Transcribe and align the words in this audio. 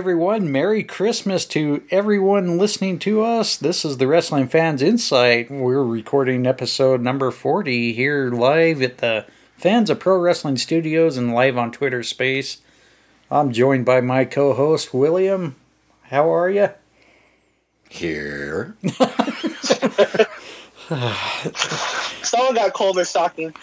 Hello, 0.00 0.08
everyone. 0.08 0.50
Merry 0.50 0.82
Christmas 0.82 1.44
to 1.44 1.82
everyone 1.90 2.56
listening 2.56 2.98
to 3.00 3.22
us. 3.22 3.58
This 3.58 3.84
is 3.84 3.98
the 3.98 4.06
Wrestling 4.06 4.48
Fans 4.48 4.80
Incite. 4.80 5.50
We're 5.50 5.84
recording 5.84 6.46
episode 6.46 7.02
number 7.02 7.30
40 7.30 7.92
here 7.92 8.30
live 8.30 8.80
at 8.80 8.96
the 8.96 9.26
Fans 9.58 9.90
of 9.90 10.00
Pro 10.00 10.16
Wrestling 10.16 10.56
Studios 10.56 11.18
and 11.18 11.34
live 11.34 11.58
on 11.58 11.70
Twitter 11.70 12.02
Space. 12.02 12.62
I'm 13.30 13.52
joined 13.52 13.84
by 13.84 14.00
my 14.00 14.24
co 14.24 14.54
host, 14.54 14.94
William. 14.94 15.56
How 16.04 16.32
are 16.32 16.48
you? 16.48 16.70
Here. 17.90 18.74
Someone 22.22 22.54
got 22.54 22.72
cold 22.72 22.98
in 22.98 23.04
stocking. 23.04 23.54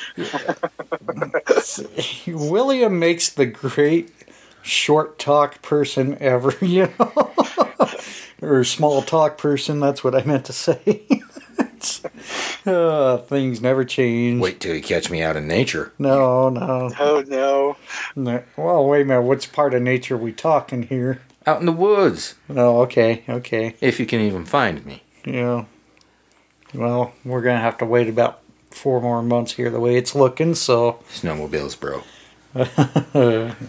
William 2.27 2.99
makes 2.99 3.29
the 3.29 3.47
great 3.47 4.16
short 4.67 5.17
talk 5.19 5.61
person 5.61 6.17
ever, 6.19 6.53
you 6.65 6.91
know? 6.99 7.31
or 8.41 8.63
small 8.63 9.01
talk 9.01 9.37
person, 9.37 9.79
that's 9.79 10.03
what 10.03 10.15
I 10.15 10.23
meant 10.23 10.45
to 10.45 10.53
say. 10.53 11.07
uh, 12.65 13.17
things 13.19 13.61
never 13.61 13.83
change. 13.85 14.41
Wait 14.41 14.59
till 14.59 14.75
you 14.75 14.81
catch 14.81 15.09
me 15.09 15.21
out 15.21 15.35
in 15.35 15.47
nature. 15.47 15.93
No, 15.97 16.49
no, 16.49 16.91
Oh 16.99 17.23
no. 17.27 17.77
no. 18.15 18.43
Well, 18.55 18.85
wait 18.87 19.01
a 19.01 19.05
minute. 19.05 19.21
What's 19.21 19.45
part 19.45 19.73
of 19.73 19.81
nature 19.81 20.17
we 20.17 20.31
talking 20.33 20.83
here? 20.83 21.21
Out 21.45 21.59
in 21.61 21.65
the 21.65 21.71
woods, 21.71 22.35
Oh, 22.49 22.81
okay, 22.81 23.23
okay. 23.29 23.75
if 23.79 23.99
you 23.99 24.05
can 24.05 24.19
even 24.19 24.43
find 24.45 24.85
me. 24.85 25.03
Yeah. 25.25 25.65
Well, 26.73 27.13
we're 27.23 27.41
going 27.41 27.55
to 27.55 27.61
have 27.61 27.77
to 27.77 27.85
wait 27.85 28.09
about 28.09 28.41
four 28.69 29.01
more 29.01 29.23
months 29.23 29.53
here 29.53 29.69
the 29.69 29.79
way 29.79 29.95
it's 29.95 30.13
looking, 30.13 30.53
so 30.55 30.99
Snowmobiles, 31.09 31.79
bro. 31.79 32.03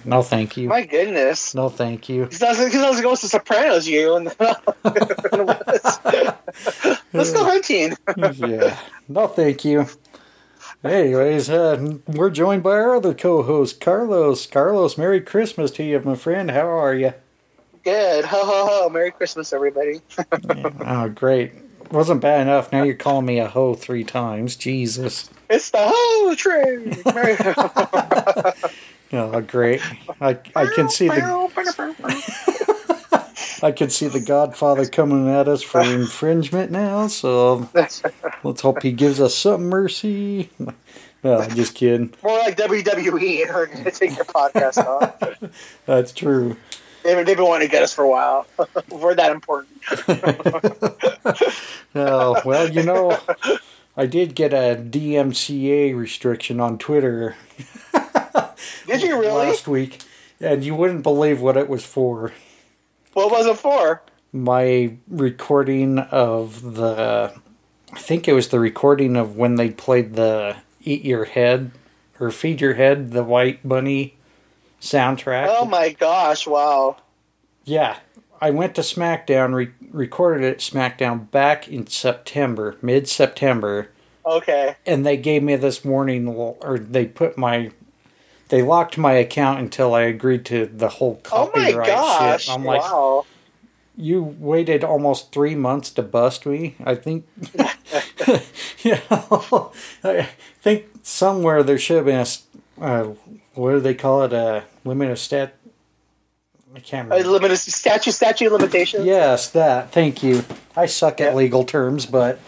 no 0.04 0.22
thank 0.22 0.56
you. 0.56 0.68
My 0.68 0.84
goodness. 0.84 1.54
No 1.54 1.68
thank 1.68 2.08
you. 2.08 2.24
Because 2.24 2.42
I 2.42 2.48
was, 2.50 2.74
I 2.74 2.90
was 2.90 3.00
going 3.00 3.16
to 3.16 3.28
Sopranos 3.28 3.86
you 3.86 4.16
and 4.16 4.26
Let's 7.12 7.32
go 7.32 7.44
hunting. 7.44 7.96
yeah. 8.34 8.78
No, 9.08 9.26
thank 9.26 9.64
you. 9.64 9.86
Anyways, 10.84 11.50
uh, 11.50 11.98
we're 12.06 12.30
joined 12.30 12.62
by 12.62 12.70
our 12.72 12.96
other 12.96 13.14
co-host, 13.14 13.80
Carlos. 13.80 14.46
Carlos, 14.46 14.96
Merry 14.96 15.20
Christmas 15.20 15.70
to 15.72 15.82
you, 15.82 16.00
my 16.00 16.14
friend. 16.14 16.50
How 16.50 16.68
are 16.68 16.94
you? 16.94 17.14
Good. 17.82 18.24
Ho 18.24 18.44
ho 18.44 18.66
ho. 18.66 18.88
Merry 18.88 19.10
Christmas 19.10 19.52
everybody. 19.52 20.00
Oh, 20.80 21.08
great. 21.08 21.52
Wasn't 21.90 22.20
bad 22.20 22.42
enough. 22.42 22.70
Now 22.72 22.82
you're 22.82 22.94
calling 22.94 23.26
me 23.26 23.38
a 23.38 23.48
hoe 23.48 23.74
three 23.74 24.04
times. 24.04 24.56
Jesus. 24.56 25.30
It's 25.48 25.70
the 25.70 25.78
ho 25.80 26.34
train. 26.34 26.96
Merry 27.14 27.36
Oh, 29.10 29.40
great. 29.40 29.80
I 30.20 30.38
I 30.54 30.66
can 30.74 30.90
see 30.90 31.08
the 31.08 31.24
I 33.62 33.72
can 33.72 33.90
see 33.90 34.06
the 34.06 34.20
Godfather 34.20 34.86
coming 34.86 35.28
at 35.30 35.48
us 35.48 35.62
for 35.62 35.80
infringement 35.80 36.70
now. 36.70 37.06
So 37.06 37.68
let's 37.74 38.60
hope 38.60 38.82
he 38.82 38.92
gives 38.92 39.20
us 39.20 39.34
some 39.34 39.64
mercy. 39.64 40.50
No, 41.24 41.38
I'm 41.38 41.54
just 41.56 41.74
kidding. 41.74 42.14
More 42.22 42.38
like 42.38 42.56
WWE 42.56 43.50
are 43.54 43.66
going 43.66 43.84
to 43.84 43.90
take 43.90 44.14
your 44.14 44.24
podcast 44.24 44.78
off. 44.78 45.50
That's 45.86 46.12
true. 46.12 46.56
They've, 47.08 47.24
they've 47.24 47.36
been 47.38 47.46
wanting 47.46 47.68
to 47.68 47.72
get 47.72 47.82
us 47.82 47.94
for 47.94 48.04
a 48.04 48.08
while. 48.08 48.46
We're 48.90 49.14
that 49.14 49.32
important. 49.32 49.78
Oh, 51.94 52.40
well, 52.44 52.68
you 52.68 52.82
know, 52.82 53.18
I 53.96 54.04
did 54.04 54.34
get 54.34 54.52
a 54.52 54.76
DMCA 54.78 55.96
restriction 55.96 56.60
on 56.60 56.76
Twitter 56.76 57.34
Did 58.86 59.02
you 59.02 59.18
really? 59.18 59.46
last 59.48 59.66
week, 59.66 60.02
and 60.38 60.62
you 60.62 60.74
wouldn't 60.74 61.02
believe 61.02 61.40
what 61.40 61.56
it 61.56 61.66
was 61.68 61.86
for. 61.86 62.34
What 63.14 63.30
was 63.30 63.46
it 63.46 63.56
for? 63.56 64.02
My 64.32 64.96
recording 65.08 65.98
of 65.98 66.74
the, 66.74 67.32
I 67.92 67.98
think 67.98 68.28
it 68.28 68.34
was 68.34 68.48
the 68.48 68.60
recording 68.60 69.16
of 69.16 69.36
when 69.36 69.54
they 69.54 69.70
played 69.70 70.14
the 70.14 70.56
Eat 70.82 71.06
Your 71.06 71.24
Head 71.24 71.70
or 72.20 72.30
Feed 72.30 72.60
Your 72.60 72.74
Head, 72.74 73.12
the 73.12 73.24
White 73.24 73.66
Bunny 73.66 74.17
soundtrack. 74.80 75.46
Oh 75.48 75.64
my 75.64 75.90
gosh! 75.90 76.46
Wow. 76.46 76.96
Yeah, 77.64 77.98
I 78.40 78.50
went 78.50 78.74
to 78.76 78.80
SmackDown, 78.80 79.54
re- 79.54 79.72
recorded 79.90 80.44
it 80.44 80.52
at 80.54 80.58
SmackDown 80.58 81.30
back 81.30 81.68
in 81.68 81.86
September, 81.86 82.76
mid 82.82 83.08
September. 83.08 83.90
Okay. 84.26 84.76
and 84.84 85.06
they 85.06 85.16
gave 85.16 85.42
me 85.42 85.56
this 85.56 85.82
warning 85.82 86.28
or 86.28 86.78
they 86.78 87.06
put 87.06 87.38
my 87.38 87.70
they 88.50 88.60
locked 88.60 88.98
my 88.98 89.12
account 89.14 89.58
until 89.58 89.94
I 89.94 90.02
agreed 90.02 90.44
to 90.46 90.66
the 90.66 90.88
whole 90.88 91.20
Oh 91.32 91.50
my 91.54 91.70
copyright 91.72 91.86
gosh! 91.88 92.44
shit. 92.44 92.54
I'm 92.54 92.62
like, 92.64 92.82
wow. 92.82 93.24
you 93.96 94.22
waited 94.22 94.84
almost 94.84 95.32
three 95.32 95.54
months 95.54 95.90
to 95.92 96.02
bust 96.02 96.44
me. 96.44 96.76
I 96.84 96.94
think, 96.94 97.26
you 98.82 98.98
know, 99.10 99.72
I 100.04 100.28
think 100.60 100.86
somewhere 101.02 101.62
there 101.62 101.78
should 101.78 101.96
have 101.96 102.04
been 102.06 102.26
a 102.80 102.84
uh, 102.84 103.14
what 103.54 103.72
do 103.72 103.80
they 103.80 103.94
call 103.94 104.22
it? 104.24 104.32
A 104.32 104.64
limit 104.84 105.10
of 105.10 105.18
stat. 105.18 105.54
I 106.74 106.80
can't 106.80 107.08
A 107.08 107.16
remember. 107.16 107.30
limited 107.32 107.56
statute 107.56 108.12
statute 108.12 108.52
limitation. 108.52 109.04
Yes, 109.04 109.48
that. 109.50 109.90
Thank 109.90 110.22
you. 110.22 110.44
I 110.76 110.86
suck 110.86 111.20
at 111.20 111.34
legal 111.34 111.64
terms, 111.64 112.04
but 112.06 112.38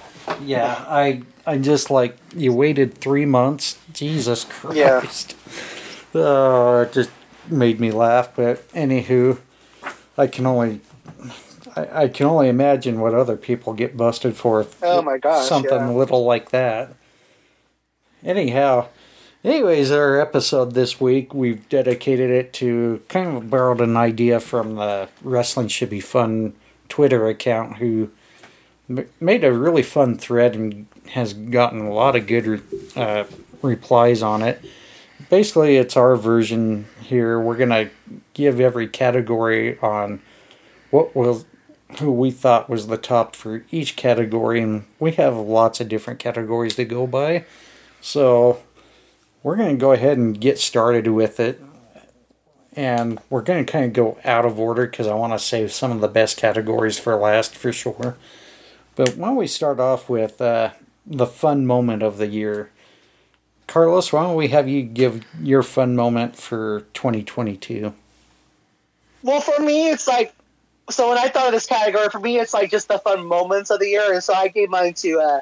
yeah, 0.44 0.84
I 0.86 1.22
I 1.46 1.56
just 1.58 1.90
like 1.90 2.16
you 2.36 2.52
waited 2.52 2.98
three 2.98 3.24
months. 3.24 3.78
Jesus 3.92 4.44
Christ. 4.44 4.76
Yeah. 4.76 5.06
Oh, 6.12 6.80
it 6.80 6.92
just 6.92 7.10
made 7.48 7.78
me 7.78 7.92
laugh. 7.92 8.34
But 8.34 8.66
anywho, 8.72 9.38
I 10.18 10.26
can 10.26 10.44
only 10.44 10.80
I, 11.76 12.02
I 12.02 12.08
can 12.08 12.26
only 12.26 12.48
imagine 12.48 12.98
what 12.98 13.14
other 13.14 13.36
people 13.36 13.74
get 13.74 13.96
busted 13.96 14.36
for. 14.36 14.66
Oh 14.82 15.02
my 15.02 15.18
gosh, 15.18 15.46
Something 15.46 15.70
yeah. 15.78 15.90
little 15.90 16.24
like 16.24 16.50
that. 16.50 16.94
Anyhow. 18.24 18.88
Anyways, 19.42 19.90
our 19.90 20.20
episode 20.20 20.72
this 20.72 21.00
week, 21.00 21.32
we've 21.32 21.66
dedicated 21.70 22.30
it 22.30 22.52
to 22.54 23.00
kind 23.08 23.38
of 23.38 23.48
borrowed 23.48 23.80
an 23.80 23.96
idea 23.96 24.38
from 24.38 24.74
the 24.74 25.08
Wrestling 25.22 25.68
Should 25.68 25.88
Be 25.88 26.00
Fun 26.00 26.52
Twitter 26.90 27.26
account, 27.26 27.78
who 27.78 28.10
made 29.18 29.42
a 29.42 29.50
really 29.50 29.82
fun 29.82 30.18
thread 30.18 30.54
and 30.54 30.86
has 31.12 31.32
gotten 31.32 31.80
a 31.80 31.92
lot 31.92 32.16
of 32.16 32.26
good 32.26 32.62
uh, 32.94 33.24
replies 33.62 34.22
on 34.22 34.42
it. 34.42 34.62
Basically, 35.30 35.78
it's 35.78 35.96
our 35.96 36.16
version 36.16 36.84
here. 37.00 37.40
We're 37.40 37.56
going 37.56 37.70
to 37.70 37.88
give 38.34 38.60
every 38.60 38.88
category 38.88 39.78
on 39.78 40.20
what 40.90 41.16
was 41.16 41.46
who 41.98 42.12
we 42.12 42.30
thought 42.30 42.68
was 42.68 42.88
the 42.88 42.98
top 42.98 43.34
for 43.34 43.64
each 43.70 43.96
category, 43.96 44.60
and 44.60 44.84
we 44.98 45.12
have 45.12 45.34
lots 45.34 45.80
of 45.80 45.88
different 45.88 46.20
categories 46.20 46.74
to 46.76 46.84
go 46.84 47.06
by. 47.06 47.46
So 48.02 48.62
we're 49.42 49.56
going 49.56 49.70
to 49.70 49.80
go 49.80 49.92
ahead 49.92 50.18
and 50.18 50.40
get 50.40 50.58
started 50.58 51.06
with 51.08 51.40
it. 51.40 51.62
And 52.74 53.18
we're 53.28 53.42
going 53.42 53.64
to 53.64 53.70
kind 53.70 53.84
of 53.84 53.92
go 53.92 54.18
out 54.24 54.44
of 54.44 54.58
order 54.58 54.86
because 54.86 55.06
I 55.06 55.14
want 55.14 55.32
to 55.32 55.38
save 55.38 55.72
some 55.72 55.90
of 55.90 56.00
the 56.00 56.08
best 56.08 56.36
categories 56.36 56.98
for 56.98 57.16
last 57.16 57.56
for 57.56 57.72
sure. 57.72 58.16
But 58.94 59.16
why 59.16 59.28
don't 59.28 59.36
we 59.36 59.46
start 59.46 59.80
off 59.80 60.08
with 60.08 60.40
uh, 60.40 60.70
the 61.06 61.26
fun 61.26 61.66
moment 61.66 62.02
of 62.02 62.18
the 62.18 62.28
year? 62.28 62.70
Carlos, 63.66 64.12
why 64.12 64.22
don't 64.22 64.36
we 64.36 64.48
have 64.48 64.68
you 64.68 64.82
give 64.82 65.24
your 65.40 65.62
fun 65.62 65.96
moment 65.96 66.36
for 66.36 66.86
2022? 66.94 67.92
Well, 69.22 69.40
for 69.40 69.62
me, 69.62 69.90
it's 69.90 70.08
like 70.08 70.34
so. 70.90 71.08
When 71.08 71.18
I 71.18 71.28
thought 71.28 71.46
of 71.46 71.52
this 71.52 71.66
category, 71.66 72.08
for 72.08 72.20
me, 72.20 72.38
it's 72.38 72.54
like 72.54 72.70
just 72.70 72.88
the 72.88 72.98
fun 72.98 73.26
moments 73.26 73.70
of 73.70 73.78
the 73.78 73.88
year, 73.88 74.12
and 74.12 74.22
so 74.24 74.34
I 74.34 74.48
gave 74.48 74.70
mine 74.70 74.94
to. 74.94 75.20
Uh, 75.20 75.40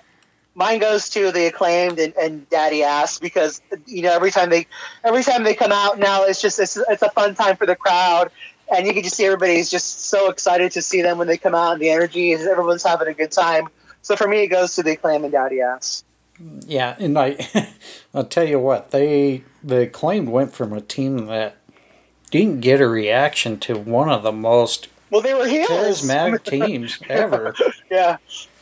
mine 0.58 0.80
goes 0.80 1.08
to 1.10 1.30
the 1.30 1.46
acclaimed 1.46 1.98
and, 2.00 2.12
and 2.16 2.50
Daddy 2.50 2.82
Ass 2.82 3.18
because 3.18 3.62
you 3.86 4.02
know 4.02 4.12
every 4.12 4.30
time 4.30 4.50
they 4.50 4.66
every 5.04 5.22
time 5.22 5.44
they 5.44 5.54
come 5.54 5.72
out 5.72 5.98
now, 5.98 6.24
it's 6.24 6.42
just 6.42 6.58
it's, 6.58 6.76
it's 6.76 7.02
a 7.02 7.10
fun 7.10 7.34
time 7.34 7.56
for 7.56 7.64
the 7.64 7.76
crowd, 7.76 8.30
and 8.74 8.86
you 8.86 8.92
can 8.92 9.02
just 9.02 9.16
see 9.16 9.24
everybody's 9.24 9.70
just 9.70 10.06
so 10.06 10.28
excited 10.28 10.72
to 10.72 10.82
see 10.82 11.00
them 11.00 11.16
when 11.16 11.28
they 11.28 11.38
come 11.38 11.54
out, 11.54 11.74
and 11.74 11.80
the 11.80 11.88
energy 11.90 12.32
is 12.32 12.46
everyone's 12.46 12.82
having 12.82 13.08
a 13.08 13.14
good 13.14 13.30
time. 13.30 13.68
So 14.02 14.16
for 14.16 14.26
me, 14.26 14.42
it 14.42 14.48
goes 14.48 14.74
to 14.74 14.82
the 14.82 14.92
acclaimed 14.92 15.24
and 15.24 15.32
Daddy 15.32 15.60
Ass. 15.60 16.04
Yeah, 16.66 16.96
and 16.98 17.18
I, 17.18 17.36
I'll 18.14 18.24
tell 18.24 18.46
you 18.46 18.58
what 18.58 18.90
they 18.90 19.44
the 19.62 19.82
acclaimed 19.82 20.28
went 20.28 20.52
from 20.52 20.72
a 20.72 20.80
team 20.80 21.26
that 21.26 21.56
didn't 22.30 22.60
get 22.60 22.80
a 22.80 22.88
reaction 22.88 23.58
to 23.60 23.78
one 23.78 24.10
of 24.10 24.22
the 24.22 24.32
most 24.32 24.88
Well, 25.10 25.20
they 25.20 25.34
were 25.34 25.46
heels. 25.46 25.68
charismatic 25.68 26.44
teams 26.66 26.98
ever, 27.08 27.54
Yeah, 27.90 28.18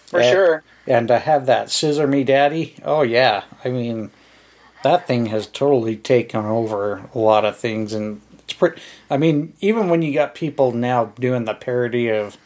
for 0.06 0.22
sure. 0.22 0.62
And 0.86 1.08
to 1.08 1.18
have 1.18 1.46
that 1.46 1.70
scissor 1.70 2.06
me 2.06 2.24
daddy, 2.24 2.76
oh 2.84 3.02
yeah, 3.02 3.44
I 3.64 3.68
mean 3.68 4.10
that 4.82 5.06
thing 5.06 5.26
has 5.26 5.46
totally 5.46 5.96
taken 5.96 6.44
over 6.44 7.08
a 7.14 7.18
lot 7.18 7.44
of 7.44 7.56
things, 7.56 7.92
and 7.92 8.20
it's 8.38 8.52
pretty. 8.52 8.80
I 9.10 9.16
mean, 9.16 9.54
even 9.60 9.88
when 9.88 10.02
you 10.02 10.14
got 10.14 10.34
people 10.34 10.72
now 10.72 11.06
doing 11.18 11.44
the 11.44 11.54
parody 11.54 12.08
of 12.08 12.36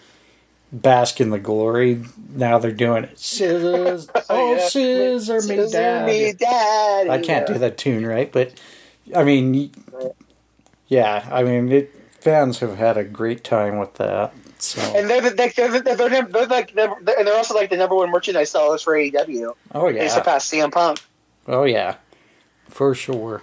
bask 0.72 1.20
in 1.20 1.30
the 1.30 1.38
glory. 1.38 2.04
Now 2.32 2.58
they're 2.58 2.72
doing 2.72 3.04
it. 3.04 3.18
Scissors, 3.18 4.08
oh, 4.14 4.22
oh, 4.30 4.54
yeah. 4.54 4.68
scissor 4.68 5.34
me 5.34 5.56
Scissor 5.56 5.72
dad. 5.72 6.06
me 6.06 6.32
daddy. 6.32 7.10
I 7.10 7.18
can't 7.18 7.46
do 7.46 7.54
that 7.54 7.78
tune 7.78 8.06
right, 8.06 8.30
but 8.30 8.52
I 9.14 9.24
mean, 9.24 9.72
yeah, 10.88 11.28
I 11.30 11.42
mean 11.42 11.70
it. 11.72 11.94
fans 12.20 12.60
have 12.60 12.76
had 12.76 12.96
a 12.96 13.04
great 13.04 13.44
time 13.44 13.78
with 13.78 13.94
that. 13.94 14.32
So, 14.62 14.80
And 14.96 15.08
they're 15.08 15.20
the, 15.22 15.30
they're, 15.30 15.48
they're, 15.56 15.80
they're, 15.80 15.96
they're, 16.08 16.22
they're 16.22 16.46
like 16.46 16.74
they're, 16.74 16.92
and 16.92 17.26
they're 17.26 17.36
also 17.36 17.54
like 17.54 17.70
the 17.70 17.76
number 17.76 17.94
one 17.96 18.10
merchandise 18.10 18.50
sellers 18.50 18.82
for 18.82 18.94
AEW. 18.94 19.54
oh 19.74 19.88
yeah, 19.88 19.92
They 19.98 20.04
yeah, 20.04 20.08
surpassed 20.08 20.52
CM 20.52 20.70
Punk. 20.70 21.00
oh 21.48 21.64
yeah, 21.64 21.96
for 22.68 22.94
sure. 22.94 23.42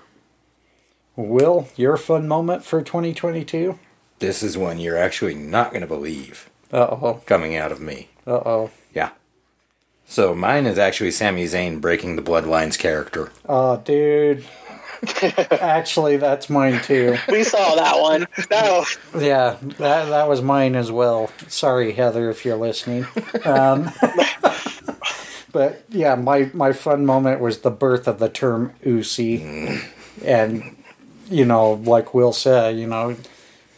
Will 1.16 1.68
your 1.76 1.98
fun 1.98 2.28
moment 2.28 2.64
for 2.64 2.82
2022? 2.82 3.80
This 4.20 4.44
is 4.44 4.58
one 4.58 4.80
you're 4.80 4.98
actually 4.98 5.34
not 5.36 5.72
going 5.72 5.82
to 5.82 5.88
believe 5.88 6.50
Uh 6.72 6.88
oh, 6.92 7.22
coming 7.26 7.56
out 7.56 7.72
of 7.72 7.80
me. 7.82 8.10
uh 8.28 8.32
oh, 8.46 8.70
Yeah. 8.94 9.10
So 10.10 10.34
mine 10.34 10.66
is 10.68 10.78
actually 10.78 11.12
Sami 11.12 11.44
Zayn 11.46 11.82
breaking 11.82 12.16
the 12.16 12.22
Bloodlines 12.22 12.78
character. 12.80 13.32
oh, 13.50 13.78
dude. 13.78 14.46
Actually, 15.52 16.18
that's 16.18 16.50
mine 16.50 16.82
too. 16.82 17.18
We 17.30 17.44
saw 17.44 17.76
that 17.76 18.00
one. 18.00 18.28
Was, 18.50 18.98
Yeah, 19.16 19.58
that 19.62 20.06
that 20.10 20.28
was 20.28 20.42
mine 20.42 20.76
as 20.76 20.92
well. 20.92 21.30
Sorry, 21.48 21.94
Heather, 21.94 22.30
if 22.30 22.46
you're 22.46 22.58
listening. 22.58 23.06
Um, 23.46 23.92
but 25.52 25.84
yeah, 25.90 26.16
my 26.16 26.50
my 26.54 26.74
fun 26.74 27.06
moment 27.06 27.42
was 27.42 27.60
the 27.60 27.72
birth 27.72 28.08
of 28.08 28.20
the 28.20 28.30
term 28.30 28.74
"Usi," 28.84 29.82
and 30.24 30.76
you 31.30 31.46
know, 31.46 31.74
like 31.74 32.14
Will 32.14 32.34
said, 32.34 32.78
you 32.78 32.88
know, 32.88 33.16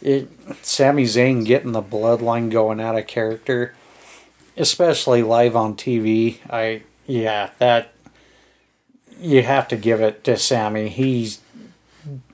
it 0.02 0.28
Sami 0.62 1.04
Zayn 1.04 1.44
getting 1.44 1.72
the 1.72 1.82
bloodline 1.82 2.50
going 2.50 2.80
out 2.80 2.98
of 2.98 3.06
character, 3.06 3.74
especially 4.56 5.22
live 5.22 5.56
on 5.56 5.74
TV. 5.76 6.38
I 6.48 6.82
yeah, 7.06 7.50
that 7.58 7.92
you 9.20 9.42
have 9.42 9.68
to 9.68 9.76
give 9.76 10.00
it 10.00 10.24
to 10.24 10.36
Sammy. 10.36 10.88
He's 10.88 11.40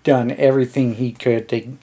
done 0.04 0.30
everything 0.32 0.94
he 0.94 1.12
could 1.12 1.48
to 1.50 1.76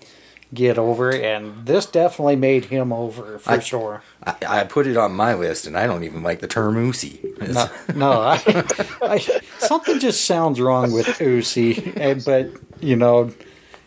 get 0.53 0.77
over, 0.77 1.11
and 1.13 1.65
this 1.65 1.85
definitely 1.85 2.35
made 2.35 2.65
him 2.65 2.93
over 2.93 3.39
for 3.39 3.51
I- 3.53 3.59
sure. 3.59 4.03
I, 4.23 4.35
I 4.47 4.63
put 4.63 4.87
it 4.87 4.95
on 4.97 5.13
my 5.13 5.33
list, 5.33 5.65
and 5.67 5.77
I 5.77 5.85
don't 5.87 6.03
even 6.03 6.23
like 6.23 6.39
the 6.39 6.47
term 6.47 6.77
Usi. 6.77 7.19
No, 7.41 7.69
no 7.95 8.11
I, 8.21 8.41
I, 9.01 9.17
something 9.59 9.99
just 9.99 10.25
sounds 10.25 10.61
wrong 10.61 10.91
with 10.93 11.07
Uzi, 11.19 11.93
and- 11.97 12.23
but 12.23 12.51
you 12.79 12.95
know, 12.95 13.33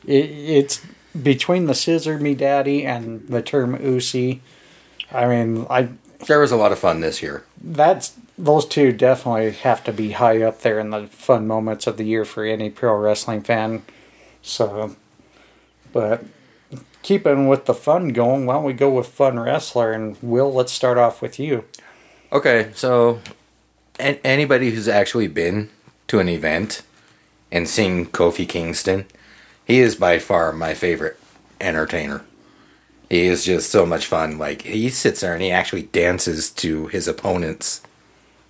it, 0.06 0.12
it's 0.30 0.82
between 1.22 1.66
the 1.66 1.74
scissor 1.74 2.18
me 2.18 2.34
daddy 2.34 2.84
and 2.84 3.26
the 3.28 3.40
term 3.42 3.76
Uzi. 3.78 4.40
I 5.12 5.26
mean, 5.26 5.66
I 5.70 5.88
There 6.26 6.40
was 6.40 6.50
a 6.52 6.56
lot 6.56 6.72
of 6.72 6.78
fun 6.78 7.00
this 7.00 7.22
year. 7.22 7.44
that's 7.62 8.12
those 8.38 8.66
two 8.66 8.92
definitely 8.92 9.50
have 9.52 9.82
to 9.84 9.92
be 9.92 10.12
high 10.12 10.42
up 10.42 10.60
there 10.60 10.78
in 10.78 10.90
the 10.90 11.06
fun 11.06 11.46
moments 11.46 11.86
of 11.86 11.96
the 11.96 12.04
year 12.04 12.24
for 12.24 12.44
any 12.44 12.70
pro 12.70 12.94
wrestling 12.94 13.42
fan. 13.42 13.82
So, 14.42 14.96
but 15.92 16.24
keeping 17.02 17.48
with 17.48 17.64
the 17.66 17.74
fun 17.74 18.08
going, 18.08 18.46
why 18.46 18.54
don't 18.54 18.64
we 18.64 18.72
go 18.72 18.90
with 18.90 19.08
fun 19.08 19.38
wrestler? 19.38 19.92
And 19.92 20.16
Will, 20.22 20.52
let's 20.52 20.72
start 20.72 20.98
off 20.98 21.22
with 21.22 21.38
you. 21.38 21.64
Okay, 22.32 22.70
so 22.74 23.20
an- 23.98 24.18
anybody 24.24 24.70
who's 24.70 24.88
actually 24.88 25.28
been 25.28 25.70
to 26.08 26.18
an 26.18 26.28
event 26.28 26.82
and 27.50 27.68
seen 27.68 28.06
Kofi 28.06 28.48
Kingston, 28.48 29.06
he 29.64 29.78
is 29.78 29.96
by 29.96 30.18
far 30.18 30.52
my 30.52 30.74
favorite 30.74 31.18
entertainer. 31.60 32.24
He 33.08 33.26
is 33.26 33.44
just 33.44 33.70
so 33.70 33.86
much 33.86 34.06
fun. 34.06 34.36
Like 34.36 34.62
he 34.62 34.90
sits 34.90 35.20
there 35.20 35.32
and 35.32 35.42
he 35.42 35.50
actually 35.50 35.84
dances 35.84 36.50
to 36.50 36.88
his 36.88 37.08
opponents' 37.08 37.80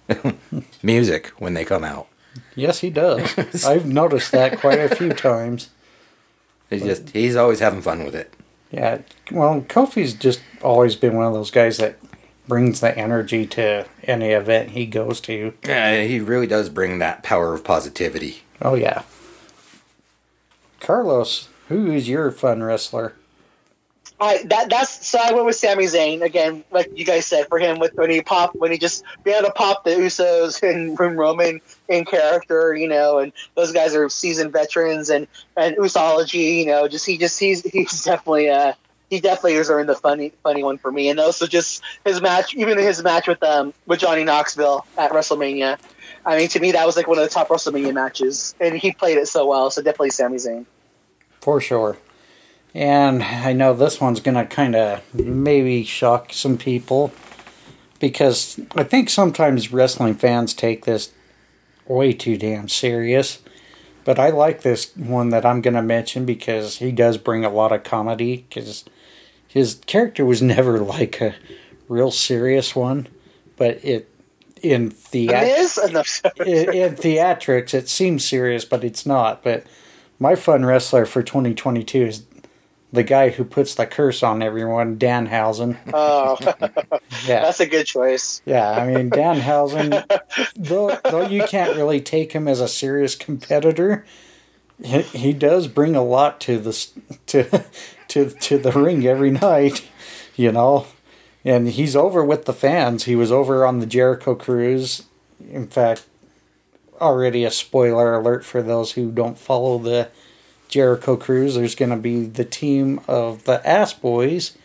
music 0.82 1.28
when 1.38 1.54
they 1.54 1.64
come 1.64 1.84
out. 1.84 2.08
Yes, 2.54 2.80
he 2.80 2.90
does. 2.90 3.64
I've 3.64 3.86
noticed 3.86 4.32
that 4.32 4.60
quite 4.60 4.78
a 4.78 4.94
few 4.94 5.12
times. 5.12 5.70
He's 6.70 6.82
just 6.82 7.10
he's 7.10 7.36
always 7.36 7.60
having 7.60 7.82
fun 7.82 8.04
with 8.04 8.14
it. 8.14 8.32
Yeah, 8.70 9.02
well, 9.30 9.60
Kofi's 9.62 10.14
just 10.14 10.40
always 10.62 10.96
been 10.96 11.14
one 11.14 11.26
of 11.26 11.32
those 11.32 11.52
guys 11.52 11.76
that 11.78 11.98
brings 12.48 12.80
the 12.80 12.96
energy 12.96 13.46
to 13.46 13.86
any 14.04 14.30
event 14.30 14.70
he 14.70 14.86
goes 14.86 15.20
to. 15.22 15.54
Yeah, 15.64 16.02
he 16.02 16.20
really 16.20 16.46
does 16.46 16.68
bring 16.68 16.98
that 16.98 17.22
power 17.22 17.54
of 17.54 17.64
positivity. 17.64 18.42
Oh 18.60 18.74
yeah. 18.74 19.02
Carlos, 20.80 21.48
who 21.68 21.90
is 21.90 22.08
your 22.08 22.30
fun 22.30 22.62
wrestler? 22.62 23.14
I 24.18 24.42
that 24.44 24.70
that's 24.70 25.06
so 25.06 25.18
I 25.22 25.32
went 25.32 25.44
with 25.44 25.56
Sami 25.56 25.84
Zayn 25.84 26.22
again, 26.22 26.64
like 26.70 26.88
you 26.96 27.04
guys 27.04 27.26
said, 27.26 27.48
for 27.48 27.58
him 27.58 27.78
with 27.78 27.92
when 27.94 28.08
he 28.08 28.22
popped 28.22 28.56
when 28.56 28.72
he 28.72 28.78
just 28.78 29.04
be 29.24 29.30
able 29.30 29.46
to 29.46 29.52
pop 29.52 29.84
the 29.84 29.90
Usos 29.90 30.62
and, 30.68 30.98
and 30.98 31.18
Roman 31.18 31.60
in 31.88 32.04
character, 32.04 32.74
you 32.74 32.88
know, 32.88 33.18
and 33.18 33.32
those 33.56 33.72
guys 33.72 33.94
are 33.94 34.08
seasoned 34.08 34.52
veterans 34.52 35.10
and 35.10 35.26
and 35.56 35.76
Usology, 35.76 36.58
you 36.60 36.66
know, 36.66 36.88
just 36.88 37.04
he 37.04 37.18
just 37.18 37.38
he's 37.38 37.62
he's 37.62 38.04
definitely 38.04 38.48
uh 38.48 38.72
he 39.10 39.20
definitely 39.20 39.54
has 39.54 39.70
earned 39.70 39.88
the 39.88 39.94
funny 39.94 40.32
funny 40.42 40.62
one 40.62 40.78
for 40.78 40.90
me, 40.90 41.10
and 41.10 41.20
also 41.20 41.46
just 41.46 41.82
his 42.04 42.20
match, 42.22 42.54
even 42.54 42.78
his 42.78 43.02
match 43.02 43.28
with 43.28 43.42
um 43.42 43.74
with 43.86 44.00
Johnny 44.00 44.24
Knoxville 44.24 44.86
at 44.96 45.12
WrestleMania. 45.12 45.78
I 46.24 46.38
mean, 46.38 46.48
to 46.48 46.60
me, 46.60 46.72
that 46.72 46.86
was 46.86 46.96
like 46.96 47.06
one 47.06 47.18
of 47.18 47.24
the 47.24 47.30
top 47.30 47.48
WrestleMania 47.48 47.92
matches, 47.92 48.54
and 48.60 48.74
he 48.76 48.92
played 48.92 49.18
it 49.18 49.28
so 49.28 49.46
well. 49.46 49.70
So 49.70 49.82
definitely 49.82 50.10
Sami 50.10 50.38
Zayn. 50.38 50.64
For 51.40 51.60
sure. 51.60 51.98
And 52.76 53.22
I 53.22 53.54
know 53.54 53.72
this 53.72 54.02
one's 54.02 54.20
going 54.20 54.34
to 54.34 54.44
kind 54.44 54.76
of 54.76 55.02
maybe 55.14 55.82
shock 55.82 56.34
some 56.34 56.58
people 56.58 57.10
because 58.00 58.60
I 58.74 58.82
think 58.82 59.08
sometimes 59.08 59.72
wrestling 59.72 60.14
fans 60.14 60.52
take 60.52 60.84
this 60.84 61.10
way 61.88 62.12
too 62.12 62.36
damn 62.36 62.68
serious. 62.68 63.40
But 64.04 64.18
I 64.18 64.28
like 64.28 64.60
this 64.60 64.94
one 64.94 65.30
that 65.30 65.46
I'm 65.46 65.62
going 65.62 65.72
to 65.72 65.80
mention 65.80 66.26
because 66.26 66.76
he 66.76 66.92
does 66.92 67.16
bring 67.16 67.46
a 67.46 67.50
lot 67.50 67.72
of 67.72 67.82
comedy 67.82 68.44
because 68.46 68.84
his 69.48 69.76
character 69.86 70.26
was 70.26 70.42
never 70.42 70.78
like 70.78 71.22
a 71.22 71.34
real 71.88 72.10
serious 72.10 72.76
one, 72.76 73.08
but 73.56 73.82
it 73.82 74.10
in 74.60 74.90
The 74.90 75.28
theat- 75.28 75.78
in, 76.40 76.46
in 76.74 76.94
theatrics 76.94 77.72
it 77.72 77.88
seems 77.88 78.22
serious, 78.22 78.66
but 78.66 78.84
it's 78.84 79.06
not. 79.06 79.42
But 79.42 79.64
my 80.18 80.34
fun 80.34 80.66
wrestler 80.66 81.06
for 81.06 81.22
2022 81.22 82.02
is 82.02 82.22
the 82.92 83.02
guy 83.02 83.30
who 83.30 83.44
puts 83.44 83.74
the 83.74 83.86
curse 83.86 84.22
on 84.22 84.42
everyone, 84.42 84.96
Danhausen. 84.98 85.76
oh, 85.92 86.36
Yeah, 87.26 87.42
that's 87.42 87.60
a 87.60 87.66
good 87.66 87.86
choice. 87.86 88.40
yeah. 88.44 88.70
I 88.70 88.86
mean, 88.86 89.10
Danhausen, 89.10 90.04
though, 90.56 90.98
though 91.04 91.26
you 91.26 91.44
can't 91.44 91.76
really 91.76 92.00
take 92.00 92.32
him 92.32 92.46
as 92.48 92.60
a 92.60 92.68
serious 92.68 93.14
competitor, 93.14 94.04
he, 94.82 95.02
he 95.02 95.32
does 95.32 95.68
bring 95.68 95.96
a 95.96 96.04
lot 96.04 96.40
to 96.42 96.58
the 96.58 96.86
to 97.26 97.64
to 98.08 98.30
to 98.30 98.58
the 98.58 98.72
ring 98.72 99.06
every 99.06 99.30
night. 99.30 99.86
You 100.36 100.52
know, 100.52 100.86
and 101.44 101.68
he's 101.68 101.96
over 101.96 102.22
with 102.24 102.44
the 102.44 102.52
fans. 102.52 103.04
He 103.04 103.16
was 103.16 103.32
over 103.32 103.64
on 103.64 103.80
the 103.80 103.86
Jericho 103.86 104.34
Cruise. 104.34 105.04
In 105.50 105.66
fact, 105.66 106.04
already 107.00 107.44
a 107.44 107.50
spoiler 107.50 108.14
alert 108.14 108.44
for 108.44 108.62
those 108.62 108.92
who 108.92 109.10
don't 109.10 109.38
follow 109.38 109.78
the 109.78 110.10
Jericho 110.68 111.16
Cruise. 111.16 111.54
There's 111.54 111.74
going 111.74 111.90
to 111.90 111.96
be 111.96 112.24
the 112.24 112.44
team 112.44 113.00
of 113.08 113.44
the 113.44 113.66
Ass 113.66 113.92
Boys 113.94 114.56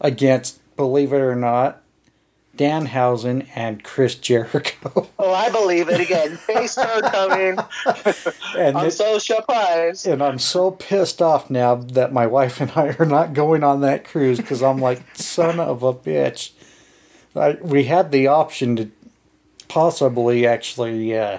against, 0.00 0.60
believe 0.76 1.12
it 1.12 1.20
or 1.20 1.34
not, 1.36 1.80
Danhausen 2.56 3.46
and 3.54 3.82
Chris 3.82 4.14
Jericho. 4.14 5.08
Oh, 5.18 5.32
I 5.32 5.50
believe 5.50 5.88
it 5.88 6.00
again. 6.00 6.36
Face 6.36 6.74
card 6.74 7.04
coming. 7.04 7.56
and 8.58 8.76
I'm 8.76 8.86
it- 8.86 8.90
so 8.90 9.18
surprised. 9.18 10.04
And 10.06 10.20
I'm 10.20 10.40
so 10.40 10.72
pissed 10.72 11.22
off 11.22 11.48
now 11.48 11.76
that 11.76 12.12
my 12.12 12.26
wife 12.26 12.60
and 12.60 12.72
I 12.74 12.96
are 12.98 13.06
not 13.06 13.32
going 13.34 13.62
on 13.62 13.82
that 13.82 14.04
cruise 14.04 14.38
because 14.38 14.62
I'm 14.64 14.78
like, 14.78 15.00
son 15.14 15.60
of 15.60 15.84
a 15.84 15.94
bitch. 15.94 16.50
I, 17.36 17.52
we 17.62 17.84
had 17.84 18.10
the 18.10 18.26
option 18.26 18.74
to 18.76 18.90
possibly 19.68 20.44
actually 20.46 21.16
uh, 21.16 21.38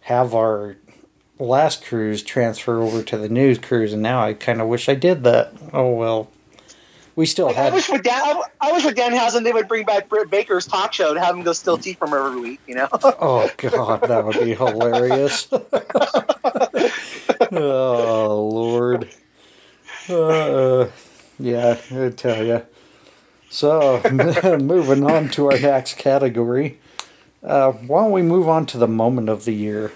have 0.00 0.34
our 0.34 0.76
last 1.38 1.84
cruise 1.84 2.22
transfer 2.22 2.80
over 2.82 3.02
to 3.02 3.18
the 3.18 3.28
new 3.28 3.56
cruise, 3.56 3.92
and 3.92 4.02
now 4.02 4.22
I 4.22 4.34
kind 4.34 4.60
of 4.60 4.68
wish 4.68 4.88
I 4.88 4.94
did 4.94 5.24
that. 5.24 5.52
Oh 5.72 5.92
well, 5.92 6.30
we 7.14 7.26
still 7.26 7.50
I 7.50 7.52
had. 7.52 7.72
wish 7.72 7.88
with 7.88 8.02
Dan, 8.02 8.40
I 8.60 8.72
wish 8.72 8.84
with 8.84 8.96
Danhausen 8.96 9.44
they 9.44 9.52
would 9.52 9.68
bring 9.68 9.84
back 9.84 10.08
Britt 10.08 10.30
Baker's 10.30 10.66
talk 10.66 10.92
show 10.92 11.10
and 11.10 11.18
have 11.18 11.36
him 11.36 11.42
go 11.42 11.52
steal 11.52 11.78
tea 11.78 11.94
from 11.94 12.10
her 12.10 12.26
every 12.26 12.40
week. 12.40 12.60
You 12.66 12.76
know, 12.76 12.88
Oh 12.92 13.50
god, 13.56 14.02
that 14.02 14.24
would 14.24 14.40
be 14.40 14.54
hilarious. 14.54 15.48
oh 17.52 18.48
lord. 18.52 19.08
Uh, 20.08 20.88
yeah, 21.38 21.78
I 21.90 22.10
tell 22.10 22.44
you. 22.44 22.62
So, 23.48 24.00
moving 24.60 25.04
on 25.04 25.28
to 25.30 25.50
our 25.50 25.58
next 25.58 25.98
category. 25.98 26.78
Uh, 27.42 27.72
why 27.72 28.02
don't 28.02 28.12
we 28.12 28.22
move 28.22 28.48
on 28.48 28.66
to 28.66 28.78
the 28.78 28.88
moment 28.88 29.28
of 29.28 29.44
the 29.44 29.52
year? 29.54 29.92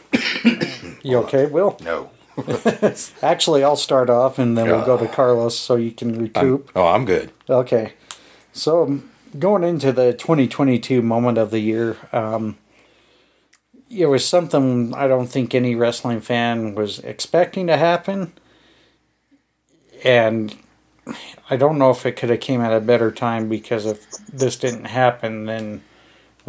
You 1.03 1.19
okay, 1.19 1.47
Will? 1.47 1.77
No. 1.83 2.11
Actually, 3.23 3.65
I'll 3.65 3.77
start 3.77 4.09
off 4.09 4.39
and 4.39 4.57
then 4.57 4.67
we'll 4.67 4.85
go 4.85 4.97
to 4.97 5.09
Carlos 5.09 5.59
so 5.59 5.77
you 5.77 5.91
can 5.93 6.15
I'm, 6.15 6.23
recoup. 6.23 6.71
oh, 6.75 6.87
I'm 6.87 7.05
good. 7.05 7.33
Okay. 7.49 7.95
So 8.53 9.03
going 9.39 9.65
into 9.65 9.93
the 9.93 10.13
2022 10.13 11.03
moment 11.03 11.39
of 11.39 11.51
the 11.51 11.61
year, 11.61 11.97
um, 12.13 12.57
it 13.91 14.07
was 14.07 14.27
something 14.27 14.95
I 14.95 15.09
don't 15.09 15.27
think 15.27 15.55
any 15.55 15.75
wrestling 15.75 16.21
fan 16.21 16.75
was 16.75 17.01
expecting 17.01 17.67
to 17.67 17.77
happen. 17.77 18.33
And 20.05 20.57
I 21.51 21.57
don't 21.57 21.79
know 21.79 21.91
if 21.91 22.07
it 22.07 22.13
could 22.13 22.31
have 22.31 22.41
came 22.41 22.61
at 22.61 22.73
a 22.73 22.81
better 22.81 23.11
time 23.11 23.49
because 23.49 23.87
if 23.87 24.09
this 24.29 24.57
didn't 24.57 24.87
happen, 24.87 25.47
then 25.47 25.83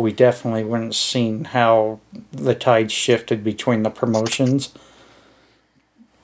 we 0.02 0.12
definitely 0.12 0.64
wouldn't 0.64 0.96
seen 0.96 1.46
how 1.46 2.00
the 2.32 2.56
tide 2.56 2.92
shifted 2.92 3.44
between 3.44 3.84
the 3.84 3.90
promotions. 3.90 4.74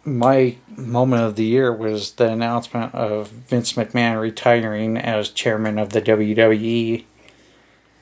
My 0.04 0.56
moment 0.76 1.24
of 1.24 1.36
the 1.36 1.46
year 1.46 1.74
was 1.74 2.14
the 2.14 2.30
announcement 2.30 2.94
of 2.96 3.30
Vince 3.30 3.74
McMahon 3.74 4.22
retiring 4.22 4.98
as 4.98 5.30
chairman 5.30 5.78
of 5.78 5.90
the 5.90 6.02
WWE. 6.02 7.04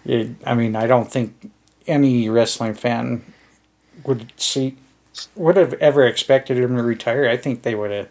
It, 0.06 0.30
I 0.46 0.54
mean, 0.54 0.76
I 0.76 0.86
don't 0.88 1.12
think 1.12 1.52
any 1.88 2.30
wrestling 2.30 2.74
fan 2.74 3.24
would 4.04 4.32
see 4.38 4.78
would 5.36 5.56
have 5.56 5.74
ever 5.76 6.06
expected 6.06 6.58
him 6.58 6.76
to 6.76 6.84
retire. 6.84 7.28
I 7.28 7.38
think 7.38 7.62
they 7.62 7.76
would 7.76 7.92
have 7.92 8.10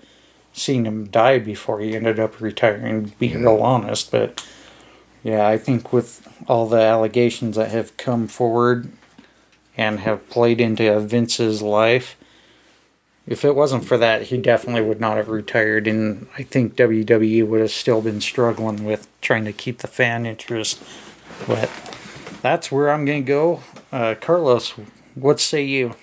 seen 0.53 0.87
him 0.87 1.07
die 1.07 1.39
before 1.39 1.81
he 1.81 1.95
ended 1.95 2.19
up 2.19 2.41
retiring. 2.41 3.11
To 3.11 3.17
be 3.19 3.37
real 3.37 3.63
honest, 3.63 4.11
but 4.11 4.45
yeah, 5.23 5.47
I 5.47 5.59
think 5.59 5.93
with 5.93 6.34
all 6.47 6.69
the 6.69 6.81
allegations 6.81 7.57
that 7.57 7.71
have 7.71 7.97
come 7.97 8.29
forward 8.29 8.91
and 9.77 10.01
have 10.01 10.29
played 10.29 10.61
into 10.61 11.01
Vince's 11.01 11.63
life, 11.63 12.17
if 13.27 13.45
it 13.45 13.55
wasn't 13.55 13.85
for 13.85 13.97
that, 13.97 14.25
he 14.25 14.37
definitely 14.37 14.83
would 14.83 15.01
not 15.01 15.17
have 15.17 15.29
retired. 15.29 15.87
And 15.87 16.27
I 16.37 16.43
think 16.43 16.77
WWE 16.77 17.47
would 17.47 17.61
have 17.61 17.71
still 17.71 18.03
been 18.03 18.21
struggling 18.21 18.85
with 18.85 19.09
trying 19.21 19.45
to 19.47 19.53
keep 19.53 19.79
the 19.79 19.89
fan 19.89 20.27
interest. 20.27 20.83
But 21.47 21.71
that's 22.43 22.71
where 22.71 22.91
I'm 22.91 23.05
going 23.05 23.25
to 23.25 23.27
go. 23.27 23.63
Uh, 23.91 24.15
Carlos, 24.21 24.75
what 25.15 25.41
say 25.41 25.63
you? 25.63 25.95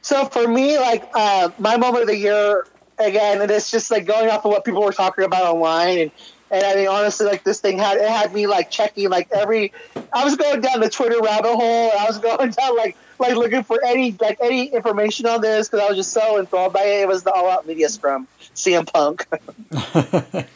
So 0.00 0.24
for 0.26 0.48
me, 0.48 0.78
like 0.78 1.08
uh, 1.14 1.50
my 1.58 1.76
moment 1.76 2.02
of 2.02 2.08
the 2.08 2.16
year 2.16 2.66
again, 2.98 3.40
and 3.40 3.50
it's 3.50 3.70
just 3.70 3.90
like 3.90 4.06
going 4.06 4.30
off 4.30 4.44
of 4.44 4.50
what 4.50 4.64
people 4.64 4.82
were 4.82 4.92
talking 4.92 5.24
about 5.24 5.44
online, 5.44 5.98
and 5.98 6.10
and 6.52 6.64
I 6.64 6.74
mean 6.74 6.86
honestly, 6.88 7.26
like 7.26 7.42
this 7.42 7.60
thing 7.60 7.78
had 7.78 7.96
it 7.96 8.08
had 8.08 8.32
me 8.32 8.46
like 8.46 8.70
checking 8.70 9.08
like 9.08 9.28
every. 9.32 9.72
I 10.12 10.24
was 10.24 10.36
going 10.36 10.60
down 10.60 10.80
the 10.80 10.90
Twitter 10.90 11.20
rabbit 11.20 11.54
hole. 11.54 11.90
I 11.98 12.04
was 12.06 12.18
going 12.22 12.50
down 12.50 12.76
like 12.76 12.96
like 13.18 13.34
looking 13.34 13.62
for 13.62 13.82
any 13.84 14.14
like 14.20 14.38
any 14.40 14.66
information 14.66 15.26
on 15.26 15.40
this 15.40 15.68
because 15.68 15.84
I 15.84 15.88
was 15.88 15.96
just 15.96 16.12
so 16.12 16.38
enthralled 16.38 16.74
by 16.74 16.82
it. 16.82 17.02
It 17.02 17.08
was 17.08 17.22
the 17.22 17.32
All 17.32 17.50
Out 17.50 17.66
Media 17.66 17.88
Scrum, 17.88 18.28
CM 18.54 18.86
Punk. 18.92 19.26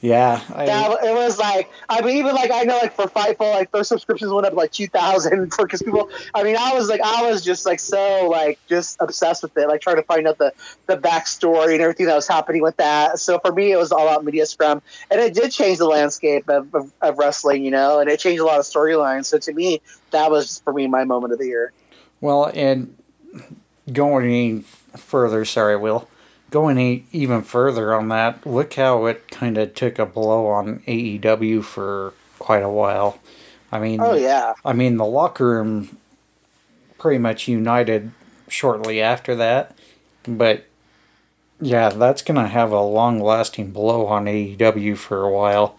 Yeah, 0.00 0.40
I, 0.54 0.66
that, 0.66 1.04
it 1.04 1.12
was 1.12 1.38
like 1.38 1.68
I 1.88 2.00
mean, 2.02 2.18
even 2.18 2.32
like 2.32 2.52
I 2.52 2.62
know 2.62 2.78
like 2.78 2.94
for 2.94 3.06
Fightful, 3.06 3.52
like 3.52 3.72
those 3.72 3.88
subscriptions 3.88 4.30
went 4.30 4.46
up 4.46 4.52
like 4.52 4.70
two 4.70 4.86
thousand 4.86 5.50
for 5.54 5.66
because 5.66 5.82
people. 5.82 6.08
I 6.34 6.44
mean, 6.44 6.56
I 6.56 6.72
was 6.72 6.88
like 6.88 7.00
I 7.00 7.28
was 7.28 7.44
just 7.44 7.66
like 7.66 7.80
so 7.80 8.28
like 8.28 8.60
just 8.68 8.96
obsessed 9.00 9.42
with 9.42 9.56
it, 9.56 9.66
like 9.66 9.80
trying 9.80 9.96
to 9.96 10.04
find 10.04 10.28
out 10.28 10.38
the 10.38 10.52
the 10.86 10.96
backstory 10.96 11.72
and 11.72 11.82
everything 11.82 12.06
that 12.06 12.14
was 12.14 12.28
happening 12.28 12.62
with 12.62 12.76
that. 12.76 13.18
So 13.18 13.40
for 13.40 13.52
me, 13.52 13.72
it 13.72 13.76
was 13.76 13.90
all 13.90 14.08
out 14.08 14.24
media 14.24 14.46
scrum, 14.46 14.82
and 15.10 15.20
it 15.20 15.34
did 15.34 15.50
change 15.50 15.78
the 15.78 15.86
landscape 15.86 16.48
of, 16.48 16.72
of, 16.76 16.92
of 17.02 17.18
wrestling, 17.18 17.64
you 17.64 17.72
know, 17.72 17.98
and 17.98 18.08
it 18.08 18.20
changed 18.20 18.40
a 18.40 18.44
lot 18.44 18.60
of 18.60 18.66
storylines. 18.66 19.26
So 19.26 19.38
to 19.38 19.52
me, 19.52 19.80
that 20.12 20.30
was 20.30 20.60
for 20.60 20.72
me 20.72 20.86
my 20.86 21.02
moment 21.02 21.32
of 21.32 21.40
the 21.40 21.46
year. 21.46 21.72
Well, 22.20 22.52
and 22.54 22.96
going 23.92 24.62
further, 24.62 25.44
sorry, 25.44 25.76
Will 25.76 26.08
going 26.50 27.06
even 27.12 27.42
further 27.42 27.94
on 27.94 28.08
that, 28.08 28.46
look 28.46 28.74
how 28.74 29.06
it 29.06 29.28
kind 29.28 29.58
of 29.58 29.74
took 29.74 29.98
a 29.98 30.06
blow 30.06 30.46
on 30.46 30.80
AEW 30.80 31.62
for 31.64 32.14
quite 32.38 32.62
a 32.62 32.68
while. 32.68 33.20
I 33.70 33.78
mean, 33.78 34.00
oh 34.00 34.14
yeah. 34.14 34.54
I 34.64 34.72
mean, 34.72 34.96
the 34.96 35.04
locker 35.04 35.46
room 35.46 35.98
pretty 36.98 37.18
much 37.18 37.48
united 37.48 38.12
shortly 38.48 39.00
after 39.00 39.34
that, 39.36 39.76
but 40.26 40.64
yeah, 41.60 41.90
that's 41.90 42.22
gonna 42.22 42.48
have 42.48 42.72
a 42.72 42.80
long-lasting 42.80 43.72
blow 43.72 44.06
on 44.06 44.24
AEW 44.24 44.96
for 44.96 45.22
a 45.22 45.30
while. 45.30 45.78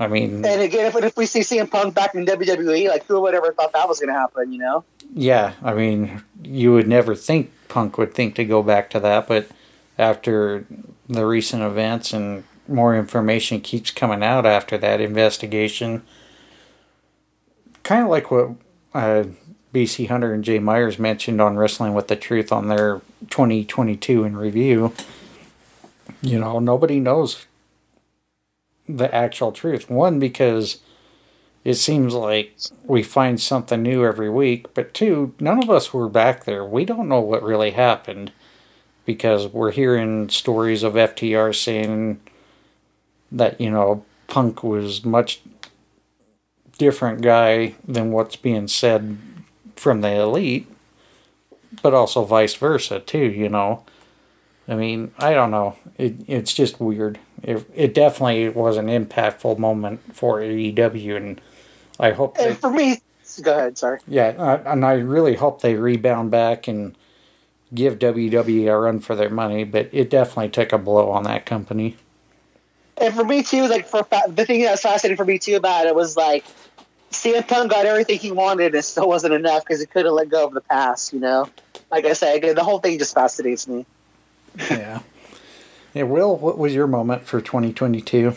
I 0.00 0.06
mean, 0.06 0.44
and 0.44 0.62
again, 0.62 0.86
if, 0.86 0.96
if 0.96 1.16
we 1.16 1.26
see 1.26 1.40
CM 1.40 1.70
Punk 1.70 1.94
back 1.94 2.14
in 2.14 2.24
WWE, 2.24 2.88
like 2.88 3.04
who 3.06 3.20
would 3.20 3.34
ever 3.34 3.52
thought 3.52 3.72
that 3.72 3.88
was 3.88 3.98
going 3.98 4.14
to 4.14 4.18
happen? 4.18 4.52
You 4.52 4.60
know? 4.60 4.84
Yeah, 5.12 5.54
I 5.60 5.74
mean, 5.74 6.22
you 6.42 6.72
would 6.72 6.86
never 6.86 7.16
think 7.16 7.50
Punk 7.66 7.98
would 7.98 8.14
think 8.14 8.36
to 8.36 8.44
go 8.44 8.62
back 8.62 8.90
to 8.90 9.00
that, 9.00 9.26
but 9.26 9.48
after 9.98 10.64
the 11.08 11.26
recent 11.26 11.62
events 11.62 12.12
and 12.12 12.44
more 12.68 12.96
information 12.96 13.60
keeps 13.60 13.90
coming 13.90 14.22
out 14.22 14.46
after 14.46 14.78
that 14.78 15.00
investigation. 15.00 16.02
Kind 17.82 18.04
of 18.04 18.10
like 18.10 18.30
what 18.30 18.50
uh, 18.94 19.24
BC 19.74 20.08
Hunter 20.08 20.32
and 20.32 20.44
Jay 20.44 20.58
Myers 20.58 20.98
mentioned 20.98 21.40
on 21.40 21.56
Wrestling 21.56 21.94
with 21.94 22.08
the 22.08 22.16
Truth 22.16 22.52
on 22.52 22.68
their 22.68 23.00
2022 23.30 24.24
in 24.24 24.36
review. 24.36 24.92
You 26.20 26.38
know, 26.38 26.58
nobody 26.58 27.00
knows 27.00 27.46
the 28.88 29.12
actual 29.14 29.52
truth. 29.52 29.90
One, 29.90 30.18
because 30.18 30.80
it 31.64 31.74
seems 31.74 32.14
like 32.14 32.56
we 32.84 33.02
find 33.02 33.40
something 33.40 33.82
new 33.82 34.04
every 34.04 34.30
week, 34.30 34.72
but 34.74 34.94
two, 34.94 35.34
none 35.38 35.62
of 35.62 35.70
us 35.70 35.92
were 35.92 36.08
back 36.08 36.44
there. 36.44 36.64
We 36.64 36.84
don't 36.84 37.08
know 37.08 37.20
what 37.20 37.42
really 37.42 37.72
happened 37.72 38.32
because 39.08 39.46
we're 39.48 39.70
hearing 39.70 40.28
stories 40.28 40.82
of 40.82 40.92
FTR 40.92 41.54
saying 41.54 42.20
that 43.32 43.58
you 43.58 43.70
know 43.70 44.04
Punk 44.26 44.62
was 44.62 45.02
much 45.02 45.40
different 46.76 47.22
guy 47.22 47.74
than 47.86 48.12
what's 48.12 48.36
being 48.36 48.68
said 48.68 49.16
from 49.76 50.02
the 50.02 50.10
elite, 50.10 50.70
but 51.80 51.94
also 51.94 52.22
vice 52.22 52.54
versa 52.54 53.00
too. 53.00 53.24
You 53.24 53.48
know, 53.48 53.82
I 54.68 54.74
mean, 54.74 55.10
I 55.18 55.32
don't 55.32 55.50
know. 55.50 55.76
It 55.96 56.16
it's 56.26 56.52
just 56.52 56.78
weird. 56.78 57.18
It 57.42 57.64
it 57.74 57.94
definitely 57.94 58.50
was 58.50 58.76
an 58.76 58.88
impactful 58.88 59.56
moment 59.56 60.14
for 60.14 60.38
AEW, 60.40 61.16
and 61.16 61.40
I 61.98 62.10
hope. 62.10 62.36
And 62.38 62.50
they, 62.50 62.54
for 62.56 62.70
me, 62.70 63.00
go 63.40 63.56
ahead. 63.56 63.78
Sorry. 63.78 64.00
Yeah, 64.06 64.60
and 64.66 64.84
I 64.84 64.96
really 64.96 65.36
hope 65.36 65.62
they 65.62 65.76
rebound 65.76 66.30
back 66.30 66.68
and 66.68 66.94
give 67.74 67.98
WWE 67.98 68.72
a 68.72 68.78
run 68.78 69.00
for 69.00 69.14
their 69.14 69.30
money, 69.30 69.64
but 69.64 69.88
it 69.92 70.10
definitely 70.10 70.48
took 70.48 70.72
a 70.72 70.78
blow 70.78 71.10
on 71.10 71.24
that 71.24 71.46
company. 71.46 71.96
And 73.00 73.14
for 73.14 73.24
me 73.24 73.42
too, 73.42 73.68
like 73.68 73.86
for 73.86 74.06
the 74.28 74.44
thing 74.44 74.62
that 74.62 74.72
was 74.72 74.80
fascinating 74.80 75.16
for 75.16 75.24
me 75.24 75.38
too 75.38 75.56
about 75.56 75.86
it 75.86 75.94
was 75.94 76.16
like 76.16 76.44
CM 77.10 77.46
Punk 77.46 77.70
got 77.70 77.86
everything 77.86 78.18
he 78.18 78.32
wanted, 78.32 78.66
and 78.66 78.74
it 78.76 78.82
still 78.82 79.08
wasn't 79.08 79.34
enough 79.34 79.64
because 79.64 79.80
he 79.80 79.86
couldn't 79.86 80.14
let 80.14 80.28
go 80.28 80.46
of 80.46 80.54
the 80.54 80.60
past. 80.60 81.12
You 81.12 81.20
know, 81.20 81.48
like 81.90 82.04
I 82.04 82.12
said, 82.12 82.42
the 82.42 82.64
whole 82.64 82.80
thing 82.80 82.98
just 82.98 83.14
fascinates 83.14 83.68
me. 83.68 83.86
Yeah. 84.70 85.00
Yeah, 85.94 86.02
Will, 86.02 86.36
what 86.36 86.58
was 86.58 86.74
your 86.74 86.86
moment 86.86 87.22
for 87.22 87.40
2022? 87.40 88.34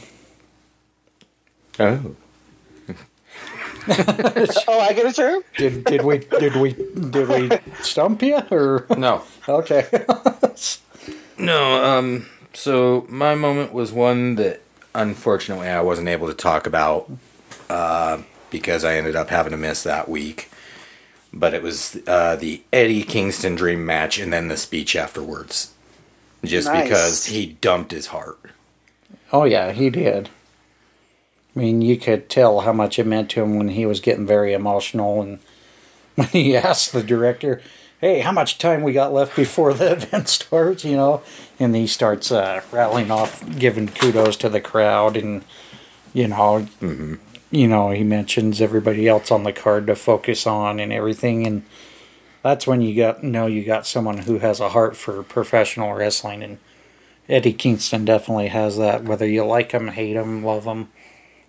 Oh. 1.79 2.15
oh, 4.67 4.79
I 4.79 4.93
get 4.93 5.05
a 5.05 5.13
turn. 5.13 5.41
Did 5.57 5.85
did 5.85 6.03
we 6.03 6.19
did 6.19 6.55
we 6.55 6.73
did 6.73 7.27
we 7.27 7.49
stump 7.81 8.21
you 8.21 8.41
or 8.51 8.85
no? 8.97 9.23
Okay. 9.47 9.87
no. 11.37 11.83
Um. 11.83 12.27
So 12.53 13.05
my 13.09 13.33
moment 13.35 13.73
was 13.73 13.91
one 13.91 14.35
that 14.35 14.61
unfortunately 14.93 15.67
I 15.67 15.81
wasn't 15.81 16.09
able 16.09 16.27
to 16.27 16.33
talk 16.33 16.67
about 16.67 17.09
uh, 17.69 18.21
because 18.49 18.83
I 18.83 18.95
ended 18.95 19.15
up 19.15 19.29
having 19.29 19.51
to 19.51 19.57
miss 19.57 19.83
that 19.83 20.09
week. 20.09 20.49
But 21.33 21.53
it 21.53 21.63
was 21.63 21.97
uh, 22.07 22.35
the 22.35 22.61
Eddie 22.73 23.03
Kingston 23.03 23.55
Dream 23.55 23.85
match 23.85 24.19
and 24.19 24.33
then 24.33 24.49
the 24.49 24.57
speech 24.57 24.97
afterwards, 24.97 25.73
just 26.43 26.67
nice. 26.67 26.83
because 26.83 27.25
he 27.27 27.57
dumped 27.61 27.91
his 27.91 28.07
heart. 28.07 28.39
Oh 29.31 29.45
yeah, 29.45 29.71
he 29.71 29.89
did. 29.89 30.29
I 31.55 31.59
mean, 31.59 31.81
you 31.81 31.97
could 31.97 32.29
tell 32.29 32.61
how 32.61 32.71
much 32.71 32.97
it 32.97 33.05
meant 33.05 33.29
to 33.31 33.41
him 33.41 33.57
when 33.57 33.69
he 33.69 33.85
was 33.85 33.99
getting 33.99 34.25
very 34.25 34.53
emotional 34.53 35.21
and 35.21 35.39
when 36.15 36.27
he 36.27 36.55
asked 36.55 36.93
the 36.93 37.03
director, 37.03 37.61
"Hey, 37.99 38.19
how 38.19 38.31
much 38.31 38.57
time 38.57 38.83
we 38.83 38.93
got 38.93 39.13
left 39.13 39.35
before 39.35 39.73
the 39.73 39.91
event 39.93 40.29
starts?" 40.29 40.85
You 40.85 40.95
know, 40.95 41.21
and 41.59 41.75
he 41.75 41.87
starts 41.87 42.31
uh, 42.31 42.61
rattling 42.71 43.11
off, 43.11 43.43
giving 43.57 43.87
kudos 43.87 44.37
to 44.37 44.49
the 44.49 44.61
crowd, 44.61 45.17
and 45.17 45.43
you 46.13 46.27
know, 46.27 46.67
mm-hmm. 46.81 47.15
you 47.49 47.67
know, 47.67 47.91
he 47.91 48.03
mentions 48.03 48.61
everybody 48.61 49.07
else 49.07 49.31
on 49.31 49.43
the 49.43 49.53
card 49.53 49.87
to 49.87 49.95
focus 49.95 50.47
on 50.47 50.79
and 50.79 50.93
everything, 50.93 51.45
and 51.45 51.63
that's 52.43 52.65
when 52.65 52.81
you 52.81 52.95
got 52.95 53.23
know 53.23 53.45
you 53.47 53.63
got 53.65 53.85
someone 53.85 54.19
who 54.19 54.39
has 54.39 54.59
a 54.61 54.69
heart 54.69 54.95
for 54.95 55.21
professional 55.23 55.93
wrestling, 55.93 56.43
and 56.43 56.59
Eddie 57.27 57.53
Kingston 57.53 58.05
definitely 58.05 58.47
has 58.47 58.77
that. 58.77 59.03
Whether 59.03 59.27
you 59.27 59.43
like 59.45 59.73
him, 59.73 59.89
hate 59.89 60.15
him, 60.15 60.45
love 60.45 60.63
him 60.63 60.89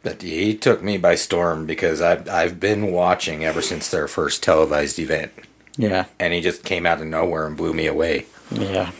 but 0.02 0.22
he 0.22 0.56
took 0.56 0.82
me 0.82 0.96
by 0.98 1.14
storm 1.14 1.66
because 1.66 2.00
I've 2.00 2.28
I've 2.28 2.60
been 2.60 2.92
watching 2.92 3.44
ever 3.44 3.62
since 3.62 3.90
their 3.90 4.08
first 4.08 4.42
televised 4.42 4.98
event. 4.98 5.32
Yeah, 5.76 6.06
and 6.18 6.32
he 6.32 6.40
just 6.40 6.64
came 6.64 6.86
out 6.86 7.00
of 7.00 7.06
nowhere 7.06 7.46
and 7.46 7.56
blew 7.56 7.72
me 7.72 7.86
away. 7.86 8.26
Yeah, 8.50 8.92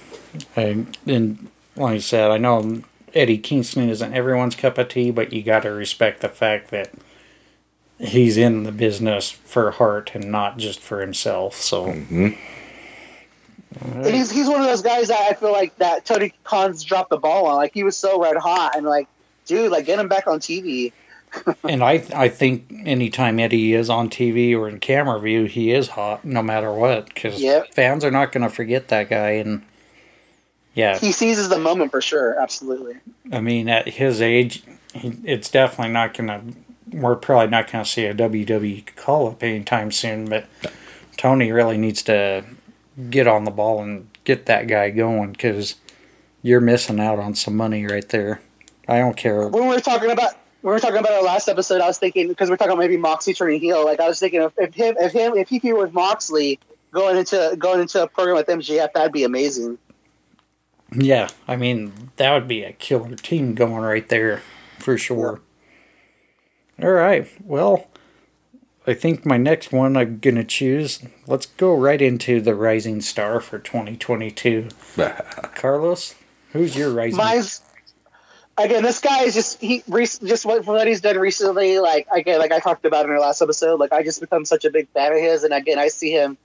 and, 0.57 0.97
and 1.07 1.49
like 1.77 1.97
I 1.97 1.99
said, 1.99 2.31
I 2.31 2.39
know 2.39 2.83
Eddie 3.15 3.39
Kingston 3.39 3.89
isn't 3.89 4.15
everyone's 4.15 4.57
cup 4.57 4.79
of 4.79 4.89
tea, 4.89 5.11
but 5.11 5.33
you 5.33 5.43
got 5.43 5.63
to 5.63 5.71
respect 5.71 6.21
the 6.21 6.29
fact 6.29 6.71
that 6.71 6.91
he's 7.99 8.37
in 8.37 8.65
the 8.65 8.73
business 8.73 9.31
for 9.31 9.71
heart 9.73 10.13
and 10.15 10.31
not 10.31 10.59
just 10.59 10.81
for 10.81 11.01
himself. 11.01 11.57
So, 11.57 11.87
mm-hmm. 11.87 12.31
And 13.81 14.07
he's 14.07 14.31
he's 14.31 14.49
one 14.49 14.61
of 14.61 14.67
those 14.67 14.83
guys 14.83 15.09
that 15.09 15.31
I 15.31 15.35
feel 15.35 15.53
like 15.53 15.77
that 15.79 16.05
Tony 16.05 16.33
Khan's 16.45 16.83
dropped 16.83 17.11
the 17.11 17.17
ball 17.17 17.47
on. 17.47 17.57
Like 17.57 17.73
he 17.73 17.85
was 17.85 17.97
so 17.97 18.21
red 18.21 18.37
hot 18.37 18.77
and 18.77 18.87
like, 18.87 19.09
dude, 19.53 19.71
like 19.71 19.87
get 19.87 19.99
him 19.99 20.09
back 20.09 20.27
on 20.27 20.41
TV. 20.41 20.93
and 21.69 21.83
I 21.83 22.05
I 22.15 22.29
think 22.29 22.71
anytime 22.85 23.39
Eddie 23.39 23.73
is 23.75 23.89
on 23.89 24.09
TV 24.11 24.57
or 24.57 24.69
in 24.69 24.81
camera 24.81 25.19
view, 25.21 25.45
he 25.45 25.73
is 25.73 25.89
hot 25.89 26.25
no 26.25 26.43
matter 26.43 26.73
what 26.73 27.07
because 27.07 27.41
Yep. 27.41 27.75
fans 27.75 28.05
are 28.05 28.11
not 28.11 28.33
going 28.33 28.43
to 28.43 28.51
forget 28.55 28.89
that 28.89 29.09
guy. 29.09 29.31
And 29.31 29.63
yeah, 30.75 30.99
He 30.99 31.13
seizes 31.13 31.49
the 31.49 31.59
moment 31.59 31.91
for 31.91 32.01
sure. 32.01 32.39
Absolutely. 32.41 32.97
I 33.31 33.41
mean 33.41 33.69
at 33.69 33.89
his 33.89 34.21
age, 34.21 34.63
he, 34.95 35.17
it's 35.25 35.51
definitely 35.51 35.93
not 35.93 36.15
going 36.15 36.29
to. 36.29 36.43
We're 36.99 37.17
probably 37.17 37.49
not 37.49 37.73
going 37.73 37.83
to 37.85 37.91
see 37.91 38.05
a 38.05 38.15
WWE 38.15 38.95
call 38.97 39.29
up 39.29 39.43
anytime 39.43 39.91
soon. 39.91 40.27
But 40.27 40.47
Tony 41.17 41.51
really 41.51 41.79
needs 41.79 42.03
to 42.03 42.45
get 43.09 43.27
on 43.27 43.45
the 43.45 43.51
ball 43.51 43.81
and 43.83 44.09
get 44.25 44.45
that 44.47 44.67
guy 44.69 44.91
going 44.91 45.33
because 45.33 45.77
you're 46.43 46.61
missing 46.61 47.01
out 47.01 47.19
on 47.19 47.35
some 47.35 47.57
money 47.57 47.87
right 47.87 48.07
there. 48.11 48.43
I 48.89 48.99
don't 48.99 49.17
care. 49.17 49.49
When 49.49 49.65
we 49.65 49.75
were 49.75 49.81
talking 49.81 50.11
about 50.11 50.35
when 50.63 50.71
we 50.71 50.75
were 50.75 50.81
talking 50.81 50.99
about 50.99 51.13
our 51.13 51.23
last 51.23 51.49
episode, 51.49 51.81
I 51.81 51.87
was 51.87 51.99
thinking 51.99 52.29
because 52.29 52.49
we're 52.49 52.57
talking 52.57 52.73
about 52.73 52.81
maybe 52.81 52.97
Moxley 52.97 53.35
turning 53.35 53.61
heel. 53.61 53.85
Like 53.85 54.01
I 54.01 54.09
was 54.09 54.21
thinking 54.21 54.43
if, 54.43 54.53
if 54.59 54.75
him 54.75 54.97
if 54.99 55.13
him 55.13 55.35
if 55.37 55.49
he 55.49 55.59
feud 55.59 55.79
with 55.79 55.93
Moxley 55.93 56.59
going 56.93 57.17
into 57.17 57.57
going 57.59 57.81
into 57.81 58.03
a 58.03 58.07
program 58.07 58.37
with 58.37 58.47
MJF, 58.47 58.93
that'd 58.93 59.13
be 59.13 59.25
amazing. 59.25 59.79
Yeah, 60.95 61.29
I 61.49 61.57
mean 61.57 62.11
that 62.17 62.33
would 62.33 62.49
be 62.49 62.63
a 62.63 62.73
killer 62.73 63.15
team 63.17 63.55
going 63.55 63.83
right 63.83 64.09
there 64.09 64.43
for 64.79 64.99
sure. 64.99 65.41
All 66.83 66.91
right, 66.91 67.29
well, 67.45 67.89
I 68.87 68.95
think 68.95 69.25
my 69.25 69.37
next 69.37 69.73
one 69.73 69.97
I'm 69.97 70.19
gonna 70.19 70.45
choose. 70.45 71.01
Let's 71.27 71.47
go 71.47 71.75
right 71.75 72.01
into 72.01 72.41
the 72.41 72.55
rising 72.55 73.01
star 73.01 73.41
for 73.41 73.59
2022. 73.59 74.69
Carlos, 75.55 76.15
who's 76.53 76.77
your 76.77 76.91
rising? 76.91 77.17
Mine's 77.17 77.63
again. 78.65 78.83
This 78.83 79.01
guy 79.01 79.23
is 79.23 79.35
just 79.35 79.61
he 79.61 79.83
rec- 79.89 80.21
just 80.25 80.45
what 80.45 80.65
from 80.65 80.75
what 80.75 80.87
he's 80.87 81.01
done 81.01 81.19
recently. 81.19 81.79
Like 81.79 82.07
again, 82.15 82.39
like 82.39 82.53
I 82.53 82.61
talked 82.61 82.85
about 82.85 83.05
in 83.05 83.11
our 83.11 83.21
last 83.21 83.43
episode. 83.43 83.81
Like 83.81 83.93
I 83.93 84.03
just 84.03 84.21
become 84.21 84.45
such 84.45 84.65
a 84.65 84.71
big 84.71 84.89
fan 84.89 85.13
of 85.13 85.19
his, 85.19 85.45
and 85.45 85.53
again, 85.53 85.79
I 85.79 85.89
see 85.89 86.13
him 86.13 86.37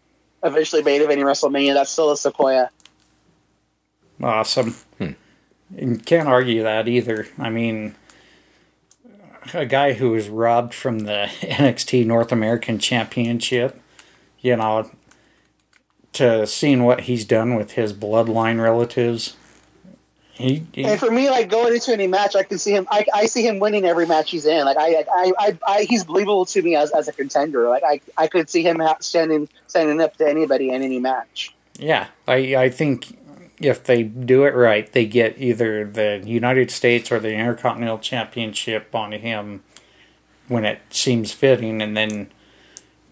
eventually 0.44 0.84
made 0.84 1.02
main 1.02 1.18
eventing 1.20 1.24
WrestleMania. 1.24 1.74
That's 1.74 1.92
Solo 1.92 2.14
Sikoa. 2.14 2.70
Awesome. 4.22 4.76
Hmm. 4.98 5.12
And 5.78 6.06
can't 6.06 6.28
argue 6.28 6.64
that 6.64 6.88
either. 6.88 7.28
I 7.38 7.50
mean, 7.50 7.96
a 9.54 9.66
guy 9.66 9.94
who 9.94 10.12
was 10.12 10.30
robbed 10.30 10.74
from 10.74 11.00
the 11.00 11.30
NXT 11.42 12.06
North 12.06 12.32
American 12.32 12.80
Championship, 12.80 13.80
you 14.40 14.56
know, 14.56 14.90
to 16.14 16.48
seeing 16.48 16.84
what 16.84 17.02
he's 17.02 17.26
done 17.26 17.56
with 17.56 17.72
his 17.74 17.94
bloodline 17.94 18.62
relatives. 18.62 19.37
He, 20.38 20.66
he 20.72 20.84
And 20.84 21.00
for 21.00 21.10
me, 21.10 21.30
like 21.30 21.50
going 21.50 21.74
into 21.74 21.92
any 21.92 22.08
match, 22.08 22.36
I 22.36 22.44
can 22.44 22.60
see 22.60 22.72
him. 22.72 22.88
I, 22.92 23.06
I 23.14 23.26
see 23.26 23.46
him 23.46 23.60
winning 23.60 23.86
every 23.86 24.06
match 24.06 24.32
he's 24.32 24.46
in. 24.46 24.66
Like 24.66 24.78
I, 24.78 25.06
I, 25.12 25.32
I, 25.40 25.58
I 25.68 25.84
he's 25.84 26.04
believable 26.04 26.46
to 26.46 26.62
me 26.62 26.76
as, 26.76 26.92
as 26.92 27.08
a 27.08 27.14
contender. 27.14 27.70
Like 27.70 27.84
I, 27.84 28.00
I 28.18 28.28
could 28.28 28.50
see 28.50 28.62
him 28.62 28.82
standing 29.00 29.50
standing 29.68 30.00
up 30.00 30.16
to 30.18 30.30
anybody 30.30 30.70
in 30.70 30.84
any 30.84 31.00
match. 31.00 31.56
Yeah, 31.80 32.08
I 32.28 32.56
I 32.56 32.70
think 32.70 33.18
if 33.60 33.84
they 33.84 34.04
do 34.04 34.44
it 34.44 34.54
right, 34.54 34.92
they 34.92 35.06
get 35.06 35.40
either 35.40 35.86
the 35.86 36.22
United 36.24 36.70
States 36.70 37.12
or 37.12 37.20
the 37.20 37.34
Intercontinental 37.34 38.00
Championship 38.00 38.94
on 38.94 39.12
him 39.14 39.64
when 40.48 40.66
it 40.66 40.80
seems 40.92 41.32
fitting, 41.32 41.82
and 41.82 41.98
then 41.98 42.32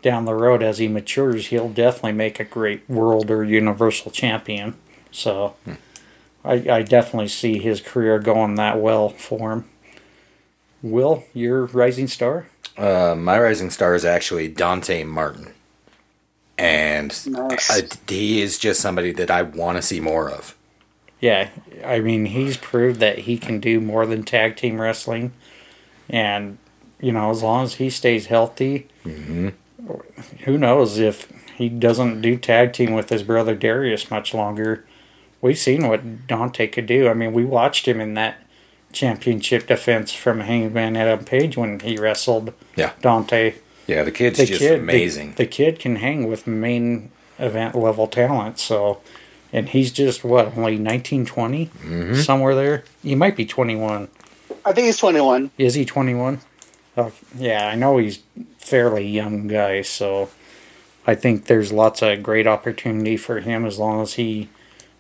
down 0.04 0.26
the 0.26 0.36
road 0.36 0.62
as 0.62 0.78
he 0.78 0.88
matures, 0.88 1.48
he'll 1.48 1.70
definitely 1.70 2.12
make 2.12 2.40
a 2.40 2.44
great 2.44 2.88
world 2.88 3.32
or 3.32 3.44
universal 3.44 4.12
champion. 4.12 4.76
So 5.12 5.56
hmm. 5.66 5.74
I 6.46 6.54
I 6.70 6.82
definitely 6.84 7.28
see 7.28 7.58
his 7.58 7.82
career 7.82 8.20
going 8.20 8.56
that 8.56 8.80
well 8.80 9.10
for 9.10 9.52
him. 9.52 9.70
Will 10.82 11.24
your 11.34 11.66
rising 11.66 12.08
star? 12.08 12.48
Uh, 12.78 13.16
my 13.18 13.40
rising 13.40 13.70
star 13.70 13.96
is 13.96 14.06
actually 14.06 14.48
Dante 14.50 15.04
Martin, 15.04 15.54
and 16.58 17.10
Nice. 17.28 17.72
I, 17.72 17.88
he 18.08 18.42
is 18.42 18.58
just 18.60 18.82
somebody 18.82 19.12
that 19.14 19.32
I 19.32 19.42
want 19.42 19.78
to 19.78 19.82
see 19.82 20.00
more 20.00 20.30
of. 20.30 20.56
Yeah, 21.20 21.50
I 21.84 22.02
mean, 22.02 22.26
he's 22.26 22.58
proved 22.58 23.00
that 23.00 23.20
he 23.20 23.38
can 23.38 23.60
do 23.60 23.80
more 23.80 24.06
than 24.06 24.24
tag 24.24 24.58
team 24.58 24.80
wrestling. 24.80 25.34
And, 26.10 26.58
you 27.00 27.12
know, 27.12 27.32
as 27.32 27.42
long 27.42 27.64
as 27.64 27.76
he 27.76 27.90
stays 27.90 28.28
healthy, 28.28 28.88
who 29.04 30.58
knows 30.58 31.00
if 31.00 31.32
he 31.56 31.70
doesn't 31.70 32.22
do 32.22 32.38
tag 32.38 32.74
team 32.74 32.94
with 32.94 33.10
his 33.10 33.24
brother 33.24 33.56
Darius 33.56 34.12
much 34.12 34.34
longer. 34.34 34.86
We've 35.46 35.58
seen 35.60 35.88
what 35.88 36.26
Dante 36.28 36.66
could 36.68 36.88
do. 36.88 37.08
I 37.08 37.14
mean, 37.14 37.32
we 37.34 37.46
watched 37.46 37.88
him 37.88 38.02
in 38.02 38.16
that 38.16 38.38
championship 38.92 39.68
defense 39.68 40.12
from 40.12 40.40
Hangman 40.40 40.96
Adam 40.98 41.24
Page 41.24 41.56
when 41.56 41.80
he 41.82 41.98
wrestled 41.98 42.52
Yeah, 42.76 42.94
Dante. 43.02 43.54
yeah, 43.86 44.02
the 44.04 44.12
kid's 44.12 44.40
The 44.40 44.46
just 44.48 44.60
kid, 44.60 44.72
the- 44.80 44.82
amazing. 44.82 45.34
The, 45.36 45.46
kid 45.46 45.78
can 45.80 45.98
hang 45.98 46.28
with 46.28 46.48
main 46.48 47.12
event 47.38 47.76
level 47.76 48.08
talent. 48.08 48.58
So, 48.58 49.02
and 49.54 49.70
he's 49.70 49.92
just 49.92 50.24
what 50.24 50.58
only 50.58 50.78
19, 50.80 51.26
20? 51.28 51.66
Mm-hmm. 51.68 52.16
somewhere 52.16 52.56
there. 52.56 52.84
He 53.04 53.14
might 53.14 53.36
be 53.38 53.46
twenty 53.46 53.76
one. 53.76 54.08
I 54.66 54.74
think 54.74 54.86
he's 54.88 54.98
twenty 54.98 55.22
one. 55.22 55.52
Is 55.60 55.76
he 55.76 55.86
twenty 55.86 56.16
one? 56.16 56.40
Oh, 56.98 57.12
yeah, 57.38 57.68
I 57.68 57.76
know 57.76 57.98
he's 57.98 58.24
fairly 58.58 59.06
young 59.08 59.48
guy. 59.48 59.84
So, 59.84 60.30
I 61.06 61.14
think 61.14 61.46
there's 61.46 61.72
lots 61.72 62.02
of 62.02 62.24
great 62.24 62.48
opportunity 62.48 63.16
for 63.18 63.42
him 63.42 63.66
as 63.66 63.78
long 63.78 64.02
as 64.02 64.14
he 64.16 64.50